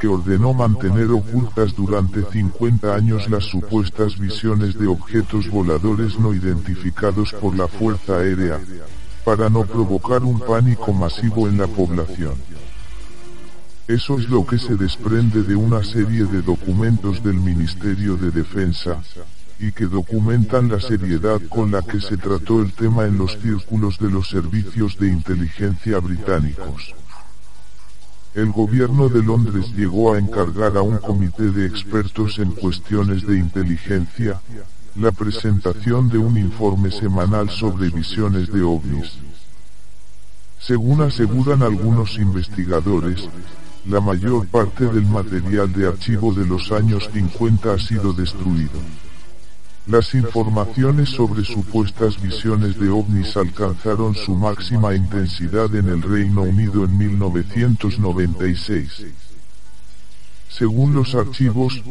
[0.00, 7.34] que ordenó mantener ocultas durante 50 años las supuestas visiones de objetos voladores no identificados
[7.34, 8.58] por la Fuerza Aérea,
[9.26, 12.32] para no provocar un pánico masivo en la población.
[13.86, 19.02] Eso es lo que se desprende de una serie de documentos del Ministerio de Defensa,
[19.58, 23.98] y que documentan la seriedad con la que se trató el tema en los círculos
[23.98, 26.94] de los servicios de inteligencia británicos.
[28.34, 33.36] El gobierno de Londres llegó a encargar a un comité de expertos en cuestiones de
[33.36, 34.40] inteligencia,
[34.94, 39.18] la presentación de un informe semanal sobre visiones de ovnis.
[40.60, 43.28] Según aseguran algunos investigadores,
[43.86, 48.78] la mayor parte del material de archivo de los años 50 ha sido destruido.
[49.90, 56.84] Las informaciones sobre supuestas visiones de ovnis alcanzaron su máxima intensidad en el Reino Unido
[56.84, 59.06] en 1996.
[60.48, 61.82] Según los archivos,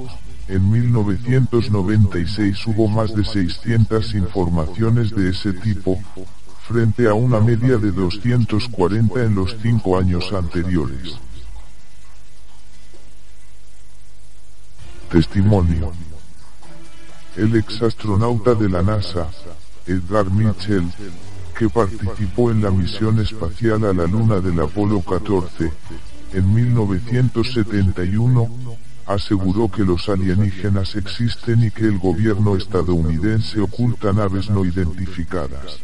[0.48, 6.00] en 1996 hubo más de 600 informaciones de ese tipo,
[6.70, 11.18] frente a una media de 240 en los cinco años anteriores.
[15.12, 15.92] Testimonio.
[17.36, 19.28] El exastronauta de la NASA,
[19.86, 20.92] Edgar Mitchell,
[21.58, 25.72] que participó en la misión espacial a la Luna del Apolo 14,
[26.34, 28.50] en 1971,
[29.06, 35.80] aseguró que los alienígenas existen y que el gobierno estadounidense oculta naves no identificadas.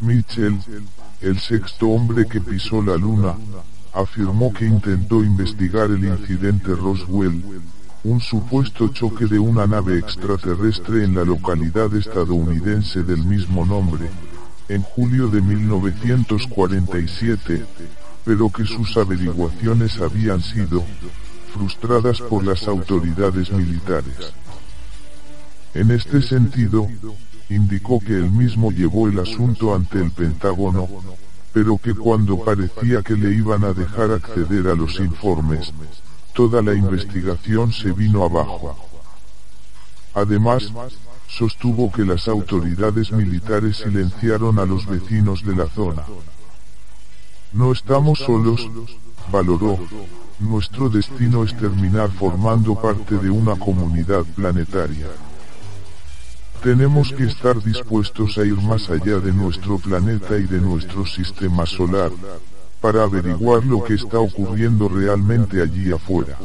[0.00, 0.58] Mitchell,
[1.20, 3.34] el sexto hombre que pisó la Luna,
[3.92, 7.42] afirmó que intentó investigar el incidente Roswell,
[8.02, 14.08] un supuesto choque de una nave extraterrestre en la localidad estadounidense del mismo nombre,
[14.68, 17.66] en julio de 1947,
[18.24, 20.82] pero que sus averiguaciones habían sido
[21.52, 24.32] frustradas por las autoridades militares.
[25.74, 26.88] En este sentido,
[27.50, 30.88] indicó que él mismo llevó el asunto ante el Pentágono,
[31.52, 35.70] pero que cuando parecía que le iban a dejar acceder a los informes,
[36.40, 38.74] toda la investigación se vino abajo.
[40.14, 40.72] Además,
[41.28, 46.02] sostuvo que las autoridades militares silenciaron a los vecinos de la zona.
[47.52, 48.66] No estamos solos,
[49.30, 49.78] valoró,
[50.38, 55.08] nuestro destino es terminar formando parte de una comunidad planetaria.
[56.62, 61.66] Tenemos que estar dispuestos a ir más allá de nuestro planeta y de nuestro sistema
[61.66, 62.10] solar,
[62.80, 66.38] para averiguar lo que está ocurriendo realmente allí afuera.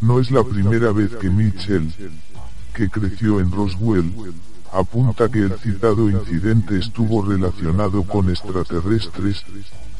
[0.00, 1.92] No es la primera vez que Mitchell,
[2.74, 4.12] que creció en Roswell,
[4.72, 9.44] apunta que el citado incidente estuvo relacionado con extraterrestres,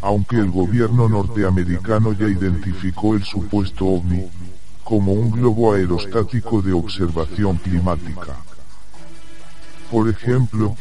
[0.00, 4.28] aunque el gobierno norteamericano ya identificó el supuesto ovni
[4.84, 8.36] como un globo aerostático de observación climática.
[9.90, 10.76] Por ejemplo,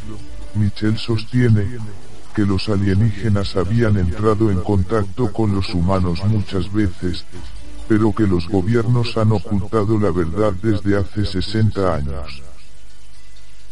[0.56, 1.80] Michel sostiene
[2.34, 7.26] que los alienígenas habían entrado en contacto con los humanos muchas veces,
[7.88, 12.42] pero que los gobiernos han ocultado la verdad desde hace 60 años.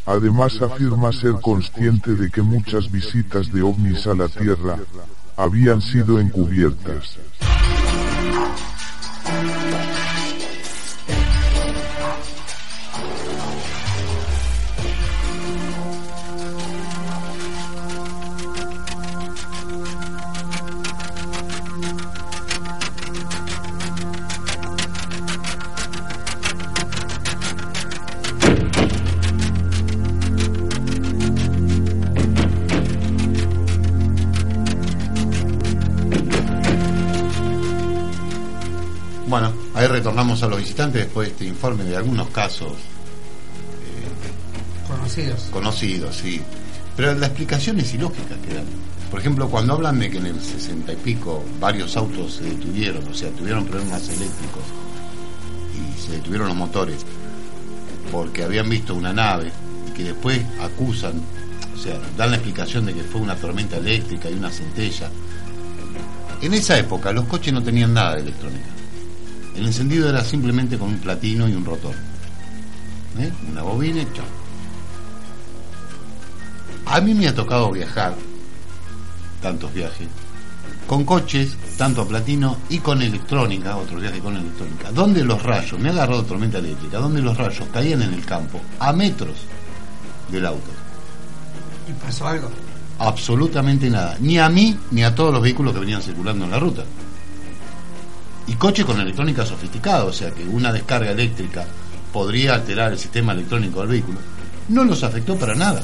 [0.05, 4.79] Además afirma ser consciente de que muchas visitas de ovnis a la Tierra
[5.37, 7.17] habían sido encubiertas.
[40.43, 42.73] A los visitantes después de este informe de algunos casos
[44.87, 45.41] Conocidos.
[45.51, 46.41] conocidos, sí.
[46.95, 48.65] Pero la explicación es ilógica que dan.
[49.09, 53.07] Por ejemplo, cuando hablan de que en el sesenta y pico varios autos se detuvieron,
[53.07, 54.63] o sea, tuvieron problemas eléctricos
[55.75, 56.97] y se detuvieron los motores
[58.11, 59.51] porque habían visto una nave
[59.89, 61.13] y que después acusan,
[61.73, 65.09] o sea, dan la explicación de que fue una tormenta eléctrica y una centella.
[66.41, 68.65] En esa época los coches no tenían nada de electrónica.
[69.55, 71.93] El encendido era simplemente con un platino y un rotor.
[73.19, 73.31] ¿Eh?
[73.51, 74.25] Una bobina y chao.
[76.85, 78.15] A mí me ha tocado viajar,
[79.41, 80.07] tantos viajes,
[80.87, 85.79] con coches, tanto a platino y con electrónica, otros viajes con electrónica, donde los rayos,
[85.79, 89.35] me ha agarrado tormenta eléctrica, donde los rayos caían en el campo a metros
[90.29, 90.69] del auto.
[91.87, 92.49] ¿Y pasó algo?
[92.99, 94.17] Absolutamente nada.
[94.19, 96.83] Ni a mí ni a todos los vehículos que venían circulando en la ruta.
[98.47, 101.65] Y coches con electrónica sofisticada, o sea que una descarga eléctrica
[102.11, 104.19] podría alterar el sistema electrónico del vehículo.
[104.69, 105.81] No los afectó para nada.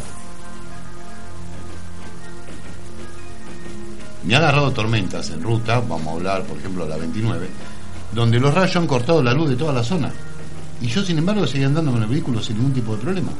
[4.24, 7.48] Me ha agarrado tormentas en ruta, vamos a hablar por ejemplo de la 29,
[8.14, 10.12] donde los rayos han cortado la luz de toda la zona.
[10.82, 13.32] Y yo sin embargo seguía andando con el vehículo sin ningún tipo de problema.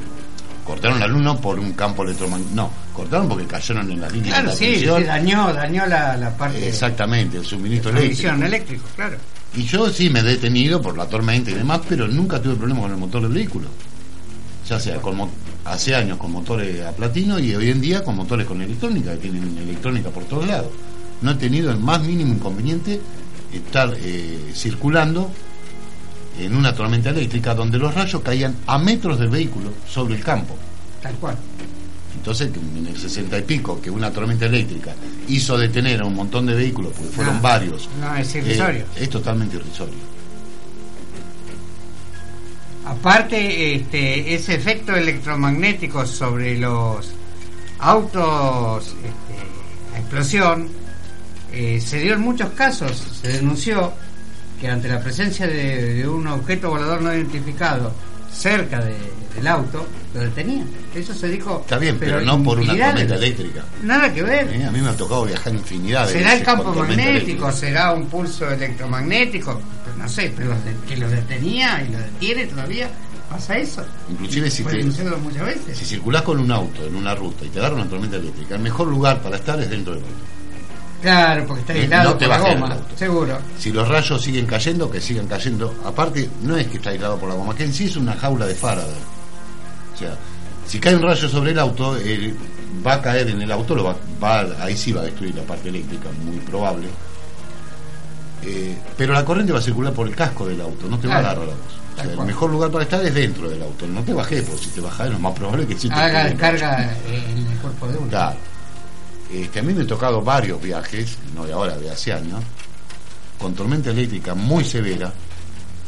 [0.68, 4.34] Cortaron la luz no por un campo electromagnético, no, cortaron porque cayeron en las líneas
[4.34, 4.98] Claro, de sí, transmisión.
[5.00, 8.34] sí, dañó, dañó la, la parte Exactamente, el suministro de eléctrico.
[8.44, 9.16] eléctrico, claro.
[9.56, 12.82] Y yo sí me he detenido por la tormenta y demás, pero nunca tuve problema
[12.82, 13.66] con el motor del vehículo.
[14.68, 15.18] Ya sea con
[15.64, 19.16] hace años con motores a platino y hoy en día con motores con electrónica, que
[19.30, 20.68] tienen electrónica por todos lados.
[21.22, 23.00] No he tenido el más mínimo inconveniente
[23.54, 25.30] estar eh, circulando
[26.38, 30.56] en una tormenta eléctrica donde los rayos caían a metros del vehículo sobre el campo.
[31.02, 31.36] Tal cual.
[32.16, 34.94] Entonces, en el 60 y pico, que una tormenta eléctrica
[35.28, 38.84] hizo detener a un montón de vehículos, porque fueron No, varios, No, es eh, irrisorio.
[38.96, 39.94] es totalmente irrisorio.
[42.84, 47.10] Aparte, este, ese efecto electromagnético sobre los
[47.80, 50.68] autos este, a explosión
[51.52, 53.02] eh, se dio en muchos casos.
[53.20, 53.92] Se denunció
[54.60, 57.92] que ante la presencia de, de un objeto volador no identificado
[58.32, 60.66] cerca de- del auto, lo detenían.
[60.94, 61.60] Eso se dijo.
[61.60, 63.62] Está bien, pero, no por una tormenta eléctrica.
[63.84, 64.48] Nada que ver.
[64.52, 67.52] Eh, A mí me ha tocado viajar infinidad de Será el campo magnético, eléctrica.
[67.52, 71.98] será un pulso electromagnético, pues no sé, pero los de- que lo detenía y lo
[71.98, 72.90] detiene todavía,
[73.30, 73.84] pasa eso.
[74.10, 74.82] Inclusive si, te,
[75.22, 75.78] muchas veces.
[75.78, 78.62] si circulás con un auto en una ruta y te agarra una tormenta eléctrica, el
[78.62, 80.16] mejor lugar para estar es dentro del auto.
[81.00, 83.38] Claro, porque está Eh, aislado no te por la goma, seguro.
[83.58, 85.74] Si los rayos siguen cayendo, que sigan cayendo.
[85.84, 88.46] Aparte, no es que está aislado por la goma, que en sí es una jaula
[88.46, 88.90] de Faraday.
[89.94, 90.16] O sea,
[90.66, 92.36] si cae un rayo sobre el auto, él
[92.86, 95.42] va a caer en el auto, lo va, va- ahí sí va a destruir la
[95.42, 96.88] parte eléctrica, muy probable.
[98.44, 101.16] Eh, pero la corriente va a circular por el casco del auto, no te va
[101.16, 101.78] a agarrar la voz.
[101.96, 103.86] O sea, el mejor lugar para estar es dentro del auto.
[103.88, 106.24] No te bajé, porque si te bajás es lo más probable que sí te Haga
[106.24, 108.08] descarga en el cuerpo de uno.
[108.08, 108.36] Claro.
[109.32, 112.42] Este, a mí me he tocado varios viajes, no de ahora, de hace años,
[113.38, 115.12] con tormenta eléctrica muy severa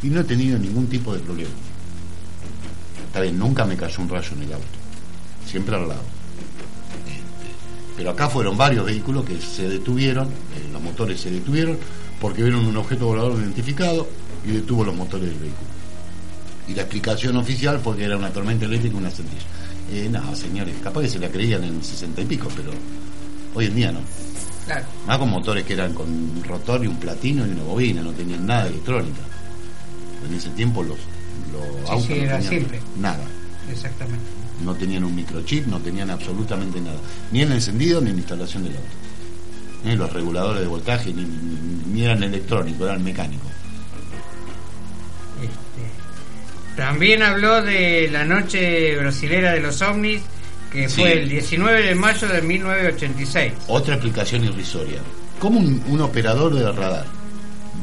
[0.02, 1.50] y no he tenido ningún tipo de problema.
[3.06, 4.66] Está bien, nunca me cayó un rayo en el auto,
[5.46, 6.02] siempre al lado.
[7.06, 11.78] Este, pero acá fueron varios vehículos que se detuvieron, eh, los motores se detuvieron
[12.20, 14.06] porque vieron un objeto volador identificado
[14.44, 15.70] y detuvo los motores del vehículo.
[16.68, 19.42] Y la explicación oficial fue que era una tormenta eléctrica y una centella.
[19.92, 22.70] Eh, no, señores, capaz que se la creían en 60 y pico, pero
[23.54, 24.00] hoy en día no.
[24.66, 28.02] Claro, Más con motores que eran con un rotor y un platino y una bobina,
[28.02, 29.20] no tenían nada de electrónica.
[30.28, 30.98] En ese tiempo los,
[31.52, 32.80] los Sí, autos sí, no era tenían simple.
[32.98, 33.24] nada.
[33.70, 34.24] exactamente.
[34.64, 36.98] No tenían un microchip, no tenían absolutamente nada.
[37.32, 38.88] Ni en el encendido ni en la instalación del auto.
[39.84, 43.48] Ni los reguladores de voltaje, ni, ni- ni eran electrónicos, eran mecánicos.
[45.42, 50.20] Este, también habló de la noche brasilera de los ovnis,
[50.70, 51.00] que Sí.
[51.00, 53.52] fue el 19 de mayo de 1986.
[53.68, 55.00] Otra explicación irrisoria.
[55.38, 57.06] ¿Cómo un, un operador de radar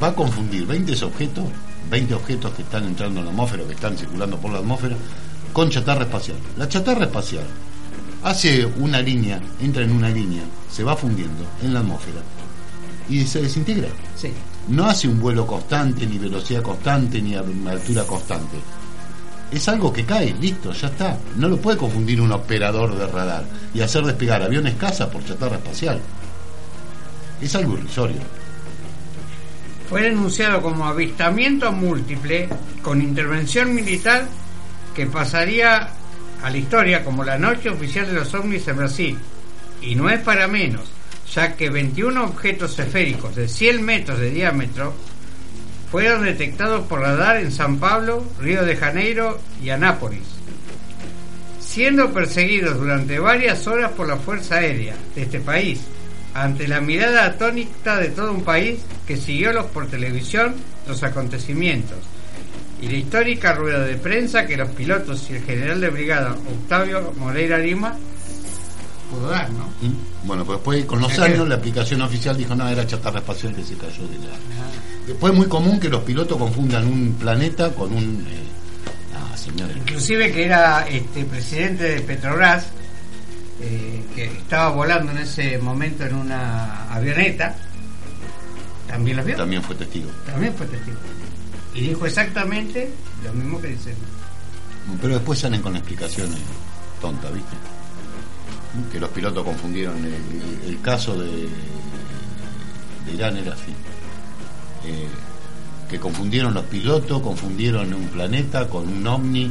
[0.02, 1.46] va a confundir 20 objetos,
[1.90, 4.96] 20 objetos que están entrando en la atmósfera, que están circulando por la atmósfera,
[5.54, 6.38] con chatarra espacial?
[6.58, 7.44] La chatarra espacial
[8.24, 12.22] hace una línea, entra en una línea, se va fundiendo en la atmósfera
[13.10, 13.88] y se desintegra.
[14.16, 14.32] Sí.
[14.68, 18.58] No hace un vuelo constante, ni velocidad constante, ni altura constante.
[19.52, 21.18] Es algo que cae, listo, ya está.
[21.38, 25.56] No lo puede confundir un operador de radar y hacer despegar aviones caza por chatarra
[25.56, 26.02] espacial.
[27.42, 28.18] Es algo irrisorio.
[29.90, 32.50] Fue denunciado como avistamiento múltiple
[32.82, 34.28] con intervención militar
[34.94, 35.92] que pasaría
[36.44, 39.18] a la historia como la noche oficial de los ovnis en Brasil.
[39.82, 40.92] Y no es para menos,
[41.34, 44.94] ya que 21 objetos esféricos de 100 metros de diámetro
[45.92, 50.24] fueron detectados por radar en San Pablo, Río de Janeiro y Anápolis,
[51.60, 55.82] siendo perseguidos durante varias horas por la Fuerza Aérea de este país,
[56.34, 60.56] ante la mirada atónita de todo un país que siguió los por televisión
[60.88, 61.98] los acontecimientos
[62.82, 67.14] y la histórica rueda de prensa que los pilotos y el general de brigada Octavio
[67.18, 67.98] Moreira Lima
[69.10, 69.66] pudo dar, ¿no?
[69.82, 70.28] ¿Mm?
[70.28, 73.64] Bueno, pues después con los años la aplicación oficial dijo, no, era chatarra espacial que
[73.64, 74.34] se cayó de la...
[75.06, 78.26] Después es muy común que los pilotos confundan un planeta con un...
[78.30, 78.44] eh,
[79.16, 79.76] Ah, señores.
[79.78, 82.68] Inclusive que era este presidente de Petrobras,
[83.62, 87.56] eh, que estaba volando en ese momento en una avioneta,
[88.88, 89.36] también los vio.
[89.38, 90.10] También fue testigo.
[90.26, 90.98] También fue testigo.
[91.74, 92.90] Y dijo exactamente
[93.24, 93.94] lo mismo que dice.
[95.02, 96.40] Pero después salen con explicaciones
[97.02, 97.56] tontas, ¿viste?
[98.92, 101.28] Que los pilotos confundieron el, el caso de,
[103.06, 103.72] de Irán era así.
[104.86, 105.08] Eh,
[105.90, 109.50] que confundieron los pilotos, confundieron un planeta con un ovni, eh,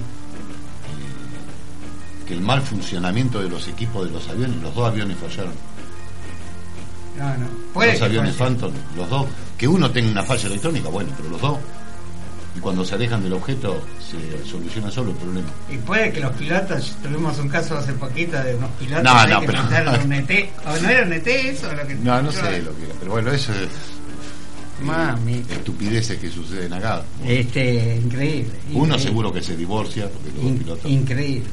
[2.27, 5.55] que el mal funcionamiento de los equipos de los aviones, los dos aviones fallaron,
[7.19, 7.47] No, no.
[7.73, 8.35] Puede los aviones.
[8.35, 9.27] Phantom, los dos,
[9.57, 11.59] que uno tenga una falla electrónica, bueno, pero los dos,
[12.57, 15.49] Y cuando se alejan del objeto, se soluciona solo el problema.
[15.71, 19.41] Y puede que los pilotos, tuvimos un caso hace poquito de unos pilotos No, no,
[19.43, 20.51] que pero- un ET.
[20.65, 21.73] ¿O no era un ET eso?
[21.73, 23.69] Lo que No, no sé lo que era, pero bueno, eso es
[24.83, 25.43] Mami.
[25.51, 27.03] estupideces que suceden acá.
[27.25, 28.53] Este, increíble.
[28.73, 28.99] Uno increíble.
[29.01, 30.91] seguro que se divorcia, porque los In- pilotos...
[30.91, 31.51] increíble.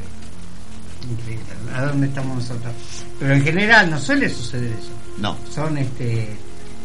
[1.11, 1.43] Increíble.
[1.75, 2.73] ¿A dónde estamos nosotros?
[3.19, 4.89] Pero en general no suele suceder eso.
[5.17, 6.29] No, Son este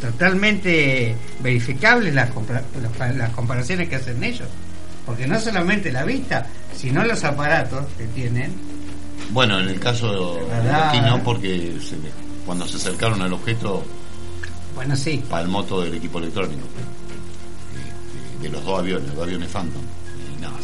[0.01, 2.31] totalmente verificables las,
[3.35, 4.49] comparaciones que hacen ellos.
[5.07, 6.47] Porque no solamente la vista,
[6.77, 8.53] sino los aparatos que tienen.
[9.31, 11.97] bueno, en el caso de aquí no, porque se-
[12.45, 13.85] cuando se acercaron al objeto,
[14.75, 15.23] Bueno, sí.
[15.29, 19.83] para el moto del equipo electrónico, este, de los dos aviones, los dos aviones Phantom.
[20.37, 20.55] Y nada,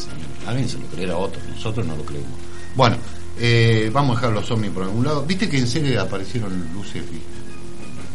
[0.47, 2.31] alguien se lo creerá a otro, nosotros no lo creemos.
[2.77, 2.97] Bueno,
[3.39, 5.25] eh, vamos a dejar los ovnis por algún lado.
[5.25, 7.21] ¿Viste que en serie aparecieron luces, y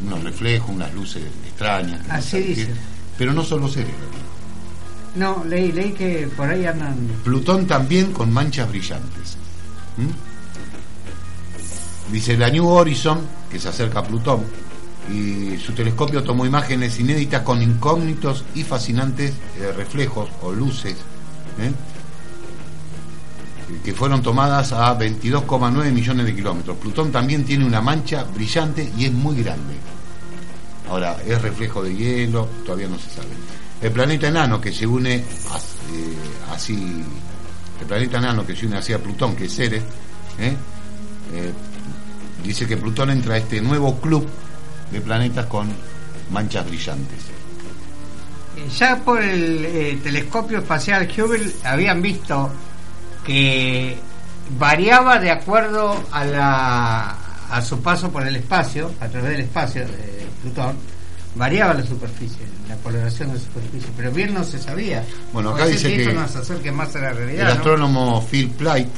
[0.05, 2.05] unos reflejos, unas luces extrañas?
[2.07, 2.75] no Así dicen.
[3.17, 3.95] Pero no solo series.
[5.15, 6.95] No, leí, leí que por ahí andan.
[7.23, 9.37] Plutón también con manchas brillantes.
[9.97, 10.29] ¿Mm?
[12.13, 13.19] Dice la New Horizon,
[13.51, 14.43] que se acerca a Plutón,
[15.11, 20.93] y su telescopio tomó imágenes inéditas con incógnitos y fascinantes eh, reflejos o luces,
[21.59, 21.71] ¿eh?
[23.83, 26.77] Que fueron tomadas a 22,9 millones de kilómetros.
[26.77, 29.75] Plutón también tiene una mancha brillante y es muy grande.
[30.89, 32.47] Ahora, ¿es reflejo de hielo?
[32.65, 33.29] Todavía no se sabe.
[33.81, 35.23] El planeta enano que se une eh,
[36.51, 37.03] así,
[37.79, 39.83] el planeta enano que se une así a Plutón, que es Ceres,
[40.39, 40.55] ¿eh?
[41.33, 41.53] Eh,
[42.43, 44.27] dice que Plutón entra a este nuevo club
[44.91, 45.69] de planetas con
[46.31, 47.19] manchas brillantes.
[48.77, 52.51] Ya por el telescopio espacial Hubble habían visto
[53.29, 53.95] que
[54.57, 57.17] variaba de acuerdo a la
[57.51, 60.75] a su paso por el espacio, a través del espacio de Plutón,
[61.35, 65.03] variaba la superficie, la coloración de la superficie, pero bien no se sabía.
[65.31, 67.45] Bueno, acá dice que esto nos acerque más a la El realidad.
[67.45, 67.51] ¿no?
[67.51, 68.89] astrónomo Phil Plight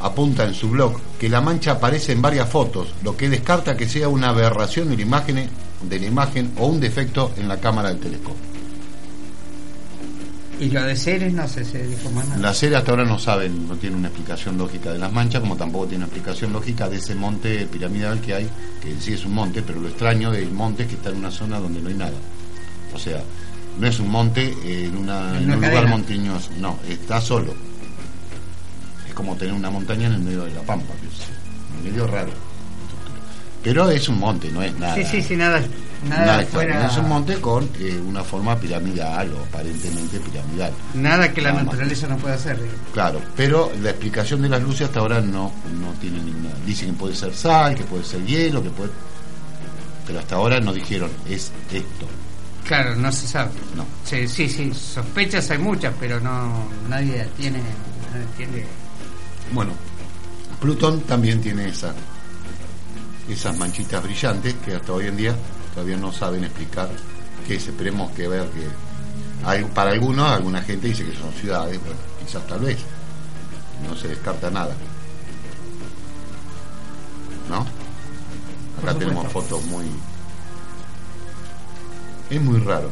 [0.00, 3.88] apunta en su blog que la mancha aparece en varias fotos, lo que descarta que
[3.88, 5.48] sea una aberración de la imagen,
[5.82, 8.55] de la imagen o un defecto en la cámara del telescopio.
[10.58, 12.40] Y lo de Ceres no sé, se dijo más nada.
[12.40, 15.56] La serie hasta ahora no saben, no tiene una explicación lógica de las manchas, como
[15.56, 18.48] tampoco tiene una explicación lógica de ese monte piramidal que hay,
[18.80, 21.16] que en sí es un monte, pero lo extraño del monte es que está en
[21.16, 22.16] una zona donde no hay nada.
[22.94, 23.22] O sea,
[23.78, 27.54] no es un monte en, una, En un lugar montañoso, no, está solo.
[29.06, 32.32] Es como tener una montaña en el medio de la pampa, que es medio raro.
[33.62, 34.94] Pero es un monte, no es nada.
[34.94, 35.60] Sí, sí, sí, nada,
[36.08, 40.72] nada, Nada fuera, es un monte con eh, una forma piramidal o aparentemente piramidal.
[40.94, 41.72] nada que la Nada más.
[41.72, 42.56] naturaleza no pueda hacer.
[42.60, 42.74] digo.
[42.92, 46.50] Claro, pero la explicación de las luces hasta ahora no, no tiene ninguna.
[46.64, 48.90] Dicen que puede ser sal, que puede ser hielo, que puede.
[50.06, 52.06] Pero hasta ahora no dijeron, es esto.
[52.66, 53.50] Claro, no se sabe.
[53.76, 53.84] No.
[54.04, 57.58] Sí, sí, sí, sospechas hay muchas, pero no nadie tiene,
[58.12, 58.64] nadie tiene
[59.52, 59.72] Bueno,
[60.60, 61.92] Plutón también tiene esa,
[63.28, 65.36] esas manchitas brillantes que hasta hoy en día
[65.76, 66.88] todavía no saben explicar
[67.46, 67.68] qué es.
[67.68, 68.66] Esperemos que ver que.
[69.46, 72.78] hay- para algunos, alguna gente dice que son ciudades, bueno, quizás tal vez.
[73.86, 74.74] No se descarta nada.
[77.50, 77.66] ¿No?
[78.82, 79.84] Acá tenemos fotos muy.
[82.30, 82.90] Es muy raro.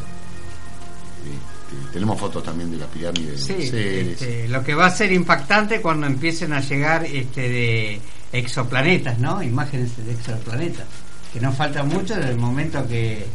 [1.25, 5.11] Este, tenemos fotos también de la pirámide de Sí, este, lo que va a ser
[5.13, 8.01] impactante cuando empiecen a llegar este de
[8.33, 9.43] exoplanetas, ¿no?
[9.43, 10.87] Imágenes de exoplanetas,
[11.35, 13.27] que no falta mucho desde el momento que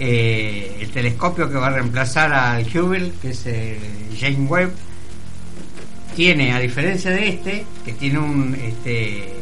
[0.00, 3.78] eh, el telescopio que va a reemplazar al Hubble, que es el
[4.18, 4.72] James Webb,
[6.16, 9.36] tiene, a diferencia de este, que tiene un este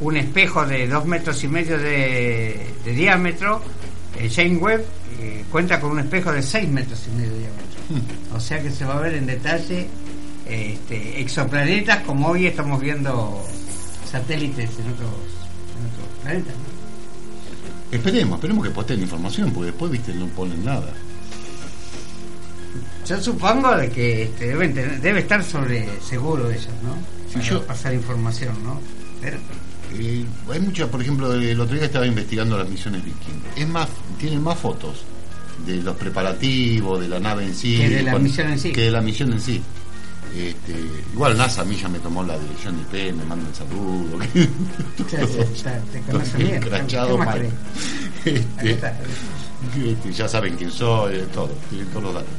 [0.00, 3.62] un espejo de dos metros y medio de, de diámetro,
[4.18, 4.84] el James Webb
[5.20, 8.36] eh, cuenta con un espejo de seis metros y medio de diámetro.
[8.36, 9.86] O sea que se va a ver en detalle
[10.48, 13.44] este, exoplanetas como hoy estamos viendo
[14.10, 15.10] satélites en otros,
[15.78, 16.54] en otros planetas.
[16.54, 16.73] ¿no?
[17.96, 20.92] Esperemos, esperemos que posteen información, porque después, viste, no ponen nada.
[23.06, 26.94] Yo supongo de que este, deben tener- debe estar sobre seguro ellos, ¿no?
[27.28, 28.80] Sí, Para yo- pasar información, ¿no?
[29.20, 29.38] Pero-
[29.96, 33.40] Eh, hay mucha, por ejemplo, el otro día estaba investigando las misiones Viking.
[33.54, 33.88] Es más,
[34.18, 35.04] tienen más fotos
[35.64, 37.76] de los preparativos, de la nave en sí.
[37.76, 38.72] Que de la misión en sí.
[38.72, 39.62] Que de la misión en sí.
[40.34, 40.72] Este,
[41.12, 44.18] igual NASA a mí ya me tomó la dirección IP, me manda el saludo.
[50.16, 52.30] Ya, saben quién soy, todo, tienen todos los datos.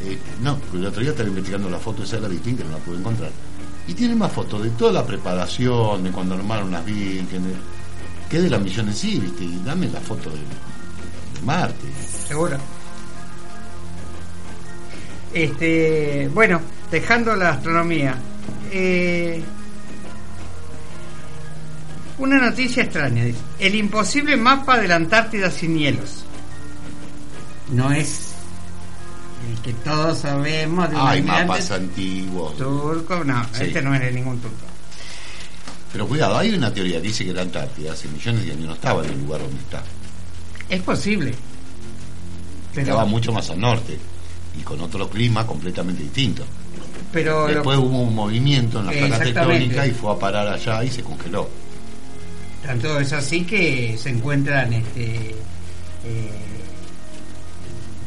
[0.00, 2.70] Este, no, el otro día estaba investigando la foto esa de la Viking, que no
[2.70, 3.30] la pude encontrar.
[3.86, 7.54] Y tiene más fotos de toda la preparación, de cuando armaron las vírgenes,
[8.28, 9.44] que de la misión en sí, ¿viste?
[9.44, 11.86] Y dame la foto de, de Marte.
[12.26, 12.58] Seguro.
[15.32, 16.60] Este, bueno,
[16.90, 18.16] dejando la astronomía.
[18.72, 19.42] eh,
[22.18, 23.24] una noticia extraña.
[23.24, 26.24] dice, El imposible mapa de la Antártida sin hielos.
[27.70, 28.32] No es
[29.50, 32.56] el que todos sabemos de Hay mapas antiguos.
[32.56, 33.22] turco.
[33.24, 33.64] No, Sí.
[33.64, 34.56] este no es de ningún turco.
[35.92, 38.74] Pero cuidado, hay una teoría que dice que la Antártida hace millones de años no
[38.74, 39.82] estaba en el lugar donde está.
[40.68, 41.34] Es posible.
[42.74, 43.98] Pero, Estaba mucho más al norte
[44.58, 46.44] y con otro clima completamente distinto.
[47.16, 50.84] Pero lo- Después hubo un movimiento en la placa tectónica y fue a parar allá
[50.84, 51.48] y se congeló.
[52.62, 55.30] Tanto es así que se encuentran este,
[56.04, 56.30] eh,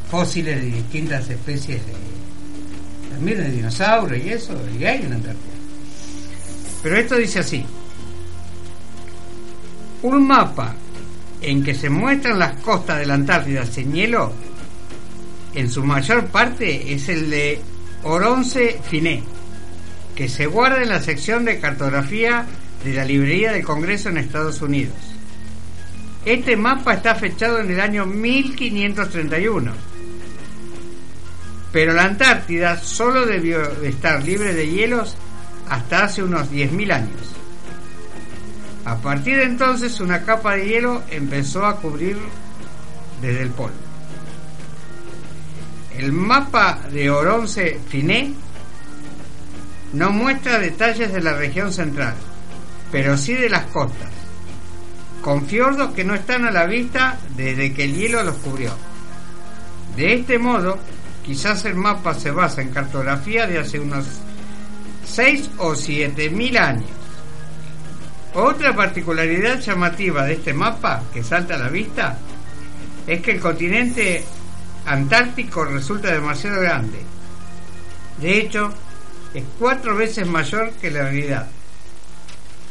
[0.08, 1.92] fósiles de distintas especies de,
[3.12, 5.54] también de dinosaurios y eso, y hay en Antártida.
[6.84, 7.64] Pero esto dice así.
[10.02, 10.76] Un mapa
[11.42, 14.32] en que se muestran las costas de la Antártida sin hielo,
[15.52, 17.60] en su mayor parte es el de
[18.02, 19.22] Oronce Finé,
[20.14, 22.46] que se guarda en la sección de cartografía
[22.84, 24.96] de la librería del Congreso en Estados Unidos.
[26.24, 29.72] Este mapa está fechado en el año 1531,
[31.72, 35.16] pero la Antártida solo debió de estar libre de hielos
[35.68, 37.34] hasta hace unos 10.000 años.
[38.84, 42.16] A partir de entonces una capa de hielo empezó a cubrir
[43.20, 43.89] desde el polo.
[46.00, 48.32] El mapa de Oronce Finé
[49.92, 52.14] no muestra detalles de la región central,
[52.90, 54.08] pero sí de las costas,
[55.20, 58.70] con fiordos que no están a la vista desde que el hielo los cubrió.
[59.94, 60.78] De este modo,
[61.22, 64.06] quizás el mapa se basa en cartografía de hace unos
[65.04, 66.88] 6 o 7 mil años.
[68.32, 72.16] Otra particularidad llamativa de este mapa que salta a la vista
[73.06, 74.24] es que el continente
[74.92, 76.98] antártico resulta demasiado grande.
[78.20, 78.72] De hecho,
[79.32, 81.48] es cuatro veces mayor que la realidad.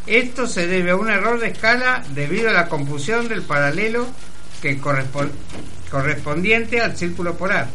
[0.05, 4.07] Esto se debe a un error de escala debido a la confusión del paralelo
[4.61, 5.31] que correspon-
[5.89, 7.67] correspondiente al círculo polar.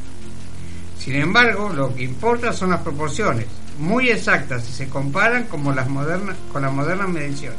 [0.99, 3.47] Sin embargo, lo que importa son las proporciones,
[3.79, 7.59] muy exactas si se comparan como las modernas, con las modernas mediciones.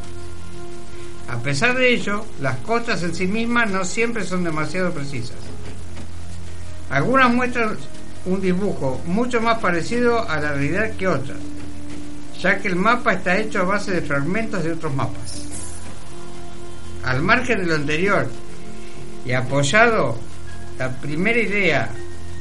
[1.29, 5.37] A pesar de ello, las costas en sí mismas no siempre son demasiado precisas.
[6.89, 7.77] Algunas muestran
[8.25, 11.37] un dibujo mucho más parecido a la realidad que otras,
[12.39, 15.41] ya que el mapa está hecho a base de fragmentos de otros mapas.
[17.03, 18.29] Al margen de lo anterior
[19.25, 20.17] y apoyado
[20.77, 21.89] la primera idea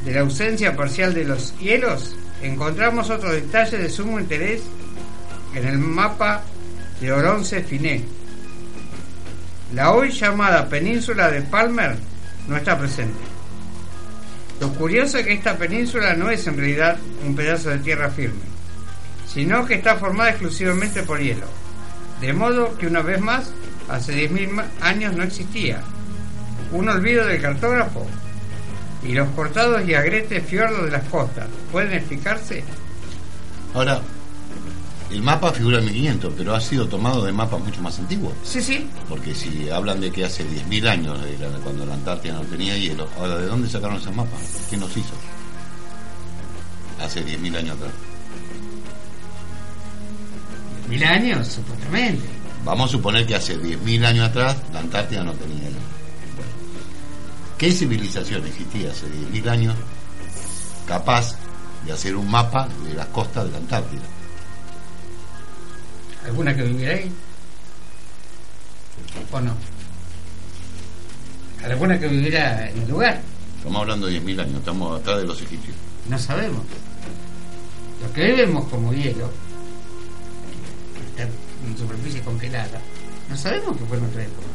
[0.05, 4.63] de la ausencia parcial de los hielos, encontramos otros detalles de sumo interés
[5.55, 6.43] en el mapa
[7.01, 8.05] de Oronce Finé.
[9.75, 11.97] La hoy llamada península de Palmer
[12.49, 13.34] no está presente.
[14.61, 18.41] Lo curioso es que esta península no es en realidad un pedazo de tierra firme,
[19.27, 21.47] sino que está formada exclusivamente por hielo.
[22.21, 23.51] De modo que una vez más,
[23.89, 25.81] hace 10.000 ma- años no existía.
[26.73, 28.07] Un olvido del cartógrafo.
[29.03, 32.65] Y los cortados y agretes fiordos de las costas, ¿pueden explicarse?
[33.75, 34.01] Ahora,
[35.15, 38.33] el mapa figura en 1500, pero ha sido tomado de mapas mucho más antiguos.
[38.43, 38.91] Sí, sí.
[39.09, 43.09] Porque si hablan de que hace 10.000 años era cuando la Antártida no tenía hielo,
[43.17, 44.41] ahora ¿de dónde sacaron esos mapas?
[44.69, 45.15] ¿Quién los hizo?
[47.01, 47.93] Hace 10.000 años atrás.
[50.89, 52.25] Mil años, supuestamente.
[52.65, 55.79] Vamos a suponer que hace 10.000 años atrás la Antártida no tenía hielo.
[56.35, 56.51] Bueno,
[57.57, 59.77] ¿qué civilización existía hace 10.000 años
[60.89, 61.37] capaz
[61.87, 64.03] de hacer un mapa de las costas de la Antártida?
[66.25, 67.11] ¿Alguna que viviera ahí?
[69.33, 69.55] ¿O no?
[71.65, 73.21] ¿Alguna que viviera en el lugar?
[73.59, 75.77] Estamos hablando de 10.000 años, estamos atrás de los egipcios.
[76.09, 76.63] No sabemos.
[78.03, 79.31] Lo que vemos como hielo,
[80.95, 82.81] que está en superficie congelada,
[83.31, 84.47] no sabemos qué fue en otra época.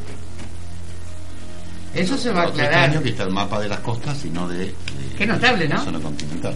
[1.94, 2.72] Eso se va a aclarar.
[2.84, 4.74] extraño que está el mapa de las costas, sino de, de-
[5.18, 5.84] Qué notable, de la ¿no?
[5.84, 6.54] zona continental.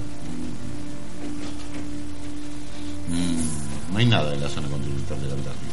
[3.10, 3.63] Mm,
[3.94, 5.70] no hay nada en la zona continental de la Antártida.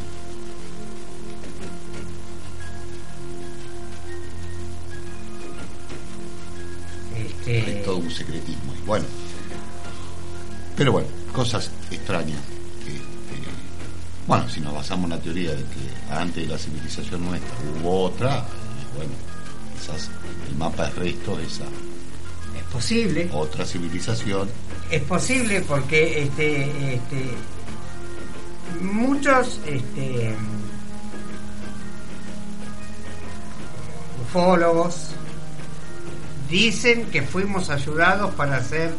[7.18, 8.76] Este, Es todo un secretismo.
[8.80, 9.06] Y bueno,
[10.78, 12.38] pero bueno, cosas extrañas.
[12.82, 13.02] Este,
[14.28, 18.04] bueno, si nos basamos en la teoría de que antes de la civilización nuestra hubo
[18.04, 19.14] otra, eh, bueno,
[19.74, 20.12] quizás
[20.48, 23.30] el mapa es resto de esa es posible.
[23.34, 24.48] otra civilización.
[24.92, 27.32] Es posible porque este, este,
[28.82, 30.36] muchos este,
[34.24, 35.12] ufólogos
[36.50, 38.94] dicen que fuimos ayudados para hacer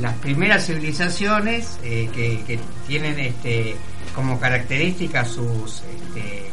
[0.00, 3.76] las primeras civilizaciones eh, que, tienen este
[4.14, 6.50] como característica sus este,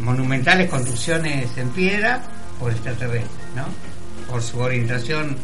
[0.00, 2.22] monumentales construcciones en piedra
[2.58, 3.64] por extraterrestres, ¿no?
[4.30, 5.36] Por su orientación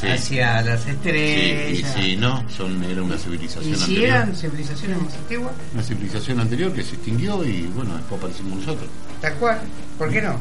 [0.00, 0.08] Sí.
[0.08, 1.94] hacia las Sí, y estrellas.
[1.94, 4.04] si no, son, era una civilización ¿Y si anterior.
[4.08, 5.52] eran civilizaciones más antiguas?
[5.74, 8.88] Una civilización anterior que se extinguió y bueno, después aparecimos nosotros.
[9.20, 9.60] Tal cual.
[9.98, 10.40] ¿Por qué no?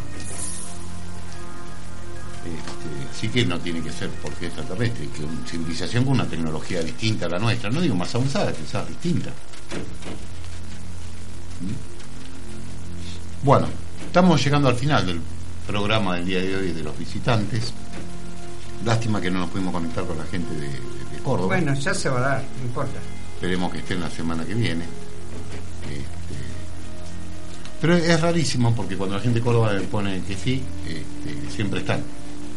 [2.43, 6.25] Este, sí que no tiene que ser porque es extraterrestre, que una civilización con una
[6.25, 9.29] tecnología distinta a la nuestra, no digo más avanzada, quizás distinta.
[11.61, 13.45] ¿Mm?
[13.45, 13.67] Bueno,
[14.07, 15.19] estamos llegando al final del
[15.67, 17.73] programa del día de hoy de los visitantes.
[18.85, 20.69] Lástima que no nos pudimos conectar con la gente de,
[21.23, 21.55] Córdoba.
[21.55, 22.99] Bueno, ya se va a dar, no importa.
[23.35, 24.83] Esperemos que estén la semana que viene.
[25.83, 26.05] Este,
[27.79, 31.79] pero es rarísimo porque cuando la gente de Córdoba le pone que sí, este, siempre
[31.81, 32.01] están.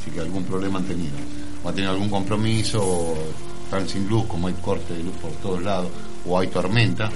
[0.00, 1.16] Así que algún problema han tenido.
[1.62, 3.16] O han tenido algún compromiso, o
[3.64, 5.90] están sin luz, como hay corte de luz por todos lados,
[6.26, 7.10] o hay tormenta.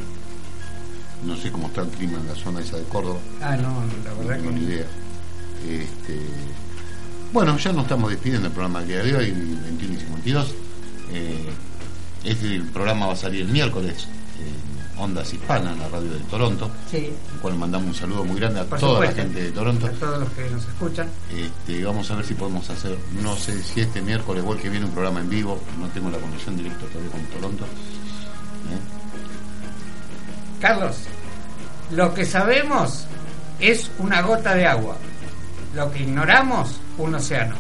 [1.24, 3.18] No sé cómo está el clima en la zona esa de Córdoba.
[3.42, 4.86] Ah, no, la No verdad tengo ni que idea.
[5.68, 6.20] Este,
[7.32, 10.54] bueno, ya nos estamos despidiendo del programa del día de hoy, 21 y 52.
[11.12, 11.46] Eh,
[12.24, 14.06] este programa va a salir el miércoles
[14.38, 18.60] en Ondas Hispanas, la radio de Toronto, sí, al cual mandamos un saludo muy grande
[18.60, 19.16] a por toda supuesto.
[19.16, 19.86] la gente de Toronto.
[19.86, 21.08] A todos los que nos escuchan.
[21.34, 24.68] Este, vamos a ver si podemos hacer, no sé si este miércoles o el que
[24.68, 27.64] viene un programa en vivo, no tengo la conexión directa todavía con Toronto.
[27.64, 28.78] ¿eh?
[30.60, 30.96] Carlos,
[31.92, 33.04] lo que sabemos
[33.60, 34.96] es una gota de agua.
[35.74, 37.54] Lo que ignoramos, un océano.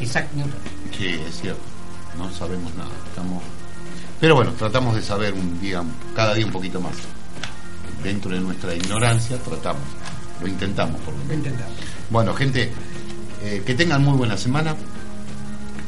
[0.00, 0.60] Isaac Newton.
[0.96, 1.60] Sí, es cierto.
[2.16, 2.90] No sabemos nada.
[3.08, 3.42] Estamos.
[4.20, 5.82] Pero bueno, tratamos de saber un día,
[6.14, 6.94] cada día un poquito más.
[8.02, 9.82] Dentro de nuestra ignorancia, tratamos.
[10.40, 11.46] Lo intentamos, por lo Lo menos.
[11.46, 11.74] intentamos.
[12.10, 12.72] Bueno, gente,
[13.42, 14.74] eh, que tengan muy buena semana.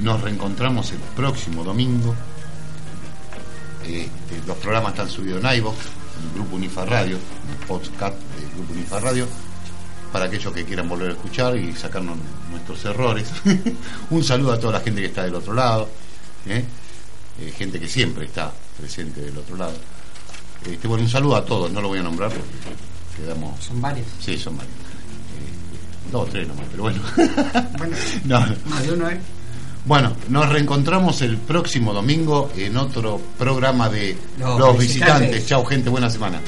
[0.01, 2.14] Nos reencontramos el próximo domingo.
[3.84, 8.14] Este, los programas están subidos en iVoox, en el Grupo Unifa Radio, en el podcast
[8.14, 9.26] del Grupo Unifa Radio,
[10.12, 12.16] para aquellos que quieran volver a escuchar y sacarnos
[12.51, 13.28] nuestros errores.
[14.11, 15.89] Un saludo a toda la gente que está del otro lado,
[16.47, 16.65] ¿eh?
[17.41, 19.73] Eh, gente que siempre está presente del otro lado.
[20.70, 24.07] Este, bueno, un saludo a todos, no lo voy a nombrar porque quedamos Son varios.
[24.20, 24.74] Sí, son varios.
[24.74, 27.01] Eh, dos tres nomás, pero bueno.
[27.78, 28.57] Bueno, No, no.
[28.66, 29.09] más de uno.
[29.87, 35.20] Bueno, nos reencontramos el próximo domingo en otro programa de Los Los, Visitantes.
[35.20, 35.47] visitantes.
[35.47, 36.39] Chao, gente, buena semana.